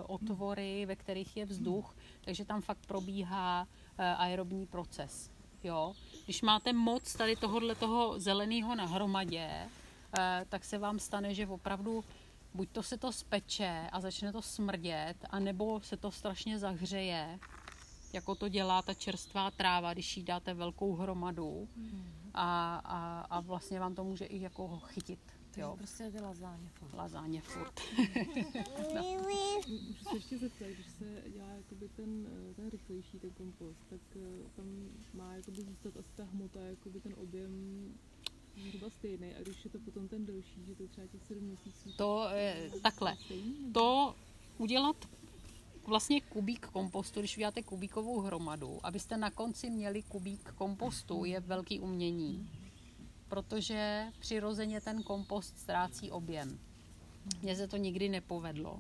otvory, 0.08 0.86
ve 0.86 0.96
kterých 0.96 1.38
je 1.38 1.46
vzduch, 1.46 1.96
takže 2.22 2.46
tam 2.46 2.62
fakt 2.62 2.86
probíhá 2.88 3.68
eh, 3.98 4.16
aerobní 4.16 4.66
proces. 4.66 5.32
Jo? 5.64 5.94
Když 6.26 6.42
máte 6.42 6.74
moc 6.74 7.14
tady 7.14 7.36
tohohle 7.36 7.76
toho 7.76 8.20
zeleného 8.20 8.76
na 8.76 8.86
hromadě, 8.86 9.50
eh, 10.20 10.46
tak 10.50 10.66
se 10.66 10.78
vám 10.78 11.00
stane, 11.00 11.34
že 11.34 11.48
opravdu 11.48 12.04
buď 12.54 12.70
to 12.70 12.84
se 12.84 12.98
to 12.98 13.12
speče 13.12 13.90
a 13.92 14.02
začne 14.02 14.32
to 14.32 14.42
smrdět, 14.42 15.18
anebo 15.30 15.82
se 15.82 15.98
to 15.98 16.12
strašně 16.12 16.60
zahřeje, 16.60 17.40
jako 18.14 18.36
to 18.36 18.50
dělá 18.50 18.82
ta 18.82 18.94
čerstvá 18.94 19.52
tráva, 19.52 19.94
když 19.94 20.18
jí 20.18 20.24
dáte 20.24 20.54
velkou 20.54 20.96
hromadu 20.96 21.68
a, 22.34 22.76
a, 22.86 23.20
a 23.30 23.40
vlastně 23.40 23.80
vám 23.80 23.96
to 23.96 24.04
může 24.04 24.26
i 24.26 24.42
jako 24.42 24.80
chytit. 24.80 25.35
Takže 25.56 25.62
Jo, 25.62 25.76
prostě 25.78 26.12
ty 26.12 26.22
lazáně. 26.22 26.70
furt. 26.74 26.94
lazáně 26.94 27.42
furt. 27.42 27.80
Můžu 29.68 29.94
se 30.10 30.16
ještě 30.16 30.38
zeptat, 30.38 30.66
když 30.68 30.88
se 30.88 31.24
dělá 31.34 31.48
jakoby 31.50 31.90
ten, 31.96 32.28
eh, 32.50 32.54
ten 32.54 32.70
rychlejší 32.70 33.20
ten 33.20 33.32
kompost, 33.32 33.80
tak 33.90 34.00
eh, 34.16 34.50
tam 34.56 34.66
má 35.14 35.34
jakoby 35.36 35.62
zůstat 35.62 35.98
asi 35.98 36.10
ta 36.16 36.24
hmota, 36.24 36.60
jakoby 36.60 37.00
ten 37.00 37.14
objem 37.18 37.52
zhruba 38.68 38.90
stejný. 38.90 39.36
A 39.36 39.42
když 39.42 39.66
je 39.66 39.72
to 39.72 39.80
potom 39.80 40.08
ten 40.08 40.26
delší, 40.26 40.66
že 40.68 40.76
to 40.76 40.88
třeba 40.88 41.08
těch 41.08 41.24
7 41.24 41.44
měsíců, 41.44 41.90
To 41.98 42.28
je 42.34 42.72
takhle. 42.84 43.16
stejný? 43.26 43.74
To 43.74 44.16
udělat 44.58 44.96
vlastně 45.88 46.22
kubík 46.22 46.68
kompostu, 46.68 47.20
když 47.20 47.38
uděláte 47.38 47.64
kubíkovou 47.64 48.20
hromadu, 48.20 48.80
abyste 48.84 49.18
na 49.18 49.32
konci 49.32 49.70
měli 49.70 50.02
kubík 50.02 50.52
kompostu, 50.52 51.26
je 51.26 51.40
velký 51.40 51.80
umění. 51.80 52.50
Protože 53.36 54.06
přirozeně 54.20 54.82
ten 54.82 55.04
kompost 55.04 55.58
ztrácí 55.58 56.12
objem. 56.12 56.60
Mně 57.42 57.56
se 57.56 57.68
to 57.68 57.78
nikdy 57.78 58.10
nepovedlo. 58.10 58.80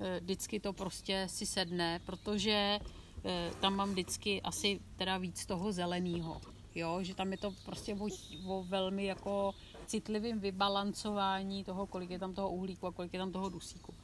Eh, 0.00 0.20
Vždycky 0.20 0.60
to 0.60 0.72
prostě 0.72 1.26
si 1.30 1.46
sedne, 1.46 2.00
protože 2.06 2.78
eh, 3.24 3.50
tam 3.60 3.76
mám 3.76 3.90
vždycky 3.90 4.42
asi 4.42 4.80
teda 4.96 5.18
víc 5.18 5.46
toho 5.46 5.72
zeleného. 5.72 6.40
Jo, 6.74 6.98
že 7.02 7.14
tam 7.14 7.32
je 7.32 7.38
to 7.38 7.54
prostě 7.64 7.94
o, 7.94 8.08
o 8.46 8.64
velmi 8.64 9.04
jako 9.04 9.54
citlivým 9.86 10.40
vybalancování 10.40 11.64
toho, 11.64 11.86
kolik 11.86 12.10
je 12.10 12.18
tam 12.18 12.34
toho 12.34 12.50
uhlíku 12.50 12.86
a 12.86 12.92
kolik 12.92 13.12
je 13.12 13.18
tam 13.18 13.32
toho 13.32 13.48
dusíku. 13.48 13.94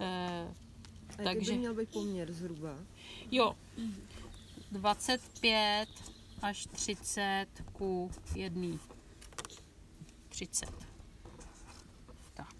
Eh, 0.00 0.48
A 1.18 1.22
takže- 1.22 1.52
by 1.52 1.58
měl 1.58 1.74
být 1.74 1.88
poměr 1.92 2.32
zhruba? 2.32 2.74
Jo, 3.30 3.54
25 4.72 5.88
až 6.42 6.66
30 6.66 7.46
ku 7.72 8.10
1. 8.34 8.97
30. 10.28 10.70
Tak. 12.34 12.54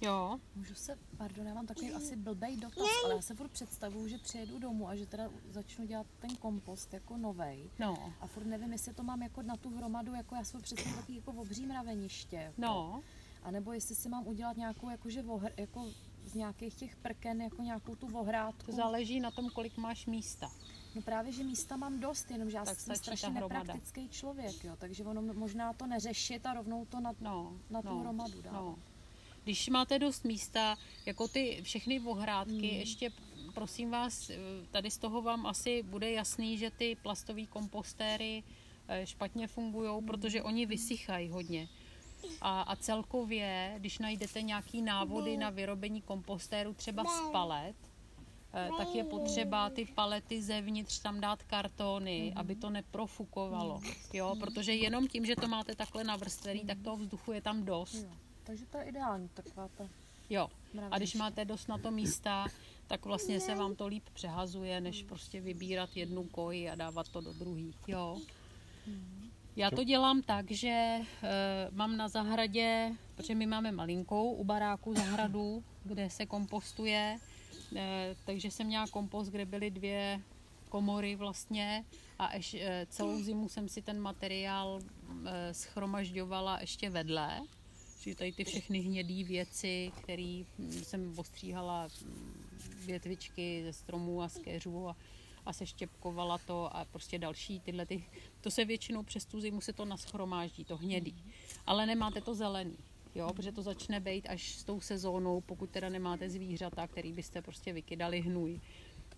Jo, 0.00 0.40
Můžu 0.56 0.74
se, 0.74 0.98
pardon, 1.16 1.46
já 1.46 1.54
mám 1.54 1.66
takový 1.66 1.92
asi 1.92 2.16
blbej 2.16 2.56
dotaz, 2.56 2.86
ale 3.04 3.14
já 3.14 3.22
se 3.22 3.34
furt 3.34 3.48
představuju, 3.48 4.08
že 4.08 4.18
přijedu 4.18 4.58
domů 4.58 4.88
a 4.88 4.96
že 4.96 5.06
teda 5.06 5.30
začnu 5.50 5.86
dělat 5.86 6.06
ten 6.18 6.36
kompost 6.36 6.92
jako 6.94 7.16
novej. 7.16 7.70
no, 7.78 8.12
A 8.20 8.26
furt 8.26 8.44
nevím, 8.46 8.72
jestli 8.72 8.94
to 8.94 9.02
mám 9.02 9.22
jako 9.22 9.42
na 9.42 9.56
tu 9.56 9.76
hromadu, 9.76 10.14
jako 10.14 10.34
já 10.34 10.44
jsem 10.44 10.62
představuju 10.62 10.96
takový 11.00 11.16
jako 11.16 11.32
obří 11.32 11.66
mraveniště. 11.66 12.36
Jako. 12.36 12.60
no, 12.60 13.02
A 13.42 13.50
nebo 13.50 13.72
jestli 13.72 13.94
si 13.94 14.08
mám 14.08 14.26
udělat 14.26 14.56
nějakou 14.56 14.90
jakože 14.90 15.22
vohr, 15.22 15.52
jako 15.56 15.86
z 16.24 16.34
nějakých 16.34 16.74
těch 16.74 16.96
prken, 16.96 17.42
jako 17.42 17.62
nějakou 17.62 17.94
tu 17.96 18.08
vohrátku. 18.08 18.66
to 18.70 18.76
záleží 18.76 19.20
na 19.20 19.30
tom, 19.30 19.50
kolik 19.50 19.76
máš 19.76 20.06
místa. 20.06 20.50
No 20.94 21.02
právě, 21.02 21.32
že 21.32 21.44
místa 21.44 21.76
mám 21.76 22.00
dost, 22.00 22.30
jenomže 22.30 22.56
já 22.56 22.64
Tak 22.64 22.80
jsem 22.80 22.96
strašně 22.96 23.28
nepraktický 23.30 24.08
člověk, 24.08 24.64
jo, 24.64 24.76
takže 24.78 25.04
ono 25.04 25.22
možná 25.22 25.72
to 25.72 25.86
neřešit 25.86 26.46
a 26.46 26.54
rovnou 26.54 26.84
to 26.84 27.00
na, 27.00 27.12
No, 27.20 27.52
na 27.70 27.82
tu 27.82 27.88
no, 27.88 27.98
hromadu 27.98 28.42
dát. 28.42 28.52
no. 28.52 28.78
Když 29.44 29.68
máte 29.68 29.98
dost 29.98 30.24
místa, 30.24 30.76
jako 31.06 31.28
ty 31.28 31.60
všechny 31.62 32.00
ohrádky, 32.00 32.66
ještě 32.66 33.10
prosím 33.54 33.90
vás, 33.90 34.30
eh, 34.30 34.36
tady 34.70 34.90
z 34.90 34.98
toho 34.98 35.22
vám 35.22 35.46
asi 35.46 35.82
bude 35.82 36.10
jasný, 36.10 36.58
že 36.58 36.70
ty 36.70 36.96
plastové 37.02 37.46
kompostéry 37.46 38.42
eh, 38.88 39.06
špatně 39.06 39.46
fungují, 39.46 40.04
protože 40.06 40.42
oni 40.42 40.66
vysychají 40.66 41.28
hodně. 41.28 41.68
A, 42.40 42.62
a 42.62 42.76
celkově, 42.76 43.74
když 43.78 43.98
najdete 43.98 44.42
nějaký 44.42 44.82
návody 44.82 45.36
na 45.36 45.50
vyrobení 45.50 46.02
kompostéru 46.02 46.74
třeba 46.74 47.04
z 47.04 47.30
palet, 47.32 47.76
tak 48.52 48.94
je 48.94 49.04
potřeba 49.04 49.70
ty 49.70 49.84
palety 49.84 50.42
zevnitř 50.42 50.98
tam 50.98 51.20
dát 51.20 51.42
kartony, 51.42 52.32
aby 52.36 52.56
to 52.56 52.70
neprofukovalo. 52.70 53.80
Jo, 54.12 54.36
protože 54.40 54.74
jenom 54.74 55.08
tím, 55.08 55.26
že 55.26 55.36
to 55.36 55.48
máte 55.48 55.74
takhle 55.74 56.04
navrstvený, 56.04 56.60
tak 56.60 56.78
toho 56.84 56.96
vzduchu 56.96 57.32
je 57.32 57.40
tam 57.40 57.64
dost. 57.64 57.94
Jo. 57.94 58.10
Takže 58.44 58.66
to 58.66 58.78
je 58.78 58.84
ideální, 58.84 59.28
taková 59.28 59.68
ta 59.68 59.88
Jo. 60.30 60.48
A 60.90 60.98
když 60.98 61.14
máte 61.14 61.44
dost 61.44 61.68
na 61.68 61.78
to 61.78 61.90
místa, 61.90 62.46
tak 62.86 63.04
vlastně 63.04 63.40
se 63.40 63.54
vám 63.54 63.74
to 63.74 63.86
líp 63.86 64.04
přehazuje, 64.12 64.80
než 64.80 65.02
prostě 65.02 65.40
vybírat 65.40 65.96
jednu 65.96 66.24
koji 66.24 66.70
a 66.70 66.74
dávat 66.74 67.08
to 67.08 67.20
do 67.20 67.32
druhý. 67.32 67.74
Jo. 67.88 68.18
Já 69.56 69.70
to 69.70 69.84
dělám 69.84 70.22
tak, 70.22 70.50
že 70.50 70.68
e, 70.68 71.04
mám 71.70 71.96
na 71.96 72.08
zahradě, 72.08 72.92
protože 73.14 73.34
my 73.34 73.46
máme 73.46 73.72
malinkou 73.72 74.32
u 74.32 74.44
baráku 74.44 74.94
zahradu, 74.94 75.64
kde 75.84 76.10
se 76.10 76.26
kompostuje, 76.26 77.18
takže 78.24 78.50
jsem 78.50 78.66
měla 78.66 78.86
kompost, 78.86 79.28
kde 79.28 79.46
byly 79.46 79.70
dvě 79.70 80.20
komory 80.68 81.16
vlastně 81.16 81.84
a 82.18 82.36
eš, 82.36 82.54
e, 82.54 82.86
celou 82.90 83.22
zimu 83.22 83.48
jsem 83.48 83.68
si 83.68 83.82
ten 83.82 84.00
materiál 84.00 84.80
e, 85.26 85.54
schromažďovala 85.54 86.60
ještě 86.60 86.90
vedle. 86.90 87.40
Čili 88.00 88.16
tady 88.16 88.32
ty 88.32 88.44
všechny 88.44 88.78
hnědé 88.78 89.24
věci, 89.24 89.92
které 90.02 90.44
jsem 90.82 91.14
ostříhala 91.16 91.88
mm, 92.04 92.44
větvičky 92.86 93.62
ze 93.64 93.72
stromů 93.72 94.22
a 94.22 94.28
z 94.28 94.38
keřů 94.38 94.88
a, 94.88 94.96
a 95.46 95.52
seštěpkovala 95.52 96.38
to 96.38 96.76
a 96.76 96.84
prostě 96.84 97.18
další 97.18 97.60
tyhle 97.60 97.86
ty, 97.86 98.04
to 98.40 98.50
se 98.50 98.64
většinou 98.64 99.02
přes 99.02 99.24
tu 99.24 99.40
zimu 99.40 99.60
se 99.60 99.72
to 99.72 99.84
naschromáždí, 99.84 100.64
to 100.64 100.76
hnědý. 100.76 101.24
Ale 101.66 101.86
nemáte 101.86 102.20
to 102.20 102.34
zelený, 102.34 102.76
jo, 103.14 103.32
protože 103.34 103.52
to 103.52 103.62
začne 103.62 104.00
být 104.00 104.26
až 104.28 104.54
s 104.54 104.64
tou 104.64 104.80
sezónou, 104.80 105.40
pokud 105.40 105.70
teda 105.70 105.88
nemáte 105.88 106.30
zvířata, 106.30 106.86
který 106.86 107.12
byste 107.12 107.42
prostě 107.42 107.72
vykydali 107.72 108.20
hnůj. 108.20 108.60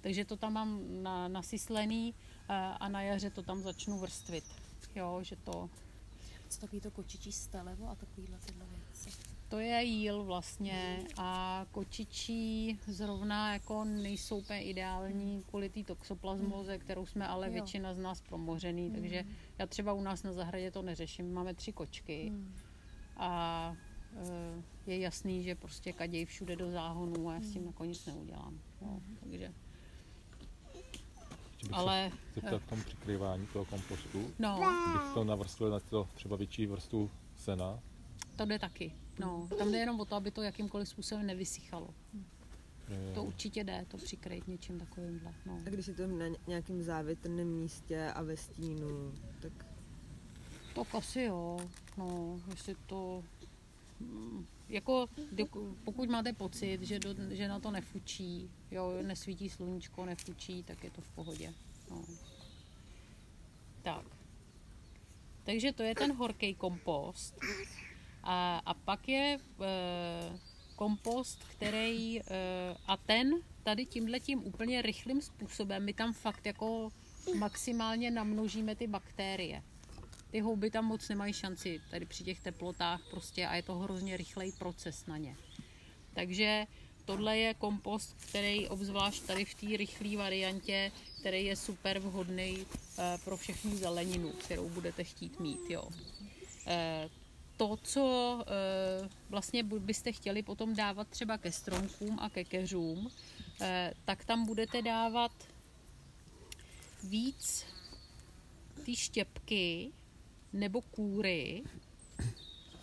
Takže 0.00 0.24
to 0.24 0.36
tam 0.36 0.52
mám 0.52 1.02
na, 1.02 1.28
nasyslený 1.28 2.14
a, 2.48 2.72
a 2.72 2.88
na 2.88 3.02
jaře 3.02 3.30
to 3.30 3.42
tam 3.42 3.62
začnu 3.62 3.98
vrstvit. 3.98 4.44
Jo, 4.94 5.18
že 5.22 5.36
to, 5.36 5.70
Co 6.48 6.60
takový 6.60 6.80
to 6.80 6.90
kočičí 6.90 7.32
stelevo 7.32 7.88
a 7.88 7.94
takovýhle 7.94 8.38
tyhle 8.46 8.66
věci. 8.66 9.10
To 9.48 9.58
je 9.58 9.82
jíl 9.82 10.24
vlastně 10.24 10.98
a 11.16 11.66
kočičí 11.72 12.78
zrovna 12.86 13.52
jako 13.52 13.84
nejsou 13.84 14.38
úplně 14.38 14.62
ideální 14.62 15.42
kvůli 15.48 15.68
té 15.68 15.84
toxoplasmoze, 15.84 16.78
kterou 16.78 17.06
jsme 17.06 17.28
ale 17.28 17.46
Jo. 17.46 17.52
většina 17.52 17.94
z 17.94 17.98
nás 17.98 18.20
promořený, 18.20 18.90
takže 18.90 19.24
já 19.58 19.66
třeba 19.66 19.92
u 19.92 20.00
nás 20.00 20.22
na 20.22 20.32
zahradě 20.32 20.70
to 20.70 20.82
neřeším. 20.82 21.32
Máme 21.34 21.54
tři 21.54 21.72
kočky 21.72 22.28
Hmm. 22.28 22.54
A 23.16 23.72
eh, 24.16 24.62
je 24.86 24.98
jasný, 24.98 25.42
že 25.44 25.54
prostě 25.54 25.92
kaděj 25.92 26.24
všude 26.24 26.56
do 26.56 26.70
záhonů 26.70 27.28
a 27.28 27.34
já 27.34 27.40
s 27.40 27.50
tím 27.50 27.66
jako 27.66 27.84
nic 27.84 28.06
neudělám. 28.06 28.58
Jo. 28.82 29.00
Takže, 29.20 29.52
Ještě 31.52 31.66
bych 31.68 31.74
ale 31.74 32.10
se 32.34 32.40
zeptat 32.40 32.62
v 32.62 32.66
tom 32.68 32.82
přikrývání 32.82 33.46
toho 33.46 33.64
kompostu, 33.64 34.30
no, 34.38 34.60
bych 34.92 35.14
to 35.14 35.24
navrstvil 35.24 35.70
na 35.70 35.80
to 35.80 36.08
třeba 36.14 36.36
větší 36.36 36.66
vrstvu 36.66 37.10
sena, 37.36 37.80
to 38.36 38.44
jde 38.44 38.58
taky. 38.58 38.92
No, 39.18 39.48
tam 39.58 39.72
jde 39.72 39.78
jenom 39.78 40.00
o 40.00 40.04
to, 40.04 40.14
aby 40.16 40.30
to 40.30 40.42
jakýmkoliv 40.42 40.88
způsobem 40.88 41.26
nevysychalo. 41.26 41.88
že- 42.88 43.12
To 43.14 43.24
určitě 43.24 43.64
jde, 43.64 43.84
to 43.88 43.96
přikryt 43.96 44.48
něčím 44.48 44.78
takovýmhle. 44.78 45.34
No. 45.46 45.58
A 45.66 45.70
když 45.70 45.86
je 45.88 45.94
to 45.94 46.06
na 46.06 46.28
ně- 46.28 46.38
nějakém 46.46 46.82
závětrném 46.82 47.48
místě 47.48 48.10
a 48.14 48.22
ve 48.22 48.36
stínu, 48.36 49.12
tak 49.40 49.52
To 50.74 50.96
asi 50.96 51.22
jo, 51.22 51.58
no, 51.96 52.40
jestli 52.50 52.74
to, 52.86 53.24
mm, 54.00 54.46
jako 54.68 55.08
pokud 55.84 56.08
máte 56.08 56.32
pocit, 56.32 56.82
že, 56.82 56.98
do, 56.98 57.14
že 57.30 57.48
na 57.48 57.60
to 57.60 57.70
nefučí, 57.70 58.50
jo, 58.70 58.92
nesvítí 59.02 59.50
sluníčko, 59.50 60.06
nefučí, 60.06 60.62
tak 60.62 60.84
je 60.84 60.90
to 60.90 61.00
v 61.00 61.08
pohodě. 61.08 61.54
No. 61.90 62.02
Tak. 63.82 64.04
Takže 65.44 65.72
to 65.72 65.82
je 65.82 65.94
ten 65.94 66.12
horký 66.12 66.54
kompost. 66.54 67.34
A, 68.22 68.62
a 68.66 68.74
pak 68.74 69.08
je 69.08 69.38
e, 69.60 70.38
kompost, 70.76 71.44
který, 71.44 72.20
e, 72.20 72.24
a 72.86 72.96
ten 72.96 73.34
tady 73.62 73.86
tímhletím 73.86 74.44
úplně 74.44 74.82
rychlým 74.82 75.22
způsobem, 75.22 75.84
my 75.84 75.92
tam 75.92 76.12
fakt 76.12 76.46
jako 76.46 76.92
maximálně 77.38 78.10
namnožíme 78.10 78.76
ty 78.76 78.86
bakterie 78.86 79.62
ty 80.34 80.40
houby 80.40 80.70
tam 80.70 80.84
moc 80.84 81.08
nemají 81.08 81.32
šanci 81.32 81.80
tady 81.90 82.06
při 82.06 82.24
těch 82.24 82.40
teplotách 82.40 83.00
prostě 83.10 83.46
a 83.46 83.54
je 83.54 83.62
to 83.62 83.74
hrozně 83.74 84.16
rychlej 84.16 84.52
proces 84.52 85.06
na 85.06 85.16
ně. 85.18 85.36
Takže 86.14 86.66
tohle 87.04 87.38
je 87.38 87.54
kompost, 87.54 88.16
který 88.28 88.68
obzvlášť 88.68 89.22
tady 89.22 89.44
v 89.44 89.54
té 89.54 89.76
rychlé 89.76 90.16
variantě, 90.16 90.92
který 91.20 91.44
je 91.44 91.56
super 91.56 91.98
vhodný 91.98 92.66
eh, 92.98 93.18
pro 93.24 93.36
všechny 93.36 93.76
zeleninu, 93.76 94.32
kterou 94.32 94.68
budete 94.68 95.04
chtít 95.04 95.40
mít. 95.40 95.60
Jo. 95.70 95.88
Eh, 96.66 97.08
To, 97.56 97.78
co 97.82 98.04
eh, 98.42 99.08
vlastně 99.28 99.62
byste 99.62 100.12
chtěli 100.12 100.42
potom 100.42 100.74
dávat 100.74 101.08
třeba 101.08 101.38
ke 101.38 101.52
stromkům 101.52 102.18
a 102.20 102.30
ke 102.30 102.44
keřům, 102.44 103.10
tak 104.04 104.24
tam 104.24 104.46
budete 104.46 104.82
dávat 104.82 105.32
víc 107.02 107.66
ty 108.84 108.96
štěpky 108.96 109.92
nebo 110.54 110.80
kůry, 110.80 111.62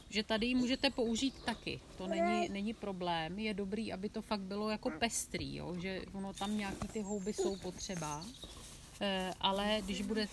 že 0.09 0.24
tady 0.24 0.45
ji 0.45 0.55
můžete 0.55 0.89
použít 0.89 1.34
taky. 1.45 1.80
To 1.97 2.07
není, 2.07 2.49
není 2.49 2.74
problém. 2.74 3.39
Je 3.39 3.53
dobrý, 3.53 3.93
aby 3.93 4.09
to 4.09 4.22
fakt 4.22 4.41
bylo 4.41 4.69
jako 4.69 4.89
pestrý, 4.89 5.55
jo? 5.55 5.76
že 5.80 6.01
ono 6.13 6.34
tam 6.34 6.57
nějaký 6.57 6.88
ty 6.88 7.01
houby 7.01 7.34
jsou 7.34 7.55
potřeba. 7.55 8.26
Eh, 9.01 9.34
ale 9.39 9.82
když 9.86 10.01
bude... 10.01 10.28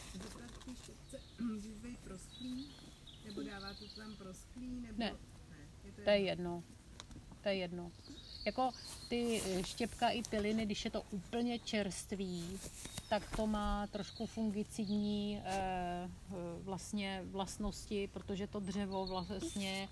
Nebo 3.24 3.42
dáváte 3.42 3.84
tam 3.96 4.14
prosklý? 4.16 4.80
Nebo... 4.80 4.98
Ne, 4.98 5.14
to 6.04 6.10
je 6.10 6.18
jedno. 6.18 6.62
To 7.42 7.48
je 7.48 7.54
jedno. 7.54 7.92
Jako 8.48 8.70
ty 9.08 9.42
eh, 9.44 9.64
štěpka 9.64 10.08
i 10.08 10.22
piliny, 10.22 10.66
když 10.66 10.84
je 10.84 10.90
to 10.90 11.02
úplně 11.10 11.58
čerstvý, 11.58 12.58
tak 13.08 13.36
to 13.36 13.46
má 13.46 13.86
trošku 13.86 14.26
fungicidní 14.26 15.42
eh, 15.44 15.50
eh, 15.50 16.34
vlastně 16.62 17.22
vlastnosti, 17.24 18.08
protože 18.12 18.46
to 18.46 18.60
dřevo 18.60 19.06
vlastně 19.06 19.88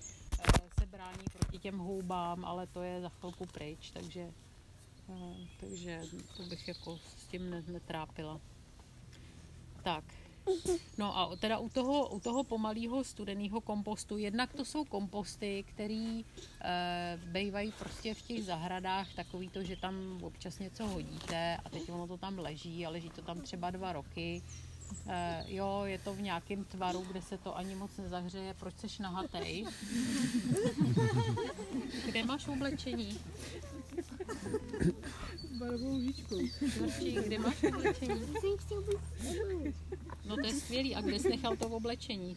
se 0.80 0.86
brání 0.86 1.24
proti 1.38 1.58
těm 1.58 1.78
houbám, 1.78 2.44
ale 2.44 2.66
to 2.66 2.82
je 2.82 3.00
za 3.00 3.08
chvilku 3.08 3.46
pryč, 3.46 3.90
takže, 3.90 4.32
takže 5.60 6.02
to 6.36 6.42
bych 6.42 6.68
jako 6.68 6.98
s 7.18 7.26
tím 7.26 7.50
ne- 7.50 7.62
netrápila. 7.66 8.40
Tak. 9.82 10.04
No 10.98 11.18
a 11.18 11.36
teda 11.36 11.58
u 11.58 11.68
toho, 11.68 12.08
u 12.08 12.20
toho 12.20 12.44
pomalého 12.44 13.04
studeného 13.04 13.60
kompostu, 13.60 14.18
jednak 14.18 14.52
to 14.52 14.64
jsou 14.64 14.84
komposty, 14.84 15.64
který 15.68 16.20
e, 16.20 16.24
bývají 17.24 17.72
prostě 17.78 18.14
v 18.14 18.22
těch 18.22 18.44
zahradách 18.44 19.14
takový 19.14 19.48
to, 19.48 19.62
že 19.62 19.76
tam 19.76 20.18
občas 20.22 20.58
něco 20.58 20.86
hodíte 20.86 21.56
a 21.64 21.70
teď 21.70 21.90
ono 21.90 22.06
to 22.06 22.16
tam 22.16 22.38
leží 22.38 22.86
a 22.86 22.90
leží 22.90 23.10
to 23.10 23.22
tam 23.22 23.40
třeba 23.40 23.70
dva 23.70 23.92
roky. 23.92 24.42
E, 25.08 25.44
jo, 25.46 25.82
je 25.84 25.98
to 25.98 26.14
v 26.14 26.20
nějakém 26.20 26.64
tvaru, 26.64 27.00
kde 27.00 27.22
se 27.22 27.38
to 27.38 27.56
ani 27.56 27.74
moc 27.74 27.96
nezahřeje. 27.96 28.54
Proč 28.54 28.74
seš 28.76 28.98
nahatej? 28.98 29.66
Kde 32.06 32.24
máš 32.24 32.48
oblečení? 32.48 33.18
Barvou 35.58 35.96
lžičkou. 35.96 36.38
Zvrčí, 36.76 37.12
kde 37.12 37.38
máš 37.38 37.62
oblečení? 37.62 38.20
Já 38.20 38.40
jsem 38.40 38.56
chtěl 38.58 38.82
být 38.82 39.74
No 40.24 40.36
to 40.36 40.46
je 40.46 40.54
skvělý. 40.54 40.94
A 40.94 41.00
kde 41.00 41.18
jsi 41.18 41.28
nechal 41.28 41.56
to 41.56 41.68
v 41.68 41.74
oblečení? 41.74 42.36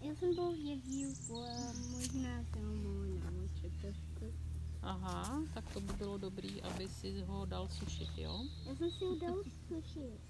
Já 0.00 0.14
jsem 0.14 0.34
byl 0.34 0.52
v 0.52 0.58
jezdílku 0.58 1.42
a 1.42 1.72
možná 1.90 2.44
naučit 3.30 3.72
trošku. 3.80 4.34
Aha, 4.82 5.42
tak 5.54 5.72
to 5.72 5.80
by 5.80 5.92
bylo 5.92 6.18
dobrý, 6.18 6.62
aby 6.62 6.88
si 6.88 7.20
ho 7.20 7.46
dal 7.46 7.68
sušit, 7.68 8.08
jo? 8.16 8.44
Já 8.66 8.76
jsem 8.76 8.90
si 8.90 9.04
ho 9.04 9.14
dal 9.14 9.42
sušit. 9.68 10.20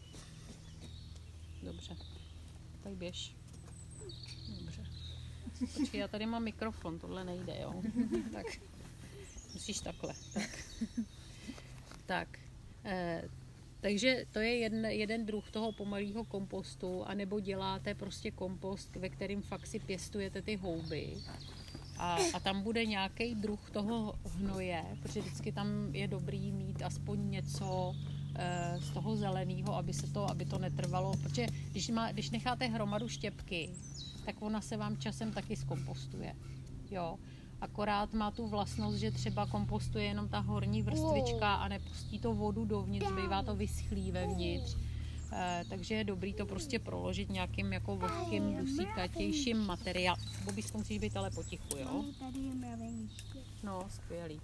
Dobře. 1.63 1.97
Tak 2.83 2.93
běž. 2.93 3.37
Dobře. 4.61 4.85
Počkej, 5.59 6.01
já 6.01 6.09
tady 6.09 6.27
mám 6.27 6.43
mikrofon, 6.45 6.99
tohle 6.99 7.25
nejde, 7.25 7.61
jo? 7.63 7.83
tak. 8.33 8.47
Musíš 9.55 9.81
takhle. 9.81 10.15
Tak. 10.35 10.51
tak. 12.07 12.39
Eh, 12.85 13.23
takže 13.81 14.25
to 14.33 14.39
je 14.39 14.57
jeden, 14.57 14.85
jeden 14.85 15.27
druh 15.27 15.51
toho 15.51 15.73
pomalého 15.73 16.25
kompostu, 16.25 17.05
anebo 17.05 17.41
děláte 17.41 17.95
prostě 17.95 18.31
kompost, 18.31 18.97
ve 18.97 19.09
kterým 19.09 19.43
fakt 19.43 19.67
si 19.67 19.79
pěstujete 19.79 20.43
ty 20.43 20.57
houby. 20.57 21.17
A, 21.99 22.19
a 22.35 22.41
tam 22.41 22.63
bude 22.63 22.87
nějaký 22.87 23.35
druh 23.35 23.71
toho 23.71 24.15
hnoje, 24.25 24.85
protože 25.03 25.21
vždycky 25.21 25.53
tam 25.53 25.95
je 25.95 26.09
dobrý 26.09 26.53
mít 26.53 26.83
aspoň 26.83 27.31
něco 27.31 27.95
eh, 28.35 28.79
z 28.81 28.91
toho 28.91 29.17
zeleného, 29.17 29.77
aby 29.77 29.95
se 29.95 30.07
to, 30.07 30.31
aby 30.31 30.45
to 30.45 30.59
netrvalo, 30.59 31.17
protože 31.23 31.47
když, 31.71 31.89
má, 31.89 32.13
když 32.13 32.31
necháte 32.31 32.67
hromadu 32.67 33.09
štěpky, 33.09 33.71
tak 34.25 34.43
ona 34.43 34.61
se 34.61 34.77
vám 34.77 34.97
časem 34.97 35.33
taky 35.33 35.57
zkompostuje. 35.57 36.37
Jo. 36.91 37.19
Akorát 37.65 38.13
má 38.13 38.31
tu 38.31 38.47
vlastnost, 38.47 38.97
že 38.97 39.11
třeba 39.11 39.47
kompostuje 39.47 40.05
jenom 40.05 40.29
ta 40.29 40.39
horní 40.39 40.83
vrstvička 40.83 41.55
a 41.55 41.69
nepustí 41.69 42.19
to 42.19 42.35
vodu 42.35 42.65
dovnitř, 42.65 43.07
bývá 43.23 43.43
to 43.43 43.57
vyschlý 43.57 44.13
vevnitř. 44.13 44.77
Eh, 45.33 45.65
takže 45.69 45.95
je 45.95 46.05
dobrý 46.05 46.35
to 46.35 46.47
prostě 46.47 46.79
proložit 46.79 47.31
nějakým 47.31 47.73
jako 47.73 47.97
vlhkým, 47.97 48.57
dusíkatějším 48.57 49.67
materiálem. 49.67 50.25
Bobby, 50.45 50.63
musíš 50.75 50.99
být 50.99 51.17
ale 51.17 51.31
potichu, 51.31 51.77
jo? 51.79 52.05
No, 53.63 53.87
skvělý. 53.91 54.41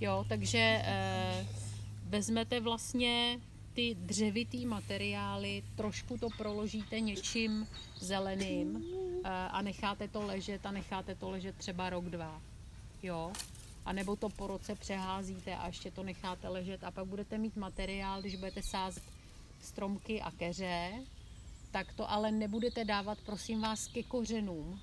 Jo, 0.00 0.24
takže 0.28 0.82
eh, 0.84 1.46
vezmete 2.08 2.60
vlastně 2.60 3.40
ty 3.74 3.94
dřevitý 3.94 4.66
materiály, 4.66 5.62
trošku 5.76 6.18
to 6.18 6.28
proložíte 6.36 7.00
něčím 7.00 7.66
zeleným 7.98 8.84
eh, 9.24 9.28
a 9.28 9.62
necháte 9.62 10.08
to 10.08 10.22
ležet 10.22 10.66
a 10.66 10.70
necháte 10.70 11.14
to 11.14 11.30
ležet 11.30 11.56
třeba 11.56 11.90
rok, 11.90 12.04
dva. 12.04 12.42
Jo? 13.02 13.32
A 13.84 13.92
nebo 13.92 14.16
to 14.16 14.28
po 14.28 14.46
roce 14.46 14.74
přeházíte 14.74 15.56
a 15.56 15.66
ještě 15.66 15.90
to 15.90 16.02
necháte 16.02 16.48
ležet 16.48 16.84
a 16.84 16.90
pak 16.90 17.04
budete 17.04 17.38
mít 17.38 17.56
materiál, 17.56 18.20
když 18.20 18.36
budete 18.36 18.62
sázet 18.62 19.02
stromky 19.60 20.20
a 20.20 20.30
keře, 20.30 20.92
tak 21.70 21.92
to 21.92 22.10
ale 22.10 22.32
nebudete 22.32 22.84
dávat, 22.84 23.18
prosím 23.26 23.60
vás, 23.60 23.86
ke 23.86 24.02
kořenům, 24.02 24.80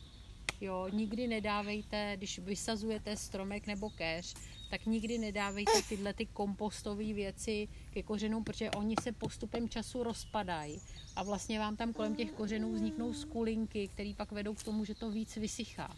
Jo, 0.61 0.87
nikdy 0.91 1.27
nedávejte, 1.27 2.13
když 2.17 2.39
vysazujete 2.39 3.17
stromek 3.17 3.67
nebo 3.67 3.89
keř, 3.89 4.33
tak 4.69 4.85
nikdy 4.85 5.17
nedávejte 5.17 5.81
tyhle 5.89 6.13
ty 6.13 6.25
kompostové 6.25 7.13
věci 7.13 7.67
ke 7.91 8.03
kořenům, 8.03 8.43
protože 8.43 8.71
oni 8.71 8.95
se 9.03 9.11
postupem 9.11 9.69
času 9.69 10.03
rozpadají 10.03 10.81
a 11.15 11.23
vlastně 11.23 11.59
vám 11.59 11.75
tam 11.75 11.93
kolem 11.93 12.15
těch 12.15 12.31
kořenů 12.31 12.73
vzniknou 12.73 13.13
skulinky, 13.13 13.87
které 13.87 14.13
pak 14.17 14.31
vedou 14.31 14.53
k 14.53 14.63
tomu, 14.63 14.85
že 14.85 14.95
to 14.95 15.11
víc 15.11 15.35
vysychá. 15.35 15.95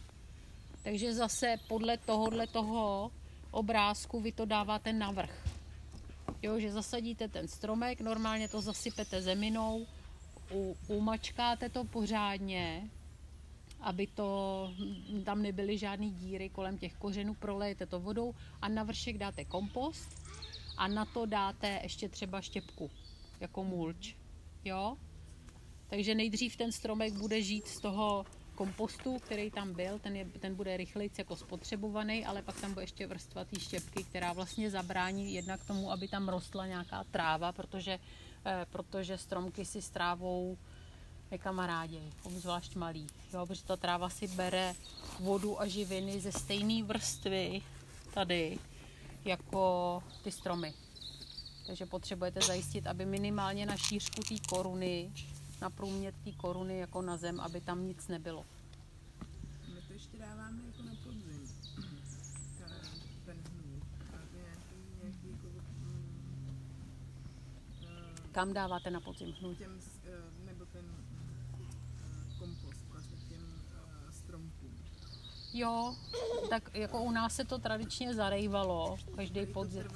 Takže 0.83 1.13
zase 1.13 1.55
podle 1.67 1.97
tohohle 1.97 2.47
toho 2.47 3.11
obrázku 3.51 4.21
vy 4.21 4.31
to 4.31 4.45
dáváte 4.45 4.93
navrch. 4.93 5.47
Jo, 6.41 6.59
že 6.59 6.71
zasadíte 6.71 7.27
ten 7.27 7.47
stromek, 7.47 8.01
normálně 8.01 8.47
to 8.47 8.61
zasypete 8.61 9.21
zeminou, 9.21 9.87
umačkáte 10.87 11.69
to 11.69 11.83
pořádně, 11.83 12.89
aby 13.81 14.07
to, 14.07 14.71
tam 15.25 15.41
nebyly 15.41 15.77
žádné 15.77 16.09
díry 16.09 16.49
kolem 16.49 16.77
těch 16.77 16.93
kořenů, 16.93 17.33
prolejete 17.33 17.85
to 17.85 17.99
vodou 17.99 18.35
a 18.61 18.67
na 18.67 18.83
vršek 18.83 19.17
dáte 19.17 19.45
kompost 19.45 20.09
a 20.77 20.87
na 20.87 21.05
to 21.05 21.25
dáte 21.25 21.79
ještě 21.83 22.09
třeba 22.09 22.41
štěpku, 22.41 22.91
jako 23.39 23.63
mulč. 23.63 24.15
Jo? 24.65 24.97
Takže 25.87 26.15
nejdřív 26.15 26.57
ten 26.57 26.71
stromek 26.71 27.13
bude 27.13 27.41
žít 27.41 27.67
z 27.67 27.79
toho 27.79 28.25
kompostu, 28.55 29.19
který 29.19 29.51
tam 29.51 29.73
byl, 29.73 29.99
ten, 29.99 30.15
je, 30.15 30.25
ten 30.25 30.55
bude 30.55 30.77
rychleji 30.77 31.11
jako 31.17 31.35
spotřebovaný, 31.35 32.25
ale 32.25 32.41
pak 32.41 32.61
tam 32.61 32.73
bude 32.73 32.83
ještě 32.83 33.07
vrstva 33.07 33.45
té 33.45 33.59
štěpky, 33.59 34.03
která 34.03 34.33
vlastně 34.33 34.69
zabrání 34.69 35.33
jednak 35.33 35.63
tomu, 35.63 35.91
aby 35.91 36.07
tam 36.07 36.29
rostla 36.29 36.67
nějaká 36.67 37.03
tráva, 37.03 37.51
protože, 37.51 37.99
eh, 38.45 38.65
protože 38.69 39.17
stromky 39.17 39.65
si 39.65 39.81
s 39.81 39.89
trávou 39.89 40.57
nekamaráděj, 41.31 42.11
obzvlášť 42.23 42.75
malý. 42.75 43.07
Jo, 43.33 43.45
protože 43.45 43.63
ta 43.63 43.77
tráva 43.77 44.09
si 44.09 44.27
bere 44.27 44.75
vodu 45.19 45.61
a 45.61 45.67
živiny 45.67 46.19
ze 46.21 46.31
stejné 46.31 46.83
vrstvy 46.83 47.61
tady, 48.13 48.59
jako 49.25 50.03
ty 50.23 50.31
stromy. 50.31 50.73
Takže 51.67 51.85
potřebujete 51.85 52.41
zajistit, 52.41 52.87
aby 52.87 53.05
minimálně 53.05 53.65
na 53.65 53.77
šířku 53.77 54.21
té 54.23 54.35
koruny, 54.49 55.11
na 55.61 55.69
průměr 55.69 56.13
té 56.23 56.31
koruny 56.31 56.77
jako 56.79 57.01
na 57.01 57.17
zem, 57.17 57.39
aby 57.39 57.61
tam 57.61 57.87
nic 57.87 58.07
nebylo. 58.07 58.45
My 59.75 59.81
to 59.87 59.93
ještě 59.93 60.17
dáváme 60.17 60.61
jako 60.65 60.81
na 60.83 60.91
podzim. 61.03 61.49
Jako, 62.59 62.69
Kam 68.31 68.53
dáváte 68.53 68.89
na 68.91 68.99
podzim 68.99 69.33
hnůj? 69.39 69.55
těm, 69.55 69.81
s- 69.81 69.99
eh, 70.05 70.45
nebo 70.45 70.65
ten 70.65 70.85
eh, 70.85 72.39
kompost 72.39 72.83
vlastně 72.91 73.17
těm 73.29 73.61
eh, 73.71 74.11
stromkům. 74.11 74.73
Jo, 75.53 75.95
tak 76.49 76.69
jako 76.73 77.03
u 77.03 77.11
nás 77.11 77.35
se 77.35 77.45
to 77.45 77.57
tradičně 77.57 78.13
zarejvalo, 78.13 78.97
každý 79.15 79.45
podzim. 79.45 79.87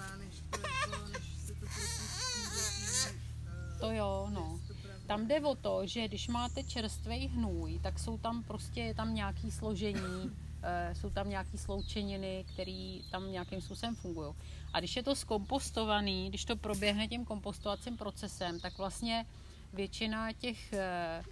to 3.80 3.92
jo, 3.92 4.28
no. 4.34 4.60
Tam 5.08 5.28
jde 5.28 5.42
o 5.42 5.56
to, 5.56 5.88
že 5.88 6.08
když 6.08 6.28
máte 6.28 6.64
čerstvý 6.64 7.28
hnůj, 7.28 7.80
tak 7.80 8.00
jsou 8.00 8.18
tam 8.18 8.44
prostě, 8.44 8.82
je 8.82 8.94
tam 8.94 9.14
nějaký 9.14 9.52
složení, 9.52 10.32
eh, 10.64 10.96
jsou 10.96 11.10
tam 11.10 11.30
nějaký 11.30 11.58
sloučeniny, 11.58 12.46
které 12.54 13.00
tam 13.12 13.32
nějakým 13.32 13.62
způsobem 13.62 13.96
fungují. 13.96 14.34
A 14.74 14.80
když 14.80 14.96
je 14.96 15.04
to 15.04 15.16
skompostovaný, 15.16 16.30
když 16.30 16.46
to 16.46 16.56
proběhne 16.56 17.08
tím 17.08 17.26
kompostovacím 17.26 17.98
procesem, 17.98 18.60
tak 18.60 18.78
vlastně 18.78 19.26
většina 19.74 20.34
těch 20.34 20.74
eh, 20.74 21.24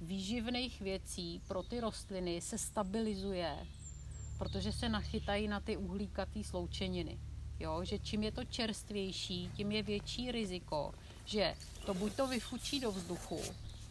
výživných 0.00 0.80
věcí 0.80 1.40
pro 1.48 1.62
ty 1.62 1.80
rostliny 1.80 2.40
se 2.40 2.58
stabilizuje, 2.58 3.66
protože 4.38 4.72
se 4.72 4.88
nachytají 4.88 5.48
na 5.48 5.60
ty 5.60 5.76
uhlíkatý 5.76 6.44
sloučeniny. 6.44 7.18
Jo, 7.58 7.84
že 7.84 7.98
čím 7.98 8.22
je 8.22 8.32
to 8.32 8.44
čerstvější, 8.44 9.50
tím 9.54 9.72
je 9.72 9.82
větší 9.82 10.32
riziko, 10.32 10.94
že 11.24 11.54
to 11.86 11.94
buď 11.94 12.12
to 12.12 12.26
vyfučí 12.26 12.80
do 12.80 12.92
vzduchu, 12.92 13.40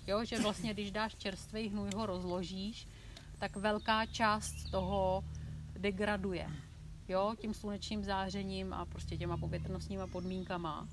jo, 0.07 0.25
že 0.25 0.39
vlastně 0.39 0.73
když 0.73 0.91
dáš 0.91 1.15
čerstvý 1.15 1.69
hnůj, 1.69 1.89
ho 1.95 2.05
rozložíš, 2.05 2.87
tak 3.39 3.55
velká 3.55 4.05
část 4.05 4.71
toho 4.71 5.23
degraduje, 5.79 6.49
jo, 7.07 7.35
tím 7.41 7.53
slunečním 7.53 8.03
zářením 8.03 8.73
a 8.73 8.85
prostě 8.85 9.17
těma 9.17 9.37
povětrnostníma 9.37 10.07
podmínkama. 10.07 10.87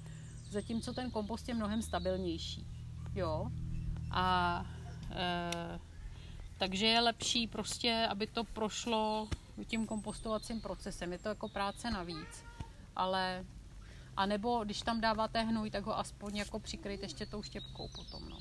Zatímco 0.51 0.93
ten 0.93 1.11
kompost 1.11 1.49
je 1.49 1.55
mnohem 1.55 1.83
stabilnější, 1.83 2.67
jo. 3.15 3.51
A 4.11 4.67
takže 6.59 6.87
je 6.87 7.01
lepší 7.01 7.47
prostě, 7.47 8.07
aby 8.11 8.27
to 8.27 8.45
prošlo 8.45 9.29
tím 9.67 9.87
kompostovacím 9.87 10.61
procesem. 10.61 11.13
Je 11.13 11.19
to 11.19 11.29
jako 11.29 11.49
práce 11.49 11.91
navíc, 11.91 12.45
ale 12.97 13.45
a 14.17 14.27
nebo 14.27 14.65
když 14.65 14.83
tam 14.83 15.01
dáváte 15.01 15.43
hnůj, 15.43 15.71
tak 15.71 15.87
ho 15.87 15.99
aspoň 15.99 16.37
jako 16.37 16.59
přikryjte 16.61 17.05
ještě 17.05 17.27
tou 17.27 17.43
štěpkou 17.43 17.89
potom, 17.89 18.29
no. 18.29 18.39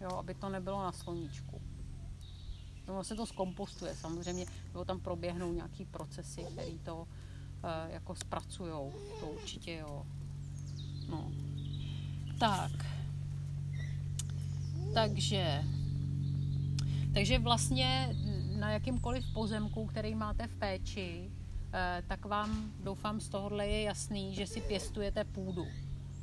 Jo, 0.00 0.10
aby 0.10 0.34
to 0.34 0.48
nebylo 0.48 0.82
na 0.82 0.92
sluníčku. 0.92 1.62
No, 2.86 3.04
se 3.04 3.14
to 3.14 3.26
zkompostuje 3.26 3.94
samozřejmě, 3.94 4.46
nebo 4.68 4.84
tam 4.84 5.00
proběhnou 5.00 5.52
nějaký 5.52 5.84
procesy, 5.84 6.44
které 6.52 6.78
to 6.78 7.08
e, 7.64 7.92
jako 7.92 8.14
zpracujou. 8.14 8.94
To 9.20 9.26
určitě 9.26 9.74
jo. 9.74 10.06
No. 11.08 11.32
Tak. 12.38 12.95
Takže 14.94 15.64
takže 17.16 17.38
vlastně 17.38 18.16
na 18.56 18.70
jakýmkoliv 18.70 19.24
pozemku, 19.32 19.86
který 19.86 20.14
máte 20.14 20.46
v 20.46 20.54
péči, 20.54 21.30
eh, 21.72 22.02
tak 22.06 22.24
vám 22.24 22.72
doufám 22.84 23.20
z 23.20 23.28
tohohle 23.28 23.66
je 23.66 23.82
jasný, 23.82 24.34
že 24.34 24.46
si 24.46 24.60
pěstujete 24.60 25.24
půdu. 25.24 25.66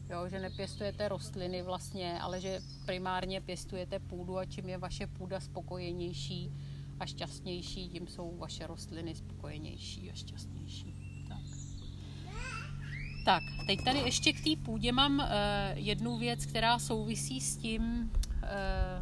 Jo, 0.09 0.29
že 0.29 0.39
nepěstujete 0.39 1.07
rostliny 1.07 1.61
vlastně, 1.61 2.19
ale 2.21 2.41
že 2.41 2.61
primárně 2.85 3.41
pěstujete 3.41 3.99
půdu 3.99 4.37
a 4.37 4.45
čím 4.45 4.69
je 4.69 4.77
vaše 4.77 5.07
půda 5.07 5.39
spokojenější 5.39 6.51
a 6.99 7.05
šťastnější, 7.05 7.89
tím 7.89 8.07
jsou 8.07 8.37
vaše 8.37 8.67
rostliny 8.67 9.15
spokojenější 9.15 10.11
a 10.11 10.15
šťastnější. 10.15 10.95
Tak. 11.27 11.41
Tak, 13.25 13.43
teď 13.67 13.83
tady 13.83 13.99
ještě 13.99 14.33
k 14.33 14.43
té 14.43 14.55
půdě 14.65 14.91
mám 14.91 15.19
uh, 15.19 15.25
jednu 15.73 16.17
věc, 16.17 16.45
která 16.45 16.79
souvisí 16.79 17.41
s 17.41 17.57
tím, 17.57 18.11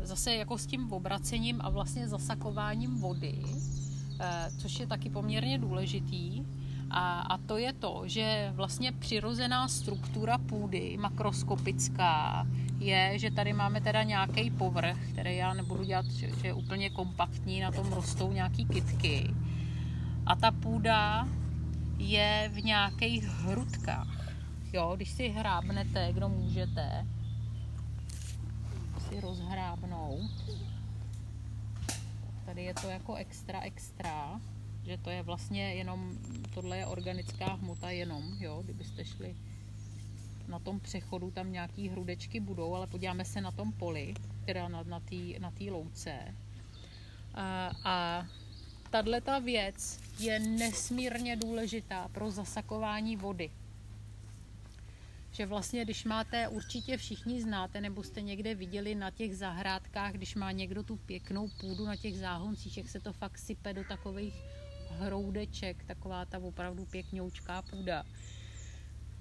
zase 0.04 0.36
jako 0.36 0.58
s 0.58 0.66
tím 0.66 0.94
obracením 0.94 1.62
a 1.62 1.70
vlastně 1.70 2.08
zasakováním 2.08 3.00
vody, 3.00 3.36
uh, 3.44 4.58
což 4.58 4.80
je 4.80 4.88
taky 4.88 5.10
poměrně 5.10 5.58
důležitý. 5.58 6.44
A, 6.92 7.22
a 7.22 7.38
to 7.38 7.58
je 7.58 7.74
to, 7.74 8.04
že 8.06 8.52
vlastně 8.56 8.92
přirozená 8.92 9.68
struktura 9.68 10.38
půdy, 10.38 10.98
makroskopická, 10.98 12.48
je, 12.80 13.20
že 13.20 13.32
tady 13.32 13.54
máme 13.54 13.82
teda 13.82 14.04
nějaký 14.04 14.52
povrch, 14.52 14.98
který 15.12 15.36
já 15.36 15.54
nebudu 15.54 15.84
dělat, 15.84 16.06
že, 16.06 16.30
že 16.42 16.48
je 16.48 16.54
úplně 16.54 16.90
kompaktní, 16.90 17.62
na 17.62 17.72
tom 17.72 17.94
rostou 17.94 18.32
nějaký 18.32 18.66
kytky. 18.66 19.34
A 20.26 20.36
ta 20.36 20.52
půda 20.52 21.28
je 21.98 22.52
v 22.54 22.64
nějakých 22.64 23.24
hrudkách. 23.24 24.32
Jo, 24.74 24.94
když 24.96 25.10
si 25.10 25.30
hrábnete, 25.30 26.14
kdo 26.14 26.30
můžete, 26.30 27.08
si 29.12 29.22
rozhrábnout. 29.22 30.32
Tady 32.46 32.64
je 32.64 32.74
to 32.74 32.90
jako 32.90 33.16
extra, 33.16 33.62
extra, 33.62 34.42
že 34.84 34.98
to 34.98 35.10
je 35.10 35.24
vlastně 35.24 35.74
jenom, 35.74 36.18
tohle 36.54 36.78
je 36.78 36.86
organická 36.86 37.54
hmota 37.54 37.92
jenom, 37.92 38.24
jo, 38.40 38.62
kdybyste 38.64 39.06
šli 39.06 39.36
na 40.48 40.60
tom 40.60 40.80
přechodu, 40.80 41.32
tam 41.32 41.52
nějaký 41.52 41.90
hrudečky 41.90 42.40
budou, 42.40 42.76
ale 42.76 42.88
podíváme 42.88 43.26
se 43.26 43.42
na 43.42 43.52
tom 43.52 43.72
poli, 43.72 44.14
teda 44.46 44.68
na, 44.68 44.84
na 44.84 45.00
té 45.00 45.40
na 45.40 45.52
tý 45.52 45.70
louce. 45.70 46.36
A, 47.34 47.72
a 47.84 48.26
tahle 48.90 49.22
ta 49.22 49.40
věc 49.40 50.00
je 50.20 50.40
nesmírně 50.40 51.36
důležitá 51.36 52.08
pro 52.08 52.32
zasakování 52.32 53.18
vody. 53.18 53.52
Že 55.32 55.46
vlastně, 55.46 55.84
když 55.84 56.06
máte, 56.06 56.48
určitě 56.48 56.98
všichni 56.98 57.42
znáte, 57.42 57.82
nebo 57.82 58.04
jste 58.04 58.22
někde 58.22 58.56
viděli 58.56 58.96
na 58.96 59.12
těch 59.12 59.38
zahrádkách, 59.38 60.14
když 60.14 60.36
má 60.36 60.52
někdo 60.52 60.84
tu 60.84 60.96
pěknou 60.96 61.48
půdu 61.48 61.86
na 61.86 61.96
těch 61.96 62.18
záhoncích, 62.18 62.78
jak 62.78 62.90
se 62.90 63.00
to 63.00 63.14
fakt 63.14 63.38
sype 63.38 63.74
do 63.74 63.84
takových 63.84 64.34
hroudeček, 64.90 65.84
taková 65.84 66.26
ta 66.26 66.40
opravdu 66.40 66.86
pěkňoučká 66.86 67.62
půda. 67.62 68.04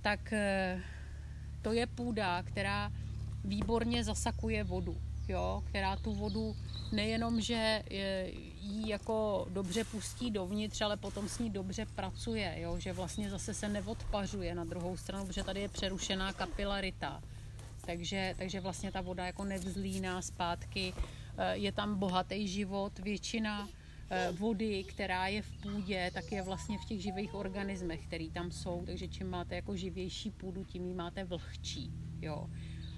Tak 0.03 0.33
eh, 0.33 0.83
to 1.63 1.73
je 1.73 1.87
půda, 1.87 2.43
která 2.43 2.93
výborně 3.45 4.05
zasakuje 4.05 4.65
vodu, 4.65 5.01
jo? 5.29 5.63
která 5.67 5.97
tu 5.97 6.15
vodu 6.15 6.57
nejenom, 6.93 7.41
že 7.41 7.83
ji 8.61 8.91
jako 8.91 9.47
dobře 9.51 9.85
pustí 9.85 10.31
dovnitř, 10.31 10.81
ale 10.81 10.97
potom 10.97 11.29
s 11.29 11.39
ní 11.39 11.51
dobře 11.51 11.87
pracuje, 11.95 12.55
jo? 12.59 12.79
že 12.79 12.93
vlastně 12.93 13.31
zase 13.31 13.55
se 13.55 13.69
neodpařuje 13.69 14.55
na 14.55 14.65
druhou 14.65 14.97
stranu, 14.97 15.27
protože 15.27 15.45
tady 15.45 15.61
je 15.61 15.69
přerušená 15.69 16.33
kapilarita. 16.33 17.23
Takže, 17.87 18.35
takže 18.39 18.61
vlastně 18.61 18.93
ta 18.93 19.01
voda 19.01 19.27
jako 19.27 19.45
nevzlíná 19.45 20.23
zpátky, 20.23 20.95
Eh, 21.41 21.57
je 21.57 21.73
tam 21.73 21.99
bohatý 21.99 22.49
život, 22.49 22.99
většina 22.99 23.69
eh, 24.11 24.33
vody, 24.33 24.85
která 24.85 25.27
je 25.27 25.43
v 25.43 25.51
půdě, 25.63 26.11
tak 26.15 26.33
je 26.33 26.43
vlastně 26.43 26.79
v 26.79 26.85
těch 26.85 27.03
živých 27.03 27.35
organismech, 27.35 28.07
které 28.07 28.29
tam 28.33 28.51
jsou, 28.51 28.83
takže 28.87 29.09
čím 29.09 29.31
máte 29.31 29.55
jako 29.55 29.77
živější 29.77 30.31
půdu, 30.31 30.65
tím 30.65 30.87
ji 30.87 30.95
máte 30.95 31.25
vlhčí, 31.25 31.93
jo. 32.21 32.51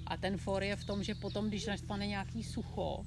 A 0.07 0.17
ten 0.17 0.37
for 0.37 0.63
je 0.63 0.77
v 0.77 0.85
tom, 0.85 1.03
že 1.03 1.15
potom, 1.15 1.49
když 1.49 1.67
nastane 1.67 2.07
nějaký 2.07 2.45
sucho, 2.45 3.07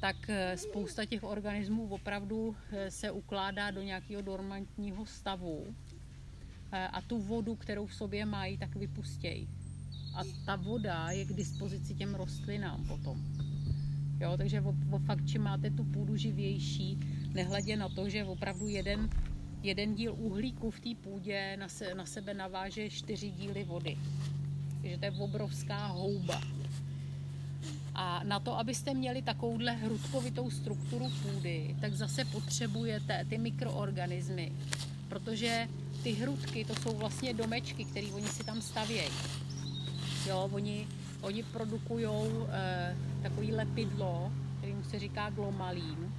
tak 0.00 0.16
eh, 0.28 0.56
spousta 0.56 1.04
těch 1.04 1.24
organismů 1.24 1.88
opravdu 1.88 2.56
eh, 2.72 2.90
se 2.90 3.10
ukládá 3.10 3.70
do 3.70 3.82
nějakého 3.82 4.22
dormantního 4.22 5.06
stavu 5.06 5.66
eh, 6.72 6.88
a 6.88 7.00
tu 7.00 7.18
vodu, 7.18 7.54
kterou 7.54 7.86
v 7.86 7.94
sobě 7.94 8.26
mají, 8.26 8.58
tak 8.58 8.76
vypustějí. 8.76 9.48
A 10.14 10.20
ta 10.46 10.56
voda 10.56 11.10
je 11.10 11.24
k 11.24 11.32
dispozici 11.32 11.94
těm 11.94 12.14
rostlinám 12.14 12.84
potom. 12.86 13.24
Jo, 14.20 14.36
takže 14.36 14.60
o, 14.60 14.74
o 14.90 14.98
fakt, 14.98 15.26
čím 15.26 15.42
máte 15.42 15.70
tu 15.70 15.84
půdu 15.84 16.16
živější, 16.16 16.98
nehledě 17.32 17.76
na 17.76 17.88
to, 17.88 18.08
že 18.08 18.24
opravdu 18.24 18.68
jeden, 18.68 19.10
jeden 19.62 19.94
díl 19.94 20.14
uhlíku 20.18 20.70
v 20.70 20.80
té 20.80 20.94
půdě 21.00 21.56
na, 21.56 21.68
se, 21.68 21.94
na 21.94 22.06
sebe 22.06 22.34
naváže 22.34 22.90
čtyři 22.90 23.30
díly 23.30 23.64
vody. 23.64 23.98
Takže 24.80 24.98
to 24.98 25.04
je 25.04 25.10
obrovská 25.10 25.86
houba. 25.86 26.59
A 27.94 28.20
na 28.24 28.40
to, 28.40 28.58
abyste 28.58 28.94
měli 28.94 29.22
takovouhle 29.22 29.72
hrudkovitou 29.72 30.50
strukturu 30.50 31.10
půdy, 31.22 31.76
tak 31.80 31.94
zase 31.94 32.24
potřebujete 32.24 33.24
ty 33.28 33.38
mikroorganismy, 33.38 34.52
protože 35.08 35.68
ty 36.02 36.12
hrudky 36.12 36.64
to 36.64 36.74
jsou 36.74 36.96
vlastně 36.96 37.34
domečky, 37.34 37.84
které 37.84 38.06
oni 38.06 38.26
si 38.26 38.44
tam 38.44 38.60
stavějí. 38.62 39.10
Jo, 40.28 40.48
oni, 40.52 40.88
oni 41.20 41.42
produkují 41.42 42.06
eh, 42.48 42.96
takový 43.22 43.52
lepidlo, 43.52 44.32
kterým 44.58 44.84
se 44.84 44.98
říká 44.98 45.30
glomalín, 45.30 46.14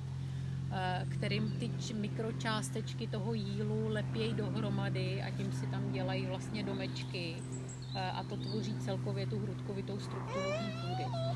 eh, 0.71 1.05
kterým 1.09 1.51
ty 1.59 1.69
č- 1.79 1.93
mikročástečky 1.93 3.07
toho 3.07 3.33
jílu 3.33 3.87
lepějí 3.87 4.33
dohromady 4.33 5.21
a 5.23 5.29
tím 5.31 5.51
si 5.53 5.67
tam 5.67 5.91
dělají 5.91 6.25
vlastně 6.25 6.63
domečky 6.63 7.35
eh, 7.95 8.11
a 8.11 8.23
to 8.23 8.37
tvoří 8.37 8.75
celkově 8.79 9.25
tu 9.27 9.39
hrudkovitou 9.39 9.99
strukturu 9.99 10.49
půdy. 10.81 11.30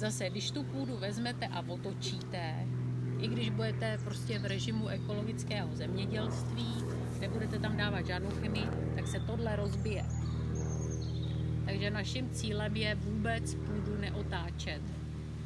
Zase, 0.00 0.30
když 0.30 0.50
tu 0.50 0.62
půdu 0.62 0.96
vezmete 0.96 1.46
a 1.46 1.64
otočíte, 1.68 2.66
i 3.18 3.28
když 3.28 3.50
budete 3.50 3.98
prostě 4.04 4.38
v 4.38 4.44
režimu 4.44 4.88
ekologického 4.88 5.76
zemědělství, 5.76 6.74
nebudete 7.20 7.58
tam 7.58 7.76
dávat 7.76 8.06
žádnou 8.06 8.30
chemii, 8.30 8.66
tak 8.94 9.06
se 9.06 9.20
tohle 9.20 9.56
rozbije. 9.56 10.04
Takže 11.66 11.90
naším 11.90 12.30
cílem 12.30 12.76
je 12.76 12.94
vůbec 12.94 13.54
půdu 13.54 14.00
neotáčet, 14.00 14.82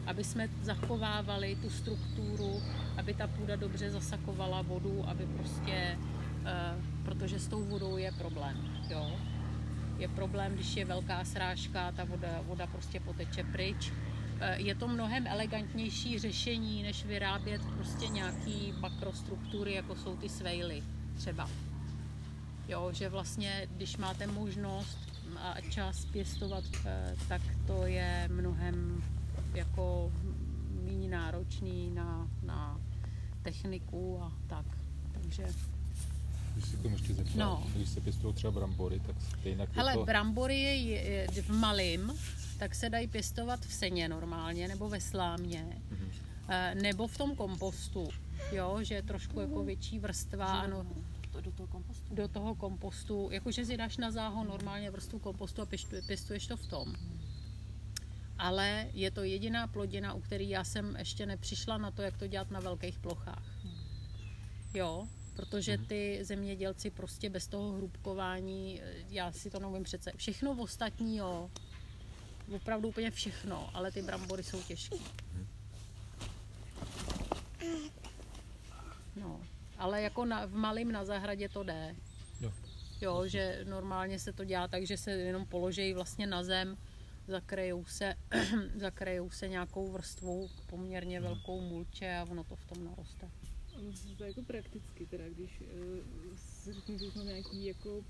aby 0.06 0.24
jsme 0.24 0.48
zachovávali 0.62 1.56
tu 1.62 1.70
strukturu, 1.70 2.62
aby 2.96 3.14
ta 3.14 3.26
půda 3.26 3.56
dobře 3.56 3.90
zasakovala 3.90 4.62
vodu, 4.62 5.04
aby 5.08 5.26
prostě, 5.26 5.98
eh, 6.46 6.74
protože 7.04 7.38
s 7.38 7.48
tou 7.48 7.64
vodou 7.64 7.96
je 7.96 8.12
problém, 8.12 8.56
jo. 8.90 9.10
Je 9.98 10.08
problém, 10.08 10.54
když 10.54 10.76
je 10.76 10.84
velká 10.84 11.24
srážka, 11.24 11.92
ta 11.92 12.04
voda, 12.04 12.40
voda 12.46 12.66
prostě 12.66 13.00
poteče 13.00 13.44
pryč. 13.44 13.92
Eh, 14.46 14.60
Je 14.60 14.74
to 14.74 14.88
mnohem 14.88 15.26
elegantnější 15.26 16.18
řešení, 16.18 16.82
než 16.82 17.04
vyrábět 17.04 17.62
prostě 17.76 18.06
nějaký 18.06 18.72
makrostruktury, 18.80 19.74
jako 19.74 19.96
jsou 19.96 20.16
ty 20.16 20.28
svejly 20.28 20.82
třeba. 21.16 21.50
Jo, 22.68 22.90
že 22.92 23.08
vlastně, 23.08 23.68
když 23.76 23.96
máte 23.96 24.26
možnost 24.26 24.98
a 25.38 25.60
čas 25.70 26.04
pěstovat, 26.04 26.64
eh, 26.84 27.16
tak 27.28 27.42
to 27.66 27.86
je 27.86 28.28
mnohem 28.32 29.02
jako 29.54 30.12
méně 30.84 31.08
náročný 31.08 31.90
na, 31.90 32.28
na 32.42 32.80
techniku 33.42 34.20
a 34.22 34.32
tak. 34.46 34.66
Takže, 35.12 35.46
Když 36.54 36.64
si 36.64 36.76
k 36.76 36.82
tomu 36.82 36.94
ještě 36.96 37.14
zeptám, 37.14 37.36
No. 37.38 37.62
když 37.76 37.88
se 37.88 38.00
pěstují 38.00 38.34
třeba 38.34 38.50
brambory, 38.50 39.00
tak 39.00 39.16
stejně 39.40 39.66
hele, 39.72 39.92
je 39.92 39.96
to... 39.98 40.04
brambory 40.04 40.60
je, 40.60 41.00
je 41.32 41.42
v 41.42 41.48
malým, 41.50 42.12
tak 42.58 42.74
se 42.74 42.90
dají 42.90 43.08
pěstovat 43.08 43.60
v 43.60 43.72
seně 43.72 44.08
normálně, 44.08 44.68
nebo 44.68 44.88
ve 44.88 45.00
slámě, 45.00 45.82
Mhm. 45.90 46.10
eh, 46.48 46.74
nebo 46.74 47.06
v 47.06 47.18
tom 47.18 47.36
kompostu, 47.36 48.08
jo, 48.52 48.78
že 48.82 48.94
je 48.94 49.02
trošku 49.02 49.40
jako 49.40 49.64
větší 49.64 49.98
vrstva, 49.98 50.46
ano, 50.60 50.86
To 51.32 51.40
do 51.40 51.52
toho 51.52 51.66
kompostu. 51.66 52.14
do 52.14 52.28
toho 52.28 52.54
kompostu, 52.54 53.28
jakože 53.32 53.64
si 53.64 53.76
dáš 53.76 53.96
na 53.96 54.10
záhon 54.10 54.48
normálně 54.48 54.90
vrstvu 54.90 55.18
kompostu 55.18 55.62
a 55.62 55.66
pěstuje, 55.66 56.02
pěstuješ 56.02 56.46
to 56.46 56.56
v 56.56 56.66
tom. 56.66 56.94
Ale 58.38 58.88
je 58.92 59.10
to 59.10 59.22
jediná 59.22 59.66
plodina, 59.66 60.14
u 60.14 60.20
který 60.20 60.48
já 60.48 60.64
jsem 60.64 60.96
ještě 60.96 61.26
nepřišla 61.26 61.78
na 61.78 61.90
to, 61.90 62.02
jak 62.02 62.16
to 62.16 62.26
dělat 62.26 62.50
na 62.50 62.60
velkých 62.60 62.98
plochách. 62.98 63.44
Jo, 64.74 65.08
protože 65.36 65.78
ty 65.78 66.18
zemědělci 66.22 66.90
prostě 66.90 67.30
bez 67.30 67.46
toho 67.46 67.72
hrubkování, 67.72 68.80
já 69.08 69.32
si 69.32 69.50
to 69.50 69.60
neumím 69.60 69.82
přece. 69.82 70.12
Všechno 70.16 70.52
ostatní, 70.52 71.16
jo, 71.16 71.50
opravdu 72.52 72.88
úplně 72.88 73.10
všechno, 73.10 73.70
ale 73.74 73.92
ty 73.92 74.02
brambory 74.02 74.42
jsou 74.42 74.62
těžké. 74.62 74.96
No, 79.16 79.40
ale 79.78 80.02
jako 80.02 80.24
na, 80.24 80.46
v 80.46 80.54
malém 80.54 80.92
na 80.92 81.04
zahradě 81.04 81.48
to 81.48 81.62
jde. 81.62 81.96
Jo. 82.40 82.52
Jo, 83.00 83.26
že 83.26 83.64
normálně 83.68 84.18
se 84.18 84.32
to 84.32 84.44
dělá 84.44 84.68
tak, 84.68 84.86
že 84.86 84.96
se 84.96 85.10
jenom 85.10 85.46
položejí 85.46 85.94
vlastně 85.94 86.26
na 86.26 86.44
zem, 86.44 86.76
zakrejou 87.28 87.84
se, 87.84 88.14
zakrejou 88.76 89.30
se 89.30 89.48
nějakou 89.48 89.92
vrstvou 89.92 90.48
poměrně 90.66 91.20
velkou 91.20 91.60
mulče 91.60 92.16
a 92.16 92.24
ono 92.30 92.44
to 92.44 92.56
v 92.56 92.64
tom 92.64 92.84
naroste. 92.84 93.30
To 94.18 94.24
jako 94.24 94.42
prakticky, 94.42 95.06
teda 95.06 95.28
když 95.28 95.60
uh, 95.60 95.66
si 96.36 96.72
řeknu, 96.72 96.98
že 96.98 97.04
mám 97.16 97.26
nějaký 97.26 97.66
jako 97.66 98.04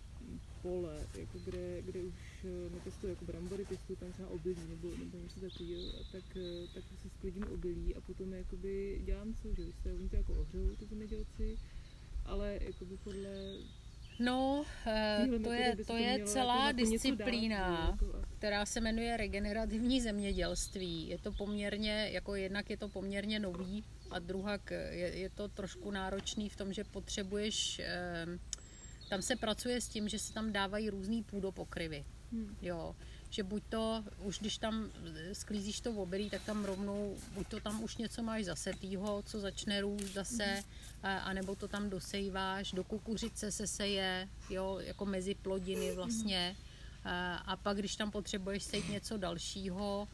pole, 0.63 1.07
jako 1.19 1.39
kde, 1.45 1.83
kde 1.83 2.01
už 2.01 2.15
uh, 2.45 2.73
nepěstuju 2.75 3.13
jako 3.13 3.25
brambory, 3.25 3.65
pěstuju 3.65 3.97
tam 3.97 4.13
třeba 4.13 4.29
obilí 4.29 4.69
nebo, 4.69 4.89
nebo 4.97 5.19
něco 5.19 5.41
takového, 5.41 5.83
tak, 6.13 6.25
uh, 6.37 6.69
tak 6.75 6.85
si 7.03 7.09
sklidím 7.11 7.45
obilí 7.45 7.95
a 7.95 8.01
potom 8.01 8.33
jakoby 8.33 9.03
dělám 9.05 9.35
co, 9.35 9.55
že 9.55 9.73
jste, 9.73 9.93
oni 9.93 10.09
to 10.09 10.17
jako 10.17 10.33
ohřejou 10.33 10.77
ty 10.77 10.87
zemědělci, 10.87 11.59
ale 12.25 12.59
jakoby 12.63 12.97
podle 13.05 13.57
No, 14.19 14.65
eh, 14.87 15.27
to 15.45 15.53
je, 15.53 15.77
se 15.77 15.85
to 15.85 15.97
je 15.97 16.25
celá 16.25 16.67
jako 16.67 16.79
dát, 16.79 16.91
disciplína, 16.91 17.89
jako 17.91 18.25
která 18.39 18.67
se 18.67 18.81
jmenuje 18.81 19.17
regenerativní 19.17 20.01
zemědělství. 20.01 21.09
Je 21.09 21.19
to 21.19 21.33
poměrně, 21.33 22.09
jako 22.13 22.35
jednak 22.35 22.71
je 22.71 22.77
to 22.77 22.89
poměrně 22.89 23.41
nový 23.41 23.85
a 24.11 24.19
druhak 24.19 24.71
je, 24.71 25.19
je 25.19 25.31
to 25.31 25.49
trošku 25.49 25.91
náročný 25.91 26.49
v 26.49 26.57
tom, 26.57 26.73
že 26.73 26.85
potřebuješ, 26.85 27.79
eh, 27.79 28.27
tam 29.15 29.23
se 29.23 29.37
pracuje 29.37 29.81
s 29.81 29.89
tím, 29.89 30.09
že 30.09 30.19
se 30.19 30.33
tam 30.33 30.53
dávají 30.53 30.91
různý 30.91 31.23
půdopokryvy. 31.23 32.05
Hmm. 32.33 32.57
Jo, 32.63 32.97
že 33.31 33.43
buď 33.43 33.63
to, 33.69 34.05
už 34.19 34.39
když 34.39 34.59
tam 34.59 34.91
sklízíš 35.33 35.81
to 35.81 35.93
obilí, 35.93 36.31
tak 36.31 36.43
tam 36.43 36.65
rovnou, 36.65 37.17
buď 37.35 37.49
to 37.49 37.61
tam 37.61 37.83
už 37.83 37.97
něco 37.97 38.23
máš 38.23 38.45
zasetýho, 38.45 39.23
co 39.23 39.41
začne 39.41 39.81
růst 39.81 40.13
zase, 40.13 40.65
a, 41.03 41.19
anebo 41.19 41.55
to 41.55 41.69
tam 41.69 41.91
dosejváš, 41.91 42.73
do 42.73 42.85
kukuřice 42.85 43.53
se 43.53 43.67
seje, 43.67 44.29
jo, 44.51 44.79
jako 44.83 45.07
mezi 45.07 45.35
plodiny 45.35 45.93
vlastně. 45.93 46.57
A, 47.05 47.37
a 47.37 47.57
pak, 47.57 47.77
když 47.77 47.97
tam 47.97 48.11
potřebuješ 48.11 48.63
sejít 48.63 48.89
něco 48.89 49.17
dalšího, 49.17 50.09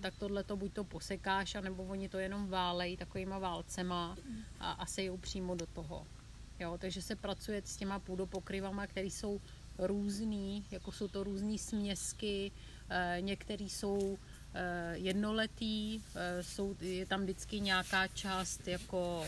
tak 0.00 0.14
tohle 0.18 0.44
to 0.44 0.56
buď 0.56 0.72
to 0.72 0.84
posekáš, 0.84 1.54
anebo 1.54 1.84
oni 1.84 2.08
to 2.08 2.18
jenom 2.18 2.48
válejí 2.48 2.96
takovýma 2.96 3.38
válcema 3.38 4.16
a, 4.60 4.72
a 4.72 4.86
sejou 4.86 5.16
přímo 5.16 5.54
do 5.54 5.66
toho. 5.66 6.06
Jo, 6.60 6.78
takže 6.78 7.02
se 7.02 7.16
pracuje 7.16 7.62
s 7.64 7.76
těma 7.76 7.98
půdopokryvama, 7.98 8.86
které 8.86 9.06
jsou 9.06 9.40
různý, 9.78 10.64
jako 10.70 10.92
jsou 10.92 11.08
to 11.08 11.24
různé 11.24 11.58
směsky, 11.58 12.52
eh, 12.90 13.16
některý 13.20 13.70
jsou 13.70 14.18
eh, 14.54 14.92
jednoletý, 14.96 16.00
eh, 16.14 16.42
jsou, 16.42 16.76
je 16.80 17.06
tam 17.06 17.22
vždycky 17.22 17.60
nějaká 17.60 18.06
část 18.06 18.68
jako 18.68 19.26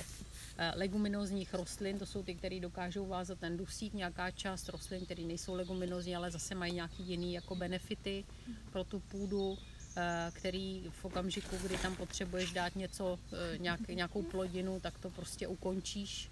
leguminózních 0.75 1.55
rostlin, 1.55 1.99
to 1.99 2.07
jsou 2.07 2.23
ty, 2.23 2.35
které 2.35 2.61
dokážou 2.61 3.07
vázat 3.07 3.39
ten 3.39 3.57
dusík, 3.57 3.95
nějaká 3.95 4.31
část 4.31 4.69
rostlin, 4.69 5.05
které 5.05 5.23
nejsou 5.23 5.55
leguminózní, 5.55 6.17
ale 6.17 6.31
zase 6.31 6.55
mají 6.55 6.73
nějaký 6.73 7.03
jiný 7.03 7.35
jako 7.35 7.55
benefity 7.55 8.25
pro 8.73 8.85
tu 8.85 9.01
půdu, 9.01 9.59
který 10.33 10.85
v 10.91 11.05
okamžiku, 11.05 11.57
kdy 11.63 11.79
tam 11.79 11.97
potřebuješ 11.97 12.53
dát 12.53 12.77
něco, 12.77 13.19
nějak, 13.59 13.89
nějakou 13.89 14.23
plodinu, 14.23 14.81
tak 14.81 14.99
to 14.99 15.11
prostě 15.11 15.49
ukončíš. 15.49 16.31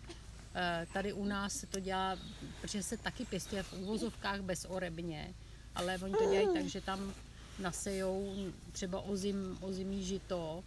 Eh, 0.55 0.86
Tady 0.92 1.12
u 1.12 1.24
nás 1.24 1.53
se 1.53 1.66
to 1.66 1.80
dělá, 1.80 2.18
protože 2.61 2.82
se 2.82 2.96
taky 2.96 3.24
pěstuje 3.24 3.62
v 3.62 3.72
úvozovkách 3.72 4.40
bezorebně, 4.40 5.34
ale 5.74 5.98
oni 5.98 6.12
to 6.12 6.24
dělají 6.24 6.48
tak, 6.55 6.66
že 6.66 6.80
tam 6.80 7.14
nasejou 7.59 8.34
třeba 8.72 9.01
ozim, 9.01 9.59
ozimí 9.61 10.05
žito, 10.05 10.64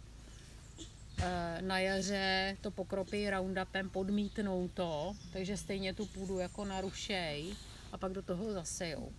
eh, 1.18 1.58
na 1.62 1.78
jaře 1.78 2.56
to 2.60 2.70
pokropí 2.70 3.30
roundupem, 3.30 3.90
podmítnou 3.90 4.68
to, 4.68 5.12
takže 5.32 5.56
stejně 5.56 5.94
tu 5.94 6.06
půdu 6.06 6.38
jako 6.38 6.64
narušej 6.64 7.54
a 7.92 7.98
pak 7.98 8.12
do 8.12 8.22
toho 8.22 8.52
zasejou. 8.52 9.12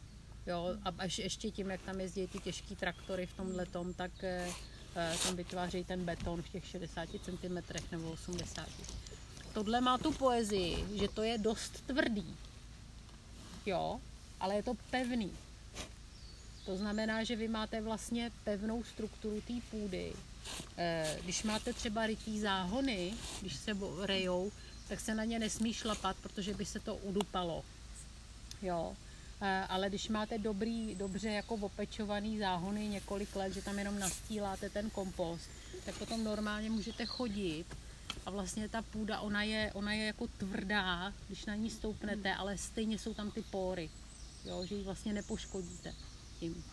Jo, 0.47 0.75
a 0.83 0.89
až 0.97 1.17
ještě 1.19 1.51
tím, 1.51 1.69
jak 1.69 1.81
tam 1.81 1.99
jezdí 1.99 2.27
ty 2.27 2.39
těžké 2.39 2.75
traktory 2.75 3.25
v 3.25 3.33
tom, 3.71 3.93
tak 3.93 4.11
eh, 4.23 4.47
tam 5.23 5.35
vytvářejí 5.35 5.83
ten 5.83 6.05
beton 6.05 6.41
v 6.41 6.49
těch 6.49 6.65
60 6.65 7.09
cm 7.09 7.57
nebo 7.91 8.11
80 8.11 8.69
tohle 9.55 9.81
má 9.81 9.97
tu 9.97 10.11
poezii, 10.11 10.85
že 10.99 11.07
to 11.07 11.23
je 11.23 11.37
dost 11.37 11.83
tvrdý. 11.87 12.35
Jo, 13.65 13.99
ale 14.39 14.55
je 14.55 14.63
to 14.63 14.73
pevný. 14.91 15.31
To 16.65 16.77
znamená, 16.77 17.23
že 17.23 17.35
vy 17.35 17.47
máte 17.47 17.81
vlastně 17.81 18.31
pevnou 18.43 18.83
strukturu 18.83 19.41
té 19.41 19.53
půdy. 19.71 20.13
Eh, 20.77 21.19
Když 21.23 21.43
máte 21.43 21.73
třeba 21.73 22.05
rytý 22.07 22.39
záhony, 22.39 23.13
když 23.41 23.55
se 23.55 23.71
rejou, 24.01 24.51
tak 24.87 24.99
se 24.99 25.15
na 25.15 25.23
ně 25.23 25.39
nesmí 25.39 25.73
šlapat, 25.73 26.17
protože 26.21 26.53
by 26.53 26.65
se 26.65 26.79
to 26.79 26.95
udupalo. 26.95 27.63
Jo. 28.61 28.95
Eh, 29.41 29.65
Ale 29.69 29.89
když 29.89 30.09
máte 30.09 30.37
dobrý, 30.37 30.95
dobře 30.95 31.29
jako 31.29 31.55
opečovaný 31.55 32.39
záhony 32.39 32.87
několik 32.87 33.35
let, 33.35 33.53
že 33.53 33.61
tam 33.61 33.79
jenom 33.79 33.99
nastíláte 33.99 34.69
ten 34.69 34.89
kompost, 34.89 35.49
tak 35.85 35.95
potom 35.95 36.23
normálně 36.23 36.69
můžete 36.69 37.05
chodit 37.05 37.65
a 38.25 38.29
vlastně 38.31 38.69
ta 38.69 38.81
půda, 38.81 39.19
ona 39.19 39.43
je, 39.43 39.71
ona 39.73 39.93
je 39.93 40.05
jako 40.05 40.27
tvrdá, 40.27 41.13
když 41.27 41.45
na 41.45 41.55
ní 41.55 41.69
stoupnete, 41.69 42.35
ale 42.35 42.57
stejně 42.57 42.99
jsou 42.99 43.13
tam 43.13 43.31
ty 43.31 43.41
pory, 43.41 43.89
jo, 44.45 44.65
že 44.65 44.75
ji 44.75 44.83
vlastně 44.83 45.13
nepoškodíte 45.13 45.93
tím. 46.39 46.63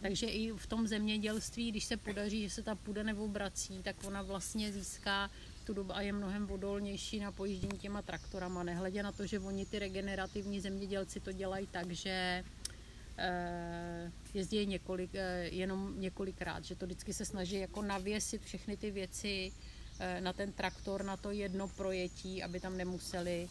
Takže 0.00 0.26
i 0.26 0.52
v 0.52 0.66
tom 0.66 0.86
zemědělství, 0.86 1.70
když 1.70 1.84
se 1.84 1.96
podaří, 1.96 2.42
že 2.42 2.50
se 2.50 2.62
ta 2.62 2.74
půda 2.74 3.02
neobrací, 3.02 3.82
tak 3.82 3.96
ona 4.04 4.22
vlastně 4.22 4.72
získá 4.72 5.30
tu 5.64 5.74
dobu 5.74 5.96
a 5.96 6.00
je 6.00 6.12
mnohem 6.12 6.50
odolnější 6.50 7.20
na 7.20 7.32
pojíždění 7.32 7.78
těma 7.78 8.02
traktorama. 8.02 8.62
Nehledě 8.62 9.02
na 9.02 9.12
to, 9.12 9.26
že 9.26 9.40
oni 9.40 9.66
ty 9.66 9.78
regenerativní 9.78 10.60
zemědělci 10.60 11.20
to 11.20 11.32
dělají 11.32 11.66
tak, 11.66 11.90
že 11.90 12.44
eh, 13.18 14.12
jezdí 14.34 14.66
několik, 14.66 15.10
eh, 15.14 15.48
jenom 15.52 16.00
několikrát, 16.00 16.64
že 16.64 16.74
to 16.74 16.86
vždycky 16.86 17.12
se 17.12 17.24
snaží 17.24 17.56
jako 17.56 17.82
navěsit 17.82 18.44
všechny 18.44 18.76
ty 18.76 18.90
věci 18.90 19.52
na 20.20 20.32
ten 20.32 20.52
traktor, 20.52 21.04
na 21.04 21.16
to 21.16 21.30
jedno 21.30 21.68
projetí, 21.68 22.42
aby 22.42 22.60
tam 22.60 22.76
nemuseli 22.76 23.48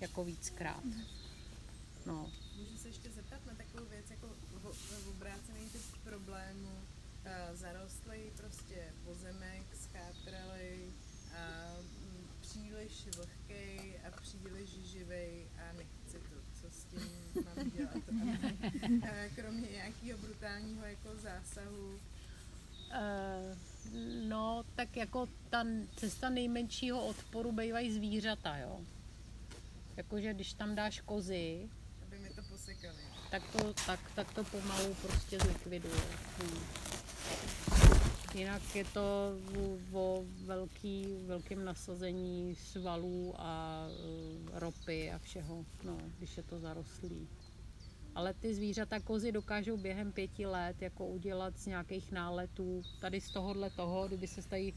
jako 0.00 0.24
víckrát. 0.24 0.84
No. 2.06 2.30
Můžu 2.58 2.78
se 2.78 2.88
ještě 2.88 3.10
zeptat 3.10 3.46
na 3.46 3.54
takovou 3.54 3.84
věc, 3.90 4.10
jako 4.10 4.26
v, 4.26 4.74
v 5.04 5.08
obrácený 5.08 5.70
typ 5.72 5.82
problému. 6.04 6.68
Uh, 6.70 7.56
zarostlý 7.56 8.18
prostě 8.36 8.92
pozemek, 9.04 9.62
skátralej, 9.82 10.78
a 11.36 11.74
mm, 11.80 12.28
příliš 12.40 13.06
vlhkej 13.16 14.00
a 14.06 14.20
příliš 14.20 14.70
živej 14.70 15.46
a 15.58 15.72
nechci 15.72 16.18
to, 16.18 16.36
co 16.60 16.70
s 16.70 16.84
tím 16.84 17.10
mám 17.44 17.70
dělat. 17.70 18.02
A 19.10 19.28
kromě 19.34 19.68
nějakého 19.70 20.18
brutálního 20.18 20.86
jako 20.86 21.08
zásahu, 21.22 21.98
Eh, 22.90 23.56
No, 24.28 24.64
tak 24.74 24.96
jako 24.96 25.28
ta 25.50 25.64
cesta 25.96 26.28
nejmenšího 26.28 27.06
odporu 27.06 27.52
bývají 27.52 27.92
zvířata, 27.92 28.56
jo. 28.58 28.80
Jakože 29.96 30.34
když 30.34 30.52
tam 30.52 30.74
dáš 30.74 31.00
kozy, 31.00 31.68
aby 32.06 32.18
mi 32.18 32.30
to 32.30 32.42
posekali. 32.42 32.96
tak 33.30 33.42
to, 33.52 33.72
tak, 33.86 34.00
tak 34.14 34.34
to 34.34 34.44
pomalu 34.44 34.94
prostě 34.94 35.38
zlikviduje. 35.38 36.00
Hmm. 36.38 36.60
Jinak 38.34 38.76
je 38.76 38.84
to 38.84 39.32
o- 39.92 40.24
velký, 40.44 41.06
velkém 41.26 41.64
nasazení 41.64 42.54
svalů 42.56 43.34
a 43.38 43.82
eh, 43.90 44.60
ropy 44.60 45.12
a 45.12 45.18
všeho, 45.18 45.64
no, 45.84 45.98
když 46.18 46.36
je 46.36 46.42
to 46.42 46.58
zarostlý. 46.58 47.28
Ale 48.16 48.34
ty 48.34 48.54
zvířata 48.54 49.00
kozy 49.00 49.32
dokážou 49.32 49.76
během 49.76 50.12
pěti 50.12 50.46
let 50.46 50.82
jako 50.82 51.06
udělat 51.06 51.58
z 51.58 51.66
nějakých 51.66 52.12
náletů, 52.12 52.82
tady 53.00 53.20
z 53.20 53.30
tohohle 53.30 53.70
toho, 53.70 54.08
kdyby 54.08 54.26
se 54.26 54.48
tady 54.48 54.72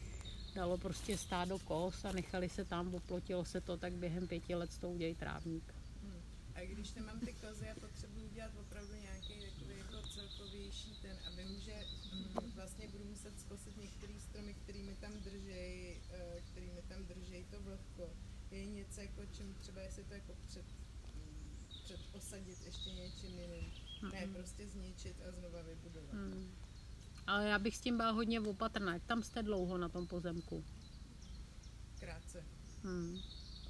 dalo 0.55 0.77
prostě 0.77 1.17
stádo 1.17 1.59
kos 1.59 2.05
a 2.05 2.11
nechali 2.11 2.49
se 2.49 2.65
tam, 2.65 2.95
oplotilo 2.95 3.45
se 3.45 3.61
to, 3.61 3.77
tak 3.77 3.93
během 3.93 4.27
pěti 4.27 4.55
let 4.55 4.77
toho 4.77 4.93
udělají 4.93 5.15
trávník. 5.15 5.73
Hmm. 6.03 6.21
A 6.55 6.65
když 6.65 6.93
nemám 6.93 7.19
ty 7.19 7.33
kozy 7.33 7.69
a 7.69 7.79
potřebuji 7.79 8.25
udělat 8.31 8.51
opravdu 8.59 8.93
nějaký 8.93 9.33
takový 9.33 9.77
jako 9.77 10.07
celkovější 10.07 10.95
ten 11.01 11.17
a 11.27 11.29
vím, 11.29 11.61
že 11.61 11.75
mm, 12.13 12.51
vlastně 12.55 12.87
budu 12.87 13.05
muset 13.05 13.39
zkosit 13.39 13.77
některé 13.77 14.13
stromy, 14.19 14.53
který 14.53 14.83
mi 14.83 14.95
tam 14.95 15.11
držej, 15.11 15.97
eh, 16.11 16.41
který 16.51 16.65
mi 16.65 16.81
tam 16.87 17.03
držej 17.03 17.45
to 17.51 17.61
vlhko. 17.61 18.09
Je 18.51 18.65
něco 18.65 19.01
jako 19.01 19.21
čím 19.31 19.53
třeba, 19.53 19.81
jestli 19.81 20.03
to 20.03 20.13
jako 20.13 20.33
před 20.47 20.65
osadit 22.13 22.57
ještě 22.65 22.89
něčím 22.89 23.39
jiným. 23.39 23.71
Ne, 24.13 24.25
Mhm. 24.25 24.33
prostě 24.35 24.67
zničit 24.67 25.15
a 25.27 25.31
znova 25.31 25.61
vybudovat. 25.61 26.13
Hmm. 26.13 26.51
Ale 27.27 27.47
já 27.49 27.59
bych 27.59 27.77
s 27.77 27.81
tím 27.81 27.97
byla 27.97 28.11
hodně 28.11 28.39
opatrná. 28.41 28.99
Tam 28.99 29.23
jste 29.23 29.43
dlouho 29.43 29.77
na 29.77 29.89
tom 29.89 30.07
pozemku? 30.07 30.63
Krátce. 31.99 32.43
Hmm. 32.83 33.17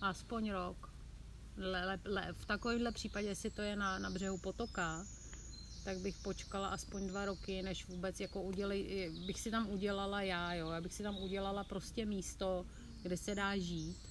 Aspoň 0.02 0.50
rok. 0.52 0.94
Le, 1.58 1.86
le, 1.86 2.00
le, 2.06 2.34
v 2.34 2.46
takovémhle 2.46 2.92
případě, 2.92 3.28
jestli 3.28 3.50
to 3.52 3.62
je 3.62 3.76
na, 3.76 4.00
na 4.00 4.10
břehu 4.10 4.38
potoka, 4.38 5.06
tak 5.84 5.98
bych 5.98 6.18
počkala 6.18 6.68
aspoň 6.68 7.08
dva 7.08 7.26
roky, 7.26 7.62
než 7.62 7.88
vůbec 7.88 8.20
jako 8.20 8.42
udělej, 8.44 9.12
bych 9.26 9.40
si 9.42 9.52
tam 9.52 9.70
udělala 9.70 10.22
já, 10.22 10.54
jo. 10.54 10.70
Já 10.70 10.82
bych 10.82 10.94
si 10.94 11.04
tam 11.04 11.18
udělala 11.18 11.64
prostě 11.64 12.06
místo, 12.06 12.66
kde 13.02 13.18
se 13.18 13.36
dá 13.36 13.58
žít, 13.58 14.09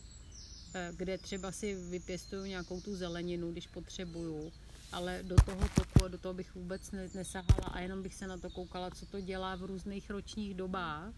kde 0.93 1.19
třeba 1.19 1.53
si 1.53 1.75
vypěstuju 1.75 2.45
nějakou 2.45 2.81
tu 2.81 2.97
zeleninu, 2.97 3.53
když 3.53 3.66
potřebuju, 3.66 4.53
ale 4.93 5.23
do 5.23 5.37
toho 5.37 5.69
toku 5.75 6.09
do 6.09 6.19
toho 6.19 6.35
bych 6.35 6.55
vůbec 6.55 6.91
ne, 6.91 7.09
nesahala 7.14 7.69
a 7.73 7.81
jenom 7.81 8.03
bych 8.03 8.14
se 8.14 8.27
na 8.27 8.39
to 8.39 8.51
koukala, 8.51 8.91
co 8.91 9.07
to 9.07 9.21
dělá 9.21 9.57
v 9.57 9.62
různých 9.62 10.11
ročních 10.11 10.55
dobách, 10.55 11.12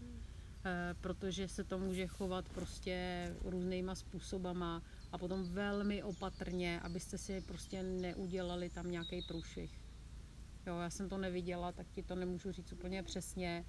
eh, 0.65 0.95
protože 1.01 1.47
se 1.47 1.63
to 1.63 1.79
může 1.79 2.07
chovat 2.07 2.49
prostě 2.49 3.27
různýma 3.43 3.95
způsobama 3.95 4.81
a 5.11 5.17
potom 5.17 5.43
velmi 5.43 6.03
opatrně, 6.03 6.79
abyste 6.79 7.17
si 7.17 7.41
prostě 7.41 7.83
neudělali 7.83 8.69
tam 8.69 8.91
nějaký 8.91 9.21
průšvih. 9.21 9.71
Jo, 10.67 10.79
já 10.79 10.89
jsem 10.89 11.09
to 11.09 11.17
neviděla, 11.17 11.71
tak 11.71 11.87
ti 11.91 12.03
to 12.03 12.15
nemůžu 12.15 12.51
říct 12.51 12.71
úplně 12.71 13.03
přesně, 13.03 13.65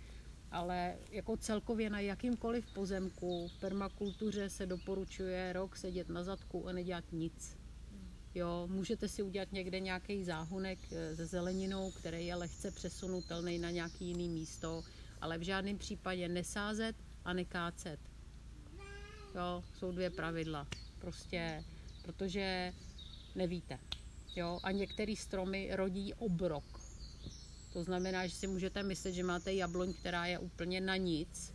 ale 0.53 0.97
jako 1.11 1.37
celkově 1.37 1.91
na 1.91 2.01
jakýmkoliv 2.01 2.67
pozemku 2.75 3.49
v 3.49 3.61
permakultuře 3.61 4.51
se 4.51 4.67
doporučuje 4.67 5.53
rok 5.53 5.77
sedět 5.77 6.09
na 6.09 6.25
zadku 6.25 6.69
a 6.69 6.73
nedělat 6.73 7.05
nic. 7.13 7.57
Jo, 8.35 8.69
můžete 8.71 9.09
si 9.09 9.23
udělat 9.23 9.53
někde 9.53 9.81
nějaký 9.81 10.25
záhonek 10.25 10.79
eh, 10.93 11.17
se 11.17 11.27
zeleninou, 11.27 11.91
který 11.91 12.27
je 12.27 12.35
lehce 12.35 12.71
přesunutelný 12.71 13.59
na 13.59 13.71
nějaký 13.71 14.05
jiný 14.05 14.29
místo, 14.29 14.83
ale 15.21 15.39
v 15.39 15.43
žádném 15.43 15.79
případě 15.79 16.29
nesázet 16.29 16.97
a 17.25 17.33
nekácet. 17.33 18.01
Jo, 19.35 19.65
jsou 19.79 19.93
dvě 19.93 20.11
pravidla. 20.11 20.67
Prostě, 20.99 21.65
protože 22.03 22.73
nevíte. 23.35 23.79
Jo, 24.37 24.61
a 24.63 24.71
některé 24.71 25.17
stromy 25.17 25.71
rodí 25.73 26.15
obrok. 26.15 26.82
To 27.73 27.85
znamená, 27.85 28.27
že 28.27 28.35
si 28.35 28.47
můžete 28.47 28.83
myslet, 28.83 29.13
že 29.13 29.25
máte 29.25 29.55
jabloň, 29.55 29.93
která 29.93 30.27
je 30.27 30.39
úplně 30.39 30.81
na 30.81 30.97
nic 30.97 31.55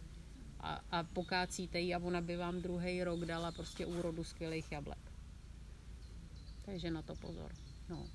a, 0.60 0.82
a 0.92 1.04
pokácíte 1.04 1.80
ji 1.80 1.94
a 1.94 2.00
ona 2.00 2.22
by 2.22 2.38
vám 2.38 2.62
druhý 2.62 3.04
rok 3.04 3.26
dala 3.26 3.52
prostě 3.52 3.86
úrodu 3.86 4.24
skvělých 4.24 4.72
jablek. 4.72 5.12
Takže 6.66 6.92
na 6.92 7.02
to 7.02 7.16
pozor. 7.16 7.56
No. 7.90 8.08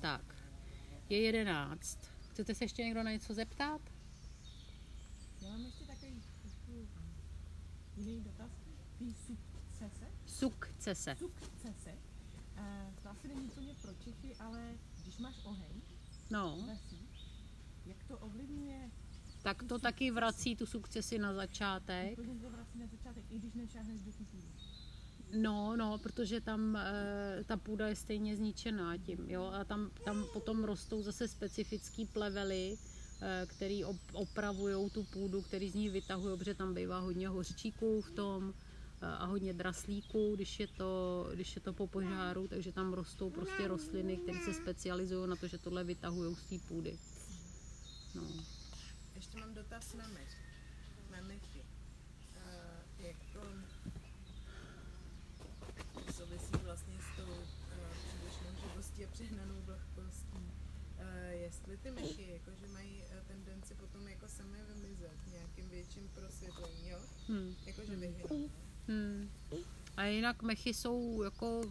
Tak, 0.00 0.34
je 1.08 1.20
jedenáct. 1.20 1.98
Chcete 2.30 2.54
se 2.54 2.64
ještě 2.64 2.84
někdo 2.84 3.02
na 3.02 3.12
něco 3.12 3.34
zeptat? 3.34 3.80
Já 5.42 5.48
mám 5.48 5.64
ještě 5.64 5.84
takový 5.84 6.22
jiný 7.96 8.20
dotaz. 8.20 8.50
Ty 8.98 9.14
sukcese? 9.14 10.06
Sukcese. 10.26 11.16
Sukcese. 11.16 11.94
Uh, 12.58 12.94
to 13.02 13.08
asi 13.08 13.28
není 13.28 13.40
úplně 13.40 13.74
pro 13.82 13.94
Čechy, 13.94 14.36
ale 14.36 14.74
když 15.02 15.18
máš 15.18 15.34
oheň 15.44 15.79
No. 16.30 16.58
jak 17.86 18.04
to 18.08 18.18
ovlivňuje, 18.18 18.90
Tak 19.42 19.62
to 19.62 19.78
taky 19.78 20.10
vrací 20.10 20.56
tu 20.56 20.66
sukcesi 20.66 21.18
na 21.18 21.34
začátek. 21.34 22.18
úplně 22.18 22.40
to 22.40 22.50
vrací 22.50 22.78
na 22.78 22.86
začátek, 22.86 23.24
i 23.30 23.38
když 23.38 23.54
nešáhneš 23.54 24.02
do. 24.02 24.12
No, 25.38 25.76
no, 25.76 25.98
protože 25.98 26.40
tam 26.40 26.76
e, 26.76 27.44
ta 27.46 27.56
půda 27.56 27.88
je 27.88 27.96
stejně 27.96 28.36
zničená 28.36 28.96
tím, 28.96 29.30
jo, 29.30 29.44
a 29.44 29.64
tam, 29.64 29.90
tam 30.04 30.24
potom 30.32 30.64
rostou 30.64 31.02
zase 31.02 31.28
specifický 31.28 32.06
plevely, 32.06 32.78
e, 33.22 33.46
který 33.46 33.84
op, 33.84 33.96
opravují 34.12 34.90
tu 34.90 35.04
půdu, 35.04 35.42
který 35.42 35.70
z 35.70 35.74
ní 35.74 35.88
vytahují, 35.88 36.38
protože 36.38 36.54
tam 36.54 36.74
bývá 36.74 36.98
hodně 36.98 37.28
hořčíků 37.28 38.00
v 38.02 38.10
tom 38.10 38.54
a 39.02 39.24
hodně 39.24 39.52
draslíků, 39.52 40.34
když 40.34 40.60
je 40.60 40.66
to, 40.66 41.26
když 41.34 41.54
je 41.54 41.60
to 41.60 41.72
po 41.72 41.86
požáru, 41.86 42.48
takže 42.48 42.72
tam 42.72 42.92
rostou 42.92 43.30
prostě 43.30 43.68
rostliny, 43.68 44.16
které 44.16 44.38
se 44.44 44.54
specializují 44.54 45.28
na 45.28 45.36
to, 45.36 45.46
že 45.46 45.58
tohle 45.58 45.84
vytahují 45.84 46.36
z 46.36 46.42
té 46.42 46.58
půdy. 46.68 46.98
No. 48.14 48.22
Ještě 49.14 49.38
mám 49.38 49.54
dotaz 49.54 49.94
na 49.94 50.08
mech. 50.08 50.36
Na 51.10 51.20
mechy. 51.20 51.60
Uh, 51.60 53.04
jak 53.06 53.16
to 53.32 53.40
souvisí 56.12 56.52
vlastně 56.64 56.94
s 56.94 57.16
tou 57.16 57.32
uh, 57.32 57.38
přílišnou 58.08 58.68
živostí 58.68 59.04
a 59.04 59.08
přehnanou 59.12 59.62
vlhkostí. 59.66 60.36
Uh, 60.36 61.30
jestli 61.30 61.76
ty 61.76 61.90
mechy 61.90 62.30
jakože 62.30 62.66
mají 62.72 63.02
uh, 63.02 63.26
tendenci 63.26 63.74
potom 63.74 64.08
jako 64.08 64.28
samé 64.28 64.58
vymizet 64.64 65.18
nějakým 65.32 65.68
větším 65.68 66.08
prosvětlení, 66.08 66.88
jo? 66.88 66.98
Hmm. 67.28 67.54
Jakože 67.66 67.96
vyhynou. 67.96 68.50
Hmm. 68.88 69.30
A 69.96 70.04
jinak 70.04 70.42
mechy 70.42 70.74
jsou 70.74 71.22
jako 71.22 71.62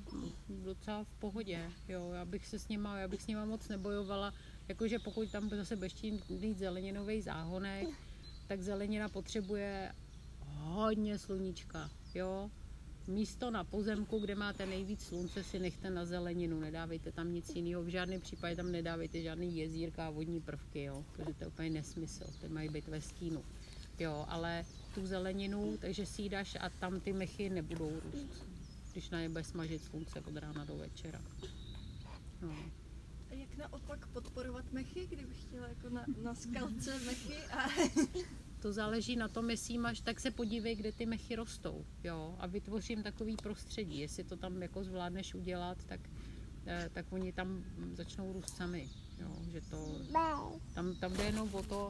docela 0.50 1.04
v 1.04 1.14
pohodě, 1.20 1.72
jo, 1.88 2.12
já 2.14 2.26
bych 2.26 2.48
se 2.48 2.60
s 2.60 2.68
nima, 2.68 3.00
já 3.00 3.08
bych 3.08 3.22
s 3.22 3.28
nima 3.28 3.46
moc 3.46 3.68
nebojovala, 3.68 4.34
jakože 4.68 5.00
pokud 5.00 5.32
tam 5.32 5.50
zase 5.50 5.76
budeš 5.76 5.94
chtít 5.94 6.30
mít 6.30 6.58
zeleninový 6.58 7.22
záhonek, 7.22 7.88
tak 8.48 8.62
zelenina 8.62 9.10
potřebuje 9.10 9.92
hodně 10.40 11.20
sluníčka, 11.20 11.90
jo. 12.16 12.52
Místo 13.08 13.52
na 13.52 13.64
pozemku, 13.64 14.20
kde 14.20 14.36
máte 14.36 14.66
nejvíc 14.66 15.02
slunce, 15.02 15.44
si 15.44 15.60
nechte 15.60 15.90
na 15.90 16.06
zeleninu, 16.06 16.60
nedávejte 16.60 17.12
tam 17.12 17.34
nic 17.34 17.56
jiného, 17.56 17.84
v 17.84 17.88
žádném 17.88 18.22
případě 18.22 18.56
tam 18.56 18.72
nedávejte 18.72 19.22
žádný 19.22 19.58
jezírka 19.58 20.08
a 20.08 20.10
vodní 20.10 20.42
prvky, 20.42 20.84
jo, 20.84 21.06
protože 21.14 21.34
to 21.34 21.44
je 21.44 21.48
úplně 21.48 21.70
nesmysl, 21.70 22.26
ty 22.42 22.50
mají 22.50 22.70
být 22.70 22.88
ve 22.88 23.02
stínu. 23.02 23.44
Jo, 24.00 24.26
ale 24.28 24.66
tu 24.96 25.06
zeleninu, 25.06 25.78
takže 25.78 26.06
si 26.06 26.22
ji 26.22 26.30
dáš 26.30 26.58
a 26.60 26.70
tam 26.70 27.00
ty 27.00 27.14
mechy 27.14 27.50
nebudou 27.50 27.92
růst, 28.00 28.46
když 28.92 29.10
na 29.10 29.22
ně 29.22 29.30
bude 29.30 29.44
smažit 29.44 29.84
slunce 29.84 30.22
od 30.22 30.38
rána 30.38 30.66
do 30.66 30.78
večera. 30.78 31.22
No. 32.42 32.56
A 33.32 33.34
jak 33.34 33.58
naopak 33.58 34.08
podporovat 34.08 34.72
mechy, 34.72 35.08
kdybych 35.08 35.42
chtěla 35.42 35.68
jako 35.68 35.90
na, 35.90 36.06
na 36.24 36.36
skalce 36.36 37.00
mechy 37.00 37.36
a 37.36 37.70
To 38.60 38.74
záleží 38.74 39.16
na 39.16 39.28
tom, 39.28 39.50
jestli 39.50 39.78
máš, 39.78 40.02
tak 40.02 40.20
se 40.20 40.32
podívej, 40.32 40.76
kde 40.76 40.92
ty 40.92 41.06
mechy 41.06 41.36
rostou, 41.36 41.86
jo, 42.04 42.36
a 42.40 42.48
vytvořím 42.48 43.04
takový 43.04 43.36
prostředí. 43.36 44.00
Jestli 44.00 44.24
to 44.24 44.38
tam 44.38 44.62
jako 44.62 44.84
zvládneš 44.84 45.34
udělat, 45.34 45.78
tak, 45.86 46.00
eh, 46.66 46.90
tak 46.94 47.06
oni 47.10 47.32
tam 47.32 47.64
začnou 47.94 48.34
růst 48.34 48.58
sami, 48.58 48.90
jo, 49.20 49.38
že 49.52 49.62
to, 49.62 50.02
tam, 50.74 50.96
tam 50.96 51.14
jde 51.14 51.24
jenom 51.24 51.50
o 51.56 51.64
to, 51.64 51.90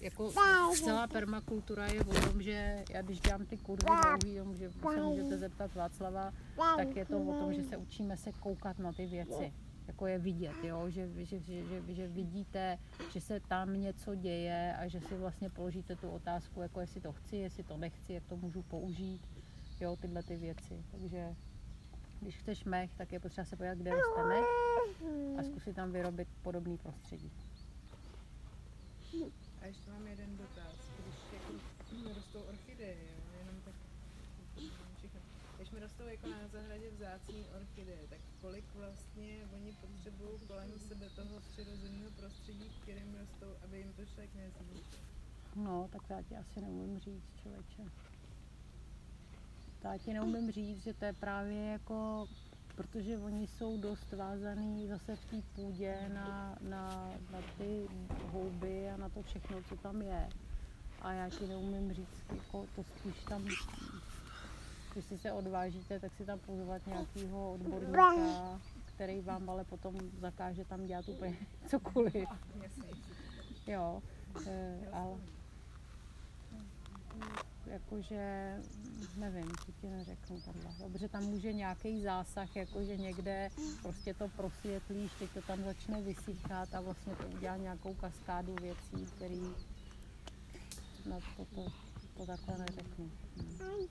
jako 0.00 0.32
celá 0.74 1.06
permakultura 1.06 1.86
je 1.86 2.00
o 2.00 2.14
tom, 2.14 2.42
že 2.42 2.84
já 2.90 3.02
když 3.02 3.20
dělám 3.20 3.46
ty 3.46 3.56
kurzy 3.56 3.86
dlouhý, 4.20 4.58
že 4.58 4.70
se 4.70 5.02
můžete 5.02 5.38
zeptat 5.38 5.74
Václava, 5.74 6.32
tak 6.76 6.96
je 6.96 7.04
to 7.04 7.22
o 7.22 7.38
tom, 7.38 7.54
že 7.54 7.64
se 7.64 7.76
učíme 7.76 8.16
se 8.16 8.32
koukat 8.32 8.78
na 8.78 8.92
ty 8.92 9.06
věci 9.06 9.52
jako 9.86 10.06
je 10.06 10.18
vidět, 10.18 10.64
jo? 10.64 10.90
Že, 10.90 11.08
že, 11.24 11.40
že, 11.40 11.64
že, 11.64 11.82
že 11.88 12.08
vidíte, 12.08 12.78
že 13.12 13.20
se 13.20 13.40
tam 13.40 13.80
něco 13.80 14.14
děje 14.14 14.76
a 14.78 14.88
že 14.88 15.00
si 15.00 15.16
vlastně 15.16 15.50
položíte 15.50 15.96
tu 15.96 16.08
otázku, 16.08 16.60
jako 16.60 16.80
jestli 16.80 17.00
to 17.00 17.12
chci, 17.12 17.36
jestli 17.36 17.62
to 17.62 17.76
nechci, 17.76 18.12
jak 18.12 18.24
to 18.24 18.36
můžu 18.36 18.62
použít, 18.62 19.22
jo, 19.80 19.96
tyhle 19.96 20.22
ty 20.22 20.36
věci. 20.36 20.84
Takže 20.90 21.34
když 22.20 22.36
chceš 22.36 22.64
mech, 22.64 22.94
tak 22.94 23.12
je 23.12 23.20
potřeba 23.20 23.44
se 23.44 23.56
podívat, 23.56 23.78
kde 23.78 23.90
roste 23.90 24.24
mech 24.24 24.44
a 25.38 25.42
zkusit 25.42 25.76
tam 25.76 25.92
vyrobit 25.92 26.28
podobný 26.42 26.78
prostředí. 26.78 27.30
A 29.62 29.66
ještě 29.66 29.90
mám 29.90 30.06
jeden 30.06 30.36
dotaz. 30.36 30.74
Když 31.00 31.14
jako 31.32 32.14
rostou 32.14 32.40
orchideje, 32.40 32.96
jenom 33.38 33.60
tak 33.64 33.74
všechno. 34.98 35.20
Když 35.56 35.70
mi 35.70 35.80
rostou 35.80 36.02
jako 36.02 36.28
na 36.28 36.48
zahradě 36.48 36.90
vzácní 36.90 37.44
orchideje, 37.60 38.08
tak 38.10 38.18
kolik 38.40 38.64
vlastně 38.74 39.48
oni 39.54 39.72
potřebují 39.72 40.40
kolem 40.46 40.78
sebe 40.78 41.10
toho 41.16 41.40
přirozeného 41.40 42.10
prostředí, 42.10 42.64
v 42.68 42.82
kterém 42.82 43.14
rostou, 43.20 43.64
aby 43.64 43.78
jim 43.78 43.92
to 43.92 44.04
člověk 44.04 44.34
nezničil? 44.34 44.98
No, 45.56 45.88
tak 45.92 46.10
já 46.10 46.22
ti 46.22 46.36
asi 46.36 46.60
neumím 46.60 46.98
říct, 46.98 47.24
člověče. 47.42 47.82
Já 49.84 49.98
ti 49.98 50.12
neumím 50.12 50.50
říct, 50.50 50.82
že 50.82 50.94
to 50.94 51.04
je 51.04 51.12
právě 51.12 51.64
jako, 51.64 52.28
protože 52.76 53.18
oni 53.18 53.46
jsou 53.46 53.76
dost 53.76 54.12
vázaný 54.12 54.88
zase 54.88 55.16
v 55.16 55.24
té 55.24 55.36
půdě 55.54 56.10
na, 56.14 56.56
na, 56.60 57.10
na 57.32 57.38
ty 57.58 57.88
houby 58.32 58.90
a 58.90 58.96
na 58.96 59.08
to 59.08 59.22
všechno, 59.22 59.62
co 59.62 59.76
tam 59.76 60.02
je. 60.02 60.28
A 61.02 61.12
já 61.12 61.30
ti 61.30 61.46
neumím 61.46 61.92
říct, 61.92 62.24
jako 62.34 62.66
to 62.76 62.84
spíš 62.84 63.24
tam, 63.28 63.44
když 64.92 65.20
se 65.20 65.32
odvážíte, 65.32 66.00
tak 66.00 66.12
si 66.16 66.24
tam 66.24 66.38
pozvat 66.38 66.86
nějakého 66.86 67.52
odborníka, 67.52 68.60
který 68.84 69.20
vám 69.20 69.50
ale 69.50 69.64
potom 69.64 69.94
zakáže 70.20 70.64
tam 70.64 70.86
dělat 70.86 71.08
úplně 71.08 71.36
cokoliv. 71.66 72.28
Jo, 73.66 74.02
eh, 74.46 74.88
ale 74.92 75.16
jakože, 77.66 78.54
nevím, 79.16 79.52
co 79.66 79.72
ti 79.72 79.86
neřeknu 79.86 80.40
tohle. 80.40 80.74
Dobře, 80.78 81.08
tam 81.08 81.24
může 81.24 81.52
nějaký 81.52 82.02
zásah, 82.02 82.56
jakože 82.56 82.96
někde 82.96 83.50
prostě 83.82 84.14
to 84.14 84.28
prosvětlíš, 84.28 85.12
teď 85.18 85.30
to 85.30 85.42
tam 85.42 85.64
začne 85.64 86.02
vysychat 86.02 86.74
a 86.74 86.80
vlastně 86.80 87.14
to 87.14 87.26
udělá 87.36 87.56
nějakou 87.56 87.94
kaskádu 87.94 88.54
věcí, 88.62 89.06
který 89.16 89.40
na 91.06 91.18
to, 91.36 91.44
to, 91.54 91.72
to 92.16 92.26
takhle 92.26 92.58
neřeknu. 92.58 93.10
Hmm. 93.36 93.86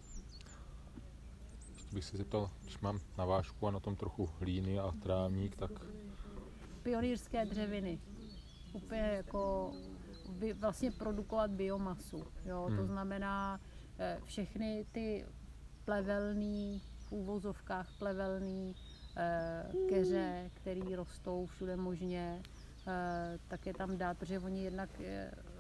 Ještě 1.76 1.96
bych 1.96 2.06
se 2.06 2.18
zeptal, 2.18 2.52
když 2.62 2.80
mám 2.80 3.00
na 3.18 3.26
vášku 3.26 3.68
a 3.68 3.72
na 3.72 3.80
tom 3.80 3.96
trochu 3.96 4.30
hlíny 4.40 4.80
a 4.80 4.92
trávník, 5.04 5.56
tak 5.56 5.72
Pionýrské 6.84 7.46
dřeviny. 7.46 8.00
Úplně 8.74 9.02
jako 9.02 9.74
vlastně 10.60 10.92
produkovat 10.92 11.52
biomasu. 11.52 12.24
Jo? 12.46 12.64
To 12.70 12.76
Hmm. 12.76 12.88
znamená 12.88 13.60
eh, 14.00 14.18
všechny 14.24 14.86
ty 14.92 15.26
plevelný, 15.86 16.82
v 17.00 17.12
úvozovkách 17.12 17.90
plevelný 18.00 18.76
eh, 19.18 19.64
keře, 19.90 20.52
které 20.54 20.96
rostou 20.96 21.46
všude 21.46 21.76
možně, 21.78 22.42
eh, 22.88 23.40
tak 23.48 23.66
je 23.66 23.74
tam 23.74 23.98
dát, 23.98 24.18
protože 24.18 24.40
oni 24.40 24.64
jednak 24.64 24.90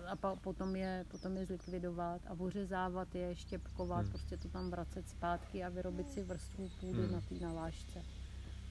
a 0.07 0.15
potom 0.35 0.75
je, 0.75 1.05
potom 1.11 1.37
je 1.37 1.45
zlikvidovat 1.45 2.21
a 2.27 2.33
ořezávat 2.39 3.15
je, 3.15 3.35
štěpkovat, 3.35 4.01
Hmm. 4.01 4.09
prostě 4.09 4.37
to 4.37 4.47
tam 4.49 4.69
vracet 4.71 5.09
zpátky 5.09 5.63
a 5.63 5.69
vyrobit 5.69 6.09
si 6.09 6.23
vrstvu 6.23 6.69
půdy 6.79 7.01
Hmm. 7.01 7.11
na 7.11 7.21
té 7.21 7.35
navážce. 7.35 8.01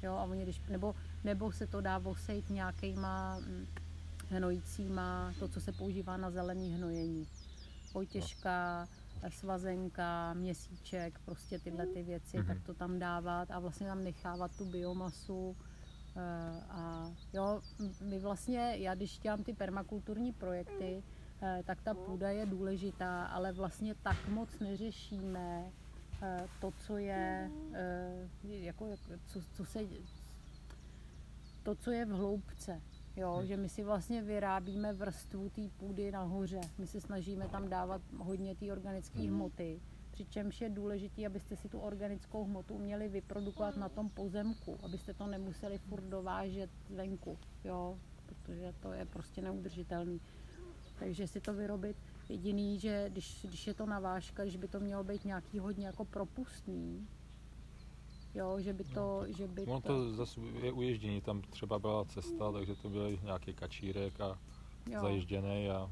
Jo, 0.03 0.13
a 0.13 0.25
oni 0.25 0.43
když, 0.43 0.61
nebo, 0.69 0.95
nebo 1.25 1.53
se 1.53 1.67
to 1.67 1.81
dá 1.81 1.99
osejt 2.05 2.51
nějakýma 2.51 3.39
mm, 3.39 3.67
hnojícíma, 4.33 5.33
to, 5.39 5.49
co 5.49 5.61
se 5.61 5.73
používá 5.73 6.17
na 6.17 6.31
zelený 6.31 6.75
hnojení. 6.75 7.29
Vojtěžka, 7.95 8.89
svazenka, 9.29 10.35
měsíček, 10.35 11.19
prostě 11.25 11.59
tyhle 11.59 11.87
ty 11.87 12.03
věci, 12.03 12.37
Mhm. 12.39 12.47
tak 12.47 12.63
to 12.67 12.75
tam 12.75 12.99
dávat 12.99 13.51
a 13.51 13.59
vlastně 13.59 13.87
tam 13.87 14.05
nechávat 14.05 14.57
tu 14.57 14.65
biomasu. 14.65 15.57
eh, 16.17 16.63
A 16.71 17.11
jo, 17.33 17.61
my 18.01 18.19
vlastně, 18.19 18.75
já 18.77 18.95
když 18.95 19.19
dělám 19.19 19.45
ty 19.45 19.53
permakulturní 19.55 20.33
projekty, 20.33 21.03
eh, 21.43 21.63
tak 21.67 21.83
ta 21.83 21.95
půda 21.95 22.31
je 22.31 22.47
důležitá, 22.47 23.25
ale 23.25 23.53
vlastně 23.53 23.95
tak 23.95 24.29
moc 24.29 24.59
neřešíme 24.59 25.65
eh, 26.23 26.47
to, 26.61 26.73
co 26.87 26.97
je, 26.97 27.51
jako- 28.43 28.97
co, 29.27 29.41
co 29.57 29.65
se, 29.65 29.81
to, 31.63 31.75
co 31.75 31.91
je 31.91 32.05
v 32.05 32.09
hloubce. 32.11 32.81
Jo, 33.17 33.41
že 33.45 33.57
my 33.57 33.69
si 33.69 33.85
vlastně 33.85 34.23
vyrábíme 34.23 34.93
vrstvu 34.93 35.49
té 35.49 35.63
půdy 35.77 36.13
nahoře. 36.13 36.61
My 36.79 36.87
se 36.87 37.01
snažíme 37.01 37.49
tam 37.49 37.69
dávat 37.69 38.03
hodně 38.19 38.55
té 38.55 38.73
organické 38.73 39.21
hmoty. 39.21 39.81
Přičemž 40.11 40.61
je 40.61 40.71
důležité, 40.71 41.27
abyste 41.27 41.57
si 41.57 41.69
tu 41.69 41.79
organickou 41.79 42.45
hmotu 42.45 42.79
měli 42.79 43.09
vyprodukovat 43.09 43.77
na 43.77 43.89
tom 43.89 44.09
pozemku, 44.09 44.79
abyste 44.83 45.15
to 45.15 45.27
nemuseli 45.27 45.79
furt 45.79 46.05
dovážet 46.05 46.71
venku, 46.91 47.39
jo, 47.65 47.99
protože 48.27 48.75
to 48.81 48.93
je 48.93 49.07
prostě 49.07 49.43
neudržitelný. 49.43 50.21
Takže 50.99 51.27
si 51.27 51.41
to 51.41 51.55
vyrobit 51.55 51.97
jediný, 52.29 52.79
že 52.79 53.07
když, 53.11 53.47
když 53.49 53.67
je 53.67 53.75
to 53.75 53.87
navážka, 53.87 54.43
když 54.43 54.57
by 54.57 54.69
to 54.69 54.81
mělo 54.81 55.05
být 55.05 55.25
nějaký 55.25 55.59
hodně 55.59 55.87
jako 55.87 56.05
propustný, 56.05 57.09
jo, 58.35 58.61
že 58.61 58.73
by 58.73 58.85
to, 58.85 59.25
že 59.37 59.49
by 59.49 59.63
ono 59.67 59.81
to 59.81 60.13
zase 60.15 60.41
je 60.41 60.73
uježdění, 60.73 61.21
tam 61.21 61.43
třeba 61.43 61.79
byla 61.79 62.05
cesta, 62.05 62.53
takže 62.53 62.75
to 62.75 62.89
byl 62.89 63.19
nějaký 63.23 63.55
kačírek 63.55 64.21
a 64.21 64.39
Jo. 64.91 65.01
zaježděný 65.01 65.71
a 65.71 65.91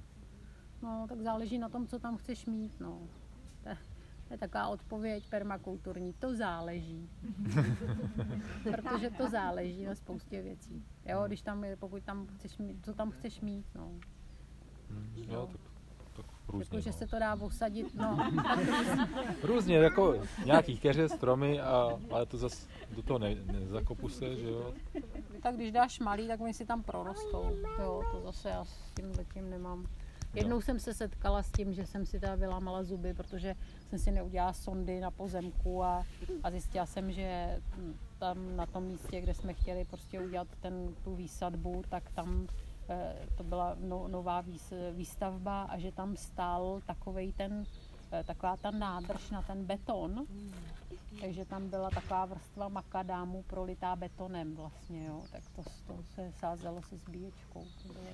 No, 0.82 1.06
tak 1.08 1.20
záleží 1.20 1.58
na 1.58 1.68
tom, 1.68 1.86
co 1.86 1.98
tam 1.98 2.16
chceš 2.16 2.46
mít, 2.46 2.80
no. 2.80 2.98
To, 3.62 3.68
je- 3.68 3.78
to 4.28 4.34
je 4.34 4.38
taková 4.38 4.68
odpověď 4.68 5.28
permakulturní. 5.30 6.12
To 6.12 6.34
záleží. 6.36 7.10
Protože 8.62 9.10
to 9.10 9.30
záleží 9.30 9.84
na 9.84 9.94
spoustě 9.94 10.42
věcí. 10.42 10.84
Jo, 11.06 11.24
když 11.26 11.42
tam 11.42 11.64
je, 11.64 11.76
pokud 11.76 12.02
tam 12.02 12.26
chceš 12.26 12.58
mít, 12.58 12.84
co 12.84 12.94
tam 12.94 13.10
chceš 13.10 13.40
mít, 13.40 13.66
no. 13.74 13.90
hm, 14.90 15.12
jo, 15.28 15.48
tak, 15.52 15.60
tak 15.62 15.69
různě. 16.50 16.76
Jako, 16.76 16.80
že 16.80 16.90
no. 16.90 16.96
se 16.96 17.06
to 17.06 17.18
dá 17.18 17.34
osadit, 17.34 17.94
no. 17.94 18.30
Různě, 19.42 19.76
jako 19.76 20.14
nějaký 20.44 20.78
keře, 20.78 21.08
stromy, 21.08 21.60
a, 21.60 21.98
ale 22.10 22.26
to 22.26 22.38
zase 22.38 22.66
do 22.96 23.02
toho 23.02 23.18
ne, 23.18 23.34
nezakopu 23.34 24.08
se, 24.08 24.36
že 24.36 24.50
jo. 24.50 24.74
tak 25.42 25.54
když 25.54 25.72
dáš 25.72 26.00
malý, 26.00 26.28
tak 26.28 26.40
oni 26.40 26.54
si 26.54 26.66
tam 26.66 26.82
prorostou. 26.82 27.56
Jo, 27.78 28.02
to 28.12 28.20
zase 28.20 28.48
já 28.48 28.64
s 28.64 28.92
tím 28.96 29.14
zatím 29.14 29.50
nemám. 29.50 29.86
Jednou 30.34 30.60
jsem 30.60 30.78
se 30.78 30.94
setkala 30.94 31.42
s 31.42 31.52
tím, 31.52 31.72
že 31.72 31.86
jsem 31.86 32.06
si 32.06 32.20
teda 32.20 32.34
vylámala 32.34 32.82
zuby, 32.82 33.14
protože 33.14 33.54
jsem 33.88 33.98
si 33.98 34.10
neudělala 34.10 34.52
sondy 34.52 35.00
na 35.00 35.10
pozemku 35.10 35.84
a, 35.84 36.06
a 36.42 36.50
zjistila 36.50 36.86
jsem, 36.86 37.12
že 37.12 37.58
tam 38.18 38.56
na 38.56 38.66
tom 38.66 38.84
místě, 38.84 39.20
kde 39.20 39.34
jsme 39.34 39.54
chtěli 39.54 39.84
prostě 39.84 40.20
udělat 40.20 40.48
ten, 40.60 40.94
tu 41.04 41.14
výsadbu, 41.14 41.82
tak 41.88 42.10
tam 42.10 42.46
to 43.36 43.44
byla 43.44 43.76
no, 43.80 44.08
nová 44.08 44.40
výs, 44.40 44.72
výstavba 44.92 45.62
a 45.62 45.78
že 45.78 45.92
tam 45.92 46.16
stál 46.16 46.82
takovej 46.86 47.32
ten, 47.32 47.64
eh, 48.12 48.24
taková 48.24 48.56
ta 48.56 48.70
nádrž 48.70 49.30
na 49.30 49.42
ten 49.42 49.64
beton, 49.64 50.26
takže 51.20 51.44
tam 51.44 51.68
byla 51.68 51.90
taková 51.90 52.24
vrstva 52.24 52.68
makadámu 52.68 53.42
prolitá 53.42 53.96
betonem 53.96 54.56
vlastně, 54.56 55.06
jo. 55.06 55.22
Tak 55.32 55.42
to, 55.56 55.62
to 55.86 56.02
se 56.14 56.32
sázelo 56.32 56.82
se 56.82 56.96
zbíječkou. 56.96 57.66
To 57.82 57.92
bylo. 57.92 58.06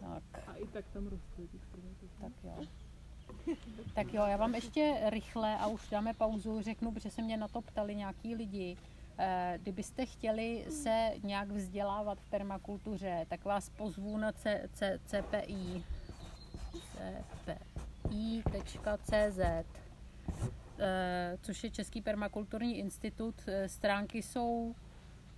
Tak, 0.00 0.48
A 0.48 0.54
i 0.54 0.66
tak 0.66 0.84
tam 0.92 1.04
stromy. 1.06 1.94
tak 2.20 2.32
jo. 2.44 2.64
Tak 3.94 4.14
jo, 4.14 4.24
já 4.26 4.36
vám 4.36 4.54
ještě 4.54 5.00
rychle, 5.06 5.58
a 5.58 5.66
už 5.66 5.88
dáme 5.90 6.14
pauzu, 6.14 6.62
řeknu, 6.62 6.92
protože 6.92 7.10
se 7.10 7.22
mě 7.22 7.36
na 7.36 7.48
to 7.48 7.60
ptali 7.60 7.96
nějaký 7.96 8.34
lidi. 8.34 8.76
Eh, 9.18 9.58
Kdybyste 9.62 10.06
chtěli 10.06 10.64
se 10.70 11.10
nějak 11.22 11.50
vzdělávat 11.50 12.20
v 12.20 12.26
permakultuře, 12.30 13.26
tak 13.28 13.44
vás 13.44 13.68
pozvu 13.68 14.18
na 14.18 14.32
C, 14.32 14.68
C, 14.72 15.00
CPI. 15.06 15.84
CPI.cz 18.04 19.38
eh, 20.78 21.38
což 21.42 21.64
je 21.64 21.70
Český 21.70 22.02
permakulturní 22.02 22.78
institut. 22.78 23.34
Eh, 23.46 23.68
Stránky 23.68 24.22
jsou 24.22 24.74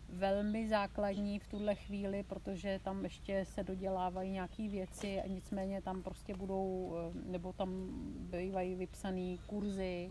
velmi 0.09 0.69
základní 0.69 1.39
v 1.39 1.49
tuhle 1.49 1.75
chvíli, 1.75 2.23
protože 2.23 2.81
tam 2.85 3.05
ještě 3.05 3.45
se 3.45 3.65
dodělávají 3.65 4.31
nějaké 4.31 4.69
věci 4.69 5.23
nicméně 5.27 5.83
tam 5.83 6.03
prostě 6.03 6.35
budou, 6.35 6.95
nebo 7.27 7.53
tam 7.53 7.89
bývají 8.31 8.75
vypsané 8.75 9.37
kurzy 9.47 10.11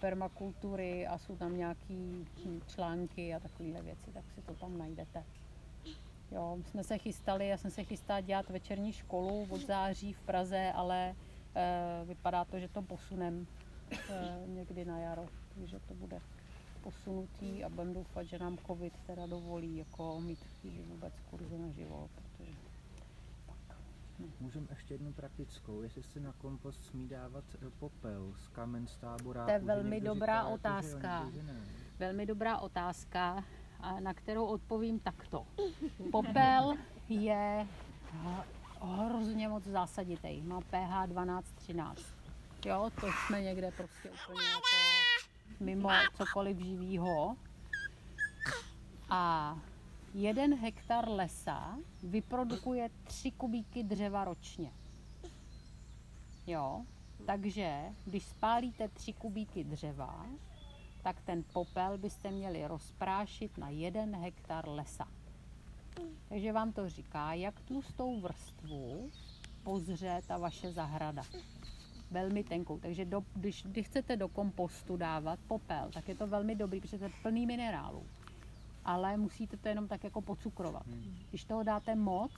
permakultury 0.00 1.06
a 1.06 1.18
jsou 1.18 1.36
tam 1.36 1.56
nějaký 1.56 2.26
články 2.66 3.34
a 3.34 3.40
takovéhle 3.40 3.82
věci, 3.82 4.10
tak 4.14 4.24
si 4.34 4.42
to 4.42 4.54
tam 4.54 4.78
najdete. 4.78 5.24
Jo, 6.32 6.58
jsme 6.70 6.84
se 6.84 6.98
chystali, 6.98 7.48
já 7.48 7.56
jsem 7.56 7.70
se 7.70 7.84
chystala 7.84 8.20
dělat 8.20 8.50
večerní 8.50 8.92
školu 8.92 9.46
od 9.50 9.60
září 9.60 10.12
v 10.12 10.20
Praze, 10.20 10.72
ale 10.74 11.14
e, 11.54 12.04
vypadá 12.04 12.44
to, 12.44 12.58
že 12.58 12.68
to 12.68 12.82
posunem 12.82 13.46
e, 14.10 14.46
někdy 14.46 14.84
na 14.84 14.98
jaro, 14.98 15.26
takže 15.54 15.80
to 15.88 15.94
bude 15.94 16.20
posunutý 16.82 17.64
a 17.64 17.68
budeme 17.68 17.94
doufat, 17.94 18.22
že 18.22 18.38
nám 18.38 18.58
covid 18.66 18.92
teda 19.06 19.26
dovolí 19.26 19.76
jako 19.76 20.20
mít 20.20 20.38
chvíli 20.44 20.82
vůbec 20.82 21.14
kurzy 21.30 21.58
naživo, 21.58 22.08
protože 22.14 22.23
Můžeme 24.40 24.66
ještě 24.70 24.94
jednu 24.94 25.12
praktickou, 25.12 25.82
jestli 25.82 26.02
se 26.02 26.20
na 26.20 26.32
kompost 26.32 26.84
smí 26.84 27.08
dávat 27.08 27.44
eh, 27.54 27.70
popel 27.78 28.32
z 28.36 28.48
kamen 28.48 28.86
z 28.86 28.96
tábora. 28.96 29.44
To 29.44 29.50
je 29.50 29.58
velmi 29.58 30.00
dobrá 30.00 30.44
otázka. 30.44 31.28
Velmi 31.98 32.26
dobrá 32.26 32.58
otázka, 32.58 33.44
na 34.00 34.14
kterou 34.14 34.44
odpovím 34.46 35.00
takto. 35.00 35.46
Popel 36.12 36.74
je 37.08 37.66
h- 38.12 38.44
hrozně 38.82 39.48
moc 39.48 39.64
zásaditý. 39.64 40.42
Má 40.42 40.60
pH 40.60 41.06
12-13. 41.06 41.94
Jo, 42.66 42.90
to 43.00 43.06
jsme 43.26 43.42
někde 43.42 43.70
prostě 43.70 44.10
úplně 44.10 44.48
jako 44.48 44.60
mimo 45.60 45.88
cokoliv 46.16 46.58
živýho. 46.58 47.36
A 49.10 49.56
jeden 50.14 50.54
hektar 50.54 51.08
lesa 51.08 51.78
vyprodukuje 52.02 52.90
3 53.04 53.30
kubíky 53.30 53.82
dřeva 53.82 54.24
ročně. 54.24 54.72
Jo, 56.46 56.84
takže 57.26 57.82
když 58.04 58.24
spálíte 58.24 58.88
3 58.88 59.12
kubíky 59.12 59.64
dřeva, 59.64 60.26
tak 61.02 61.20
ten 61.20 61.44
popel 61.52 61.98
byste 61.98 62.30
měli 62.30 62.66
rozprášit 62.66 63.58
na 63.58 63.68
jeden 63.68 64.16
hektar 64.16 64.68
lesa. 64.68 65.08
Takže 66.28 66.52
vám 66.52 66.72
to 66.72 66.88
říká, 66.88 67.34
jak 67.34 67.60
tlustou 67.60 68.20
vrstvu 68.20 69.10
pozře 69.62 70.22
ta 70.26 70.38
vaše 70.38 70.72
zahrada. 70.72 71.22
Velmi 72.10 72.44
tenkou. 72.44 72.78
Takže 72.78 73.04
do, 73.04 73.24
když, 73.34 73.62
když 73.62 73.86
chcete 73.86 74.16
do 74.16 74.28
kompostu 74.28 74.96
dávat 74.96 75.38
popel, 75.48 75.90
tak 75.92 76.08
je 76.08 76.14
to 76.14 76.26
velmi 76.26 76.54
dobrý, 76.54 76.80
protože 76.80 76.98
to 76.98 77.04
je 77.04 77.10
plný 77.22 77.46
minerálů. 77.46 78.06
Ale 78.84 79.16
musíte 79.16 79.56
to 79.56 79.68
jenom 79.68 79.88
tak 79.88 80.04
jako 80.04 80.22
pocukrovat. 80.22 80.86
Když 81.30 81.44
toho 81.44 81.62
dáte 81.62 81.94
moc, 81.94 82.32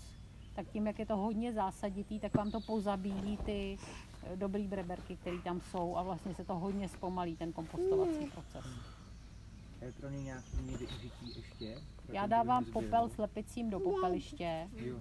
tak 0.55 0.67
tím, 0.69 0.87
jak 0.87 0.99
je 0.99 1.07
to 1.07 1.17
hodně 1.17 1.53
zásaditý, 1.53 2.21
tak 2.21 2.35
vám 2.37 2.51
to 2.51 2.61
pozabíjí 2.61 3.37
ty 3.37 3.79
eh, 4.23 4.37
dobrý 4.37 4.69
breberky, 4.69 5.17
které 5.17 5.39
tam 5.39 5.61
jsou 5.61 5.97
a 5.97 6.03
vlastně 6.03 6.35
se 6.35 6.45
to 6.45 6.55
hodně 6.55 6.89
zpomalí, 6.89 7.37
ten 7.37 7.53
kompostovací 7.53 8.27
proces. 8.27 8.65
Je 9.83 9.93
pro 9.93 10.11
ně 10.11 10.23
nějaký 10.23 10.57
využití 10.57 11.33
ještě? 11.37 11.83
Já 12.09 12.27
dávám 12.27 12.65
popel 12.65 13.05
sběr? 13.07 13.15
slepicím 13.15 13.71
do 13.71 13.81
popeliště, 13.81 14.69
Jo. 14.77 14.97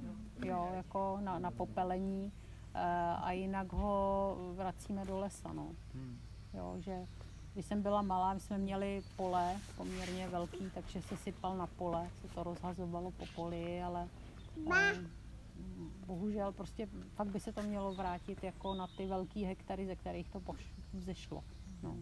jo, 0.45 0.71
jako 0.75 1.17
na, 1.21 1.39
na 1.39 1.51
popelení 1.51 2.31
eh, 2.73 2.79
a 3.21 3.31
jinak 3.31 3.73
ho 3.73 4.37
vracíme 4.55 5.05
do 5.05 5.17
lesa, 5.19 5.53
no. 5.53 5.71
Hmm. 5.93 6.17
Jo, 6.53 6.75
že 6.79 7.07
když 7.55 7.65
jsem 7.65 7.81
byla 7.81 8.01
malá, 8.01 8.33
my 8.33 8.39
jsme 8.39 8.57
měli 8.57 9.01
pole 9.15 9.55
poměrně 9.77 10.27
velký, 10.27 10.71
takže 10.73 11.01
se 11.01 11.17
sypal 11.17 11.57
na 11.57 11.67
pole, 11.67 12.09
se 12.21 12.27
to 12.27 12.43
rozhazovalo 12.43 13.11
po 13.11 13.25
poli, 13.35 13.81
ale 13.81 14.07
eh, 14.71 14.93
bohužel 16.05 16.51
prostě 16.51 16.87
fakt 17.15 17.27
by 17.27 17.39
se 17.39 17.53
to 17.53 17.61
mělo 17.61 17.93
vrátit 17.93 18.43
jako 18.43 18.73
na 18.75 18.87
ty 18.87 19.07
velký 19.07 19.43
hektary, 19.43 19.85
ze 19.85 19.95
kterých 19.95 20.29
to 20.29 20.39
poš- 20.39 20.71
vzešlo. 20.93 21.43
No. 21.83 21.97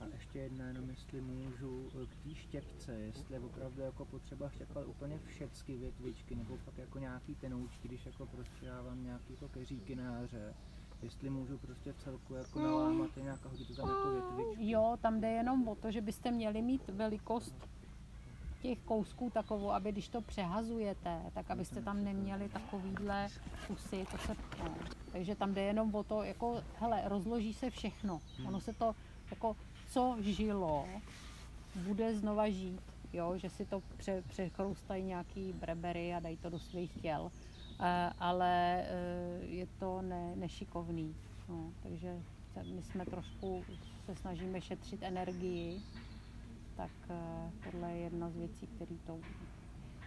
A 0.00 0.04
ještě 0.12 0.38
jedna 0.38 0.66
jenom, 0.66 0.90
jestli 0.90 1.20
můžu, 1.20 1.88
eh, 2.02 2.06
k 2.06 2.16
té 2.22 2.34
štěpce, 2.34 2.92
jestli 2.92 3.34
je 3.34 3.40
opravdu 3.40 3.82
jako 3.82 4.04
potřeba 4.04 4.50
štěpat 4.50 4.86
úplně 4.86 5.18
všechny 5.26 5.76
větvičky, 5.76 6.34
nebo 6.34 6.56
fakt 6.56 6.78
jako 6.78 6.98
nějaký 6.98 7.34
tenoučky, 7.34 7.88
když 7.88 8.06
jako 8.06 8.26
prostřihávám 8.26 9.04
nějaký 9.04 9.32
jako 9.32 9.48
keříky 9.48 9.94
na 9.94 10.04
jaře, 10.20 10.54
jestli 11.02 11.30
můžu 11.30 11.58
prostě 11.58 11.92
v 11.92 11.96
celku 11.96 12.34
jako 12.34 12.60
nalámat 12.60 13.10
i 13.16 13.22
nějak 13.22 13.44
hodit 13.44 13.76
tam 13.76 13.88
jako 13.88 14.10
větvičky. 14.10 14.70
Jo, 14.70 14.96
tam 15.00 15.20
jde 15.20 15.30
jenom 15.30 15.68
o 15.68 15.74
to, 15.74 15.90
že 15.90 16.00
byste 16.00 16.30
měli 16.30 16.62
mít 16.62 16.88
velikost 16.88 17.54
těch 18.62 18.78
kousků 18.78 19.30
takovou, 19.30 19.70
aby 19.70 19.92
když 19.92 20.08
to 20.08 20.20
přehazujete, 20.20 21.20
tak 21.34 21.50
abyste 21.50 21.82
tam 21.82 22.04
neměli 22.04 22.48
takovýhle 22.48 23.28
kusy, 23.66 24.06
to 24.10 24.18
se, 24.18 24.36
no. 24.58 24.74
takže 25.12 25.34
tam 25.34 25.54
jde 25.54 25.62
jenom 25.62 25.94
o 25.94 26.02
to, 26.04 26.22
jako, 26.22 26.62
hele, 26.78 27.02
rozloží 27.04 27.54
se 27.54 27.70
všechno, 27.70 28.20
ono 28.46 28.60
se 28.60 28.72
to, 28.72 28.94
jako, 29.30 29.56
co 29.90 30.16
žilo, 30.20 30.86
bude 31.74 32.14
znova 32.14 32.48
žít, 32.48 32.80
jo, 33.12 33.38
že 33.38 33.50
si 33.50 33.64
to 33.64 33.82
pře, 33.96 34.22
přechroustají 34.28 35.04
nějaký 35.04 35.52
brebery 35.52 36.14
a 36.14 36.20
dají 36.20 36.36
to 36.36 36.50
do 36.50 36.58
svých 36.58 36.92
těl, 37.02 37.30
ale 38.18 38.84
eh, 38.86 39.44
je 39.44 39.66
to 39.78 40.02
ne, 40.02 40.36
nešikovný, 40.36 41.16
no, 41.48 41.72
takže 41.82 42.20
my 42.74 42.82
jsme 42.82 43.06
trošku, 43.06 43.64
se 44.06 44.14
snažíme 44.14 44.60
šetřit 44.60 45.02
energii, 45.02 45.80
tak 46.76 46.90
eh, 47.10 47.50
tohle 47.64 47.92
je 47.92 47.98
jedna 47.98 48.30
z 48.30 48.36
věcí, 48.36 48.66
které 48.66 48.96
to... 49.06 49.18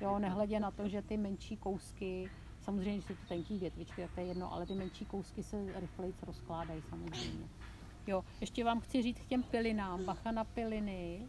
Jo, 0.02 0.19
nehledě 0.19 0.60
na 0.60 0.72
to, 0.72 0.89
že 0.89 1.02
ty 1.02 1.18
menší 1.18 1.57
kousky, 1.57 2.30
samozřejmě, 2.61 2.93
když 2.93 3.06
jsou 3.06 3.14
to 3.14 3.27
tenký 3.27 3.57
větvičky, 3.57 4.02
tak 4.02 4.11
to 4.15 4.19
je 4.19 4.27
jedno, 4.27 4.53
ale 4.53 4.65
ty 4.65 4.76
menší 4.76 5.06
kousky 5.06 5.43
se 5.43 5.80
rychleji 5.80 6.14
rozkládají 6.22 6.81
samozřejmě. 6.89 7.47
Jo, 8.07 8.23
ještě 8.41 8.64
vám 8.64 8.80
chci 8.80 9.02
říct 9.02 9.19
k 9.19 9.26
těm 9.26 9.43
pilinám, 9.43 10.06
bacha 10.06 10.31
na 10.31 10.43
piliny, 10.43 11.27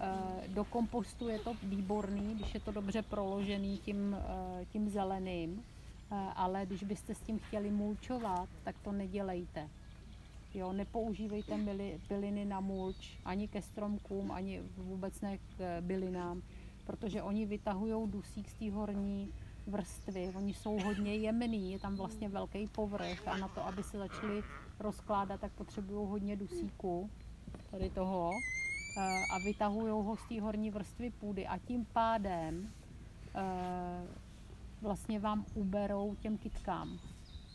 Eh, 0.00 0.48
do 0.48 0.64
kompostu 0.64 1.28
je 1.28 1.38
to 1.38 1.54
výborný, 1.62 2.34
když 2.34 2.54
je 2.54 2.60
to 2.60 2.72
dobře 2.72 3.02
proložený 3.02 3.78
tím, 3.78 4.16
eh, 4.18 4.64
tím 4.64 4.88
zeleným, 4.88 5.64
Eh, 5.64 5.77
ale 6.10 6.66
když 6.66 6.84
byste 6.84 7.14
s 7.14 7.20
tím 7.20 7.38
chtěli 7.38 7.70
mulčovat, 7.70 8.48
tak 8.64 8.78
to 8.78 8.92
nedělejte. 8.92 9.68
Jo, 10.54 10.72
nepoužívejte 10.72 11.56
mili, 11.56 12.00
byliny 12.08 12.44
na 12.44 12.60
mulč, 12.60 13.18
ani 13.24 13.48
ke 13.48 13.62
stromkům, 13.62 14.32
ani 14.32 14.62
vůbec 14.76 15.20
ne 15.20 15.38
k 15.38 15.42
eh, 15.58 15.80
bylinám, 15.80 16.42
protože 16.86 17.22
oni 17.22 17.46
vytahují 17.46 18.10
dusík 18.10 18.48
z 18.48 18.54
té 18.54 18.70
horní 18.70 19.32
vrstvy. 19.66 20.32
Oni 20.36 20.54
jsou 20.54 20.80
hodně 20.80 21.14
jemný, 21.14 21.72
je 21.72 21.78
tam 21.78 21.96
vlastně 21.96 22.28
velký 22.28 22.66
povrch 22.66 23.28
a 23.28 23.36
na 23.36 23.48
to, 23.48 23.66
aby 23.66 23.82
se 23.82 23.98
začaly 23.98 24.42
rozkládat, 24.80 25.40
tak 25.40 25.52
potřebují 25.52 26.08
hodně 26.08 26.36
dusíku, 26.36 27.10
tady 27.70 27.90
toho, 27.90 28.30
eh, 28.98 29.20
a 29.34 29.38
vytahují 29.38 29.92
ho 29.92 30.16
z 30.16 30.28
té 30.28 30.40
horní 30.40 30.70
vrstvy 30.70 31.10
půdy 31.10 31.46
a 31.46 31.58
tím 31.58 31.84
pádem 31.92 32.72
eh, 33.34 34.27
vlastně 34.82 35.20
vám 35.20 35.44
uberou 35.54 36.14
těm 36.14 36.38
kytkám. 36.38 36.98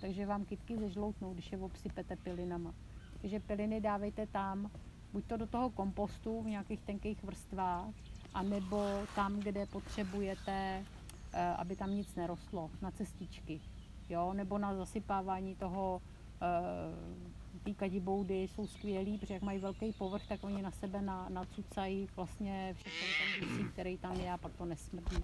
Takže 0.02 0.26
vám 0.26 0.46
kytky 0.46 0.78
zežloutnou, 0.78 1.34
když 1.34 1.52
je 1.52 1.58
obsypete 1.58 2.16
pilinama. 2.16 2.74
Takže 3.22 3.40
piliny 3.40 3.82
dávejte 3.82 4.28
tam, 4.28 4.72
buď 5.14 5.26
to 5.26 5.38
do 5.38 5.48
toho 5.48 5.70
kompostu 5.70 6.42
v 6.42 6.46
nějakých 6.46 6.82
tenkých 6.82 7.24
vrstvách, 7.24 7.94
anebo 8.34 8.86
tam, 9.16 9.40
kde 9.40 9.66
potřebujete, 9.66 10.86
eh, 11.34 11.48
aby 11.58 11.76
tam 11.76 11.96
nic 11.96 12.16
nerostlo, 12.16 12.70
na 12.82 12.92
cestičky. 12.92 13.62
Jo? 14.10 14.34
Nebo 14.34 14.58
na 14.58 14.76
zasypávání 14.76 15.56
toho 15.56 16.02
eh, 16.42 17.60
ty 17.64 17.74
kadiboudy 17.74 18.44
jsou 18.44 18.68
skvělý, 18.68 19.18
protože 19.18 19.34
jak 19.34 19.44
mají 19.44 19.60
velký 19.60 19.94
povrch, 19.94 20.28
tak 20.28 20.44
oni 20.44 20.62
na 20.62 20.72
sebe 20.72 21.02
na, 21.02 21.30
nacucají 21.30 22.08
vlastně 22.16 22.74
všechny 22.74 23.48
ten 23.58 23.70
který 23.70 23.98
tam 23.98 24.20
je 24.20 24.32
a 24.32 24.38
pak 24.38 24.54
to 24.54 24.66
nesmrdí. 24.66 25.24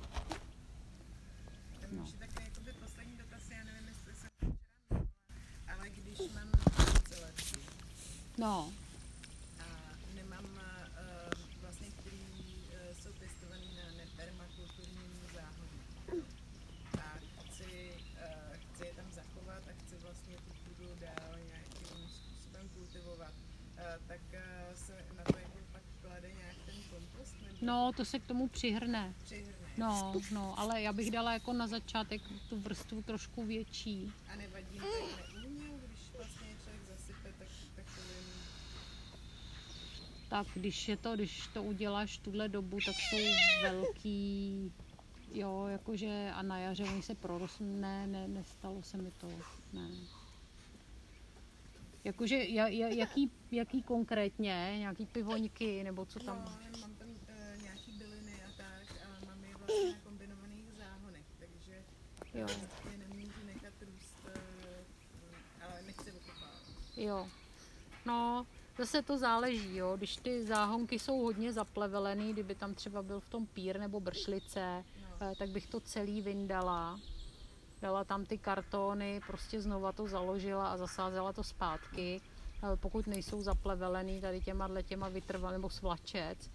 No. 1.91 2.06
jakoby 2.44 2.74
poslední 2.74 3.18
dotaz, 3.18 3.49
já 3.49 3.64
nevím, 3.64 3.88
jestli 3.88 4.16
jsem 4.16 4.30
včera 4.30 4.56
mluvila, 4.90 5.74
ale 5.74 5.90
když 5.90 6.20
mám 6.20 6.52
No, 8.38 8.74
a 9.60 9.66
nemám 10.16 10.45
uh, 10.45 11.61
vlastně, 11.61 11.88
který 11.91 12.20
uh, 12.20 12.98
jsou 12.99 13.14
pěstovaný 13.14 13.68
na 13.76 13.91
nepermakulturním 13.98 15.11
záhodě. 15.34 15.80
A 17.02 17.20
chci, 17.44 17.91
uh, 17.91 18.57
chci 18.57 18.86
je 18.86 18.94
tam 18.94 19.11
zachovat 19.11 19.64
a 19.68 19.74
chci 19.84 19.95
vlastně 19.95 20.36
tu 20.36 20.53
půdu 20.64 20.90
dál 20.99 21.40
nějakým 21.48 22.10
způsobem 22.10 22.70
kultivovat. 22.70 23.34
Uh, 23.34 24.07
tak 24.07 24.22
uh, 24.34 24.76
se 24.76 24.94
na 25.18 25.24
to 25.24 25.38
jako 25.38 25.57
pak 25.72 25.82
klade 26.02 26.32
nějak 26.32 26.56
ten 26.66 26.76
kompost? 26.90 27.36
Nebo 27.41 27.57
no, 27.61 27.91
to 27.98 28.06
se 28.06 28.20
k 28.20 28.26
tomu 28.28 28.48
přihrne. 28.48 29.14
Přihrne. 29.24 29.59
No, 29.80 30.14
no, 30.31 30.60
ale 30.60 30.81
já 30.81 30.93
bych 30.93 31.11
dala 31.11 31.34
jako 31.34 31.53
na 31.53 31.68
začátek 31.68 32.22
tu 32.49 32.60
vrstvu 32.60 33.01
trošku 33.01 33.45
větší. 33.45 34.11
A 34.34 34.35
nevadí 34.35 34.77
tak 34.77 35.34
neúměl, 35.41 35.77
když 35.88 35.99
vlastně 36.18 36.47
je 36.49 36.56
člověk 36.64 36.81
zasype 36.88 37.34
tak, 37.39 37.47
takovým 37.76 38.30
tak 40.30 40.47
když 40.53 40.88
je 40.88 40.97
to, 40.97 41.15
když 41.15 41.47
to 41.53 41.64
uděláš 41.64 42.18
tuhle 42.18 42.49
dobu, 42.49 42.77
tak 42.85 42.95
jsou 42.95 43.18
velký, 43.61 44.72
jo, 45.34 45.65
jakože 45.68 46.31
a 46.35 46.41
na 46.41 46.60
jaře 46.60 46.84
oni 46.84 47.01
se 47.01 47.15
prorostnou, 47.15 47.76
ne, 47.80 48.07
ne, 48.07 48.27
nestalo 48.27 48.84
se 48.84 48.97
mi 48.97 49.11
to, 49.11 49.27
ne. 49.73 49.89
Jakože 52.03 52.35
ja- 52.35 52.68
ja- 52.68 52.88
jaký, 52.95 53.31
jaký 53.51 53.84
konkrétně, 53.84 54.76
nějaký 54.77 55.06
pivoňky, 55.06 55.84
nebo 55.84 56.06
co 56.06 56.19
tam? 56.19 56.38
No, 56.45 56.60
já 56.72 56.77
mám 56.81 56.95
tam 56.95 57.07
uh, 57.10 57.61
nějaký 57.64 57.91
byliny 57.91 58.34
a 58.43 58.47
tak 58.57 58.95
a 59.06 59.26
mám 59.26 59.43
je 59.43 59.56
vlastně 59.56 59.91
na 59.91 59.99
kombinovaných 60.03 60.65
záhonech, 60.77 61.26
takže 61.39 61.84
Jo. 62.34 62.47
je 62.91 62.97
nemůžu 62.97 63.45
nechat 63.45 63.73
růst, 63.81 64.15
ale 65.61 65.81
nechci 65.85 66.11
okopávat. 66.11 66.53
Jo. 66.97 67.27
No, 68.06 68.47
zase 68.77 69.01
to 69.01 69.18
záleží, 69.18 69.76
jo. 69.76 69.97
Když 69.97 70.15
ty 70.15 70.45
záhonky 70.45 70.99
jsou 70.99 71.22
hodně 71.23 71.53
zaplevelený, 71.53 72.34
kdyby 72.34 72.56
tam 72.56 72.73
třeba 72.73 73.03
byl 73.03 73.19
v 73.19 73.30
tom 73.30 73.45
pír 73.45 73.80
nebo 73.80 73.99
bršlice, 73.99 74.84
no. 75.22 75.35
tak 75.35 75.49
bych 75.49 75.68
to 75.68 75.80
celý 75.80 76.22
vyndala. 76.22 76.99
Dala 77.81 78.03
tam 78.03 78.26
ty 78.26 78.38
kartony, 78.38 79.22
prostě 79.27 79.61
znova 79.61 79.91
to 79.91 80.07
založila 80.07 80.68
a 80.68 80.77
zasázela 80.77 81.34
to 81.34 81.43
zpátky. 81.43 82.22
Eh, 82.64 82.76
Pokud 82.76 83.07
nejsou 83.07 83.41
zaplevelený 83.41 84.22
tady 84.22 84.41
těma 84.41 84.68
dle 84.68 84.84
těma 84.84 85.10
vytrval 85.10 85.51
nebo 85.51 85.69
svlačec, 85.69 86.51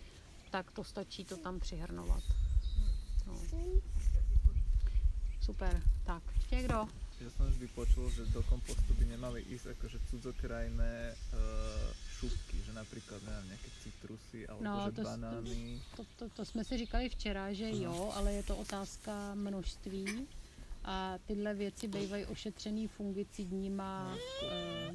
tak 0.51 0.71
to 0.71 0.85
stačí 0.85 1.25
to 1.25 1.37
tam 1.37 1.61
přihrnovat. 1.61 2.23
No. 3.27 3.35
Super, 5.45 5.83
tak, 6.07 6.23
ještě 6.37 6.63
kdo? 6.63 6.89
Ja 7.21 7.31
som 7.31 7.47
vždy 7.47 7.69
počul, 7.73 8.11
že 8.11 8.27
do 8.35 8.43
kompostu 8.43 8.91
by 8.99 9.05
nemali 9.07 9.47
ísť 9.47 9.79
akože 9.79 9.99
cudzokrajné 10.11 11.15
uh, 11.15 11.39
šupky, 12.19 12.59
že 12.67 12.73
napríklad 12.75 13.23
neviem, 13.23 13.55
nejaké 13.55 13.71
citrusy 13.81 14.45
alebo 14.51 14.61
No, 14.65 14.75
že 14.91 14.93
to, 14.99 15.03
banány. 15.05 15.79
to, 15.97 16.03
to, 16.19 16.25
to 16.29 16.43
jsme 16.45 16.65
si 16.65 16.79
říkali 16.79 17.09
včera, 17.09 17.53
že 17.53 17.71
jo, 17.71 18.13
ale 18.15 18.33
je 18.33 18.43
to 18.43 18.57
otázka 18.57 19.35
množství 19.35 20.27
a 20.85 21.19
tyhle 21.27 21.55
věci 21.55 21.89
bývají 21.89 22.25
ošetřený 22.27 22.89
fungicidníma 22.89 24.17
e, 24.43 24.95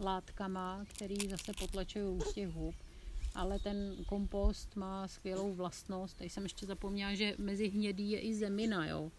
látkama, 0.00 0.84
který 0.94 1.28
zase 1.28 1.52
potlačují 1.52 2.04
růst 2.04 2.32
těch 2.34 2.48
hub. 2.48 2.74
Ale 3.34 3.58
ten 3.58 3.96
kompost 4.06 4.76
má 4.76 5.08
skvělou 5.08 5.54
vlastnost. 5.54 6.16
Tady 6.16 6.30
jsem 6.30 6.42
ještě 6.42 6.66
zapomněla, 6.66 7.14
že 7.14 7.34
mezi 7.38 7.68
hnědý 7.68 8.10
je 8.10 8.20
i 8.20 8.34
zemina, 8.34 8.86
jo, 8.86 9.10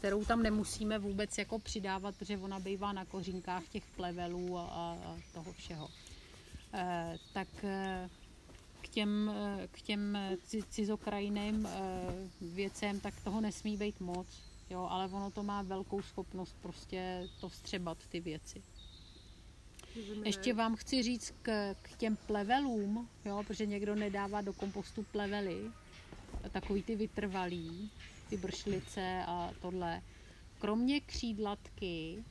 kterou 0.00 0.24
tam 0.24 0.42
nemusíme 0.42 0.98
vůbec 0.98 1.38
jako 1.38 1.58
přidávat, 1.58 2.16
protože 2.16 2.38
ona 2.38 2.60
bývá 2.60 2.92
na 2.92 3.04
kořínkách 3.04 3.68
těch 3.68 3.84
plevelů 3.96 4.58
a, 4.58 4.62
a, 4.64 4.96
toho 5.34 5.52
všeho. 5.52 5.88
E, 6.74 7.18
tak 7.32 7.48
e, 7.64 8.08
k 8.80 8.88
těm, 8.88 9.32
eh, 9.34 9.68
k 9.70 9.82
těm 9.82 10.16
eh, 10.16 10.36
ci- 10.46 10.64
cizokrajným 10.70 11.66
eh, 11.66 11.70
věcem, 12.40 13.00
tak 13.00 13.14
toho 13.24 13.40
nesmí 13.40 13.76
být 13.76 14.00
moc. 14.00 14.26
Jo, 14.70 14.86
ale 14.90 15.06
ono 15.06 15.30
to 15.30 15.42
má 15.42 15.62
velkou 15.62 16.02
schopnost 16.02 16.56
prostě 16.62 17.28
to 17.40 17.48
vstřebat 17.48 17.98
ty 18.08 18.20
věci. 18.20 18.62
Ještě 20.24 20.54
vám 20.54 20.76
chci 20.76 21.02
říct 21.02 21.34
k, 21.42 21.74
k 21.82 21.96
těm 21.96 22.16
plevelům, 22.16 23.08
jo, 23.24 23.42
protože 23.46 23.66
někdo 23.66 23.94
nedává 23.94 24.40
do 24.40 24.52
kompostu 24.52 25.02
plevely, 25.02 25.70
takový 26.52 26.82
ty 26.82 26.96
vytrvalý, 26.96 27.90
ty 28.30 28.36
bršlice 28.36 29.24
a 29.26 29.50
tohle. 29.60 30.02
Kromě 30.58 31.00
křídlatky, 31.00 32.24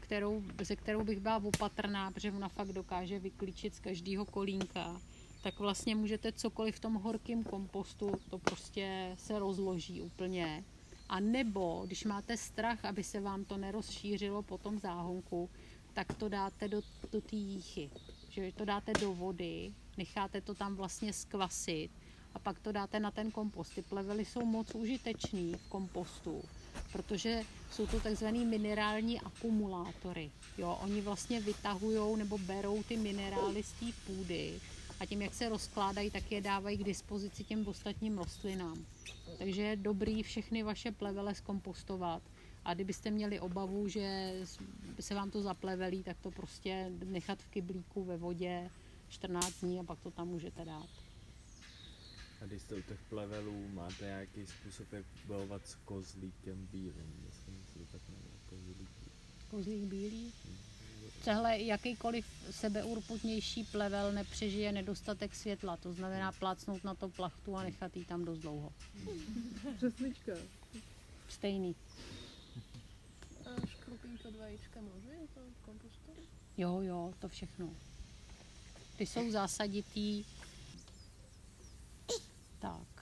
kterou, 0.00 0.42
se 0.62 0.76
kterou 0.76 1.04
bych 1.04 1.20
byla 1.20 1.36
opatrná, 1.36 2.10
protože 2.10 2.32
ona 2.32 2.48
fakt 2.48 2.72
dokáže 2.72 3.18
vyklíčit 3.18 3.74
z 3.74 3.80
každého 3.80 4.24
kolínka, 4.24 5.00
tak 5.42 5.58
vlastně 5.58 5.94
můžete 5.94 6.32
cokoliv 6.32 6.76
v 6.76 6.80
tom 6.80 6.94
horkém 6.94 7.42
kompostu, 7.42 8.12
to 8.30 8.38
prostě 8.38 9.16
se 9.18 9.38
rozloží 9.38 10.02
úplně. 10.02 10.64
A 11.08 11.20
nebo, 11.20 11.82
když 11.86 12.04
máte 12.04 12.36
strach, 12.36 12.84
aby 12.84 13.04
se 13.04 13.20
vám 13.20 13.44
to 13.44 13.56
nerozšířilo 13.56 14.42
po 14.42 14.58
tom 14.58 14.78
záhonku, 14.78 15.50
tak 15.92 16.14
to 16.14 16.28
dáte 16.28 16.68
do, 16.68 16.82
do 17.12 17.20
té 17.20 17.36
jíchy. 17.36 17.90
Že 18.30 18.52
to 18.52 18.64
dáte 18.64 18.92
do 18.92 19.14
vody, 19.14 19.72
necháte 19.96 20.40
to 20.40 20.54
tam 20.54 20.74
vlastně 20.74 21.12
skvasit 21.12 21.90
a 22.34 22.38
pak 22.38 22.58
to 22.58 22.72
dáte 22.72 23.00
na 23.00 23.10
ten 23.10 23.30
kompost. 23.30 23.74
Ty 23.74 23.82
plevely 23.82 24.24
jsou 24.24 24.44
moc 24.44 24.74
užitečný 24.74 25.54
v 25.54 25.68
kompostu, 25.68 26.42
protože 26.92 27.42
jsou 27.70 27.86
to 27.86 28.00
takzvaný 28.00 28.44
minerální 28.44 29.20
akumulátory. 29.20 30.30
Jo, 30.58 30.78
oni 30.82 31.00
vlastně 31.00 31.40
vytahují 31.40 32.18
nebo 32.18 32.38
berou 32.38 32.82
ty 32.82 32.96
minerály 32.96 33.62
z 33.62 33.72
té 33.72 33.86
půdy 34.06 34.60
a 35.00 35.06
tím, 35.06 35.22
jak 35.22 35.34
se 35.34 35.48
rozkládají, 35.48 36.10
tak 36.10 36.32
je 36.32 36.40
dávají 36.40 36.78
k 36.78 36.84
dispozici 36.84 37.44
těm 37.44 37.68
ostatním 37.68 38.18
rostlinám. 38.18 38.84
Takže 39.38 39.62
je 39.62 39.76
dobrý 39.76 40.22
všechny 40.22 40.62
vaše 40.62 40.92
plevele 40.92 41.34
zkompostovat. 41.34 42.22
A 42.64 42.74
kdybyste 42.74 43.10
měli 43.10 43.40
obavu, 43.40 43.88
že 43.88 44.34
se 45.00 45.14
vám 45.14 45.30
to 45.30 45.42
zaplevelí, 45.42 46.02
tak 46.02 46.16
to 46.20 46.30
prostě 46.30 46.90
nechat 47.04 47.38
v 47.38 47.48
kyblíku 47.48 48.04
ve 48.04 48.16
vodě 48.16 48.70
14 49.08 49.60
dní 49.60 49.80
a 49.80 49.82
pak 49.82 50.00
to 50.00 50.10
tam 50.10 50.28
můžete 50.28 50.64
dát. 50.64 50.88
A 52.40 52.44
když 52.46 52.62
jste 52.62 52.74
u 52.74 52.82
těch 52.82 53.00
plevelů, 53.08 53.68
máte 53.68 54.04
nějaký 54.04 54.46
způsob, 54.46 54.92
jak 54.92 55.04
bojovat 55.26 55.68
s 55.68 55.74
kozlíkem 55.74 56.68
bílým? 56.72 57.24
Myslím, 57.26 57.64
že 57.78 57.84
to 57.84 57.92
tak 57.92 58.08
jmenuje, 58.08 58.30
kozlík. 58.46 58.88
Kozlík 59.50 59.84
bílý. 59.84 60.32
Tehle 61.24 61.58
jakýkoliv 61.58 62.26
sebeurputnější 62.50 63.64
plevel 63.64 64.12
nepřežije 64.12 64.72
nedostatek 64.72 65.34
světla, 65.34 65.76
to 65.76 65.92
znamená 65.92 66.32
plácnout 66.32 66.84
na 66.84 66.94
to 66.94 67.08
plachtu 67.08 67.56
a 67.56 67.62
nechat 67.62 67.96
ji 67.96 68.04
tam 68.04 68.24
dost 68.24 68.38
dlouho. 68.38 68.72
Přeslička. 69.76 70.32
Stejný. 71.28 71.76
A 73.46 73.66
škrupínko 73.66 74.30
dva 74.30 74.46
ječka 74.46 74.80
můžu 74.80 75.10
je 75.10 75.28
to 75.34 75.40
v 75.60 75.64
kompostu? 75.64 76.10
Jo, 76.56 76.80
jo, 76.80 77.14
to 77.20 77.28
všechno. 77.28 77.70
Ty 78.96 79.06
jsou 79.06 79.30
zásaditý. 79.30 80.24
Tak. 82.60 83.00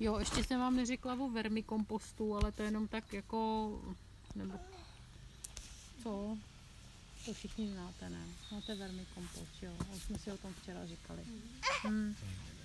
Jo, 0.00 0.18
ještě 0.18 0.44
jsem 0.44 0.60
vám 0.60 0.76
neřekla 0.76 1.14
o 1.14 1.28
vermikompostu, 1.30 2.34
ale 2.36 2.52
to 2.52 2.62
je 2.62 2.68
jenom 2.68 2.88
tak 2.88 3.12
jako, 3.12 3.70
nebo 4.34 4.58
co? 6.02 6.38
To 7.24 7.34
všichni 7.34 7.72
znáte, 7.72 8.10
ne? 8.10 8.26
Máte 8.52 8.74
vermikompost, 8.74 9.62
jo? 9.62 9.72
Už 9.96 10.02
jsme 10.02 10.18
si 10.18 10.32
o 10.32 10.36
tom 10.36 10.54
včera 10.62 10.86
říkali. 10.86 11.20
Hmm, 11.82 12.16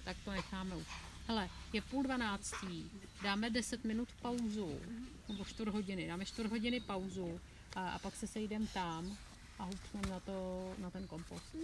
tak 0.04 0.18
to 0.26 0.32
necháme 0.32 0.76
už. 0.76 0.88
Hele, 1.28 1.50
je 1.74 1.82
půl 1.82 2.04
dvanáctý, 2.04 2.92
dáme 3.24 3.50
10 3.50 3.84
minut 3.84 4.10
pauzu, 4.22 4.80
nebo 5.28 5.46
čtvrt 5.46 5.68
hodiny, 5.74 6.08
dáme 6.08 6.26
čtvrt 6.26 6.50
hodiny 6.50 6.80
pauzu 6.80 7.40
a, 7.76 7.90
a 7.90 8.00
pak 8.00 8.16
se 8.16 8.28
sejdeme 8.28 8.68
tam 8.74 9.18
a 9.60 9.64
hupneme 9.64 10.10
na, 10.10 10.20
to, 10.20 10.70
na 10.78 10.90
ten 10.90 11.08
kompost. 11.08 11.56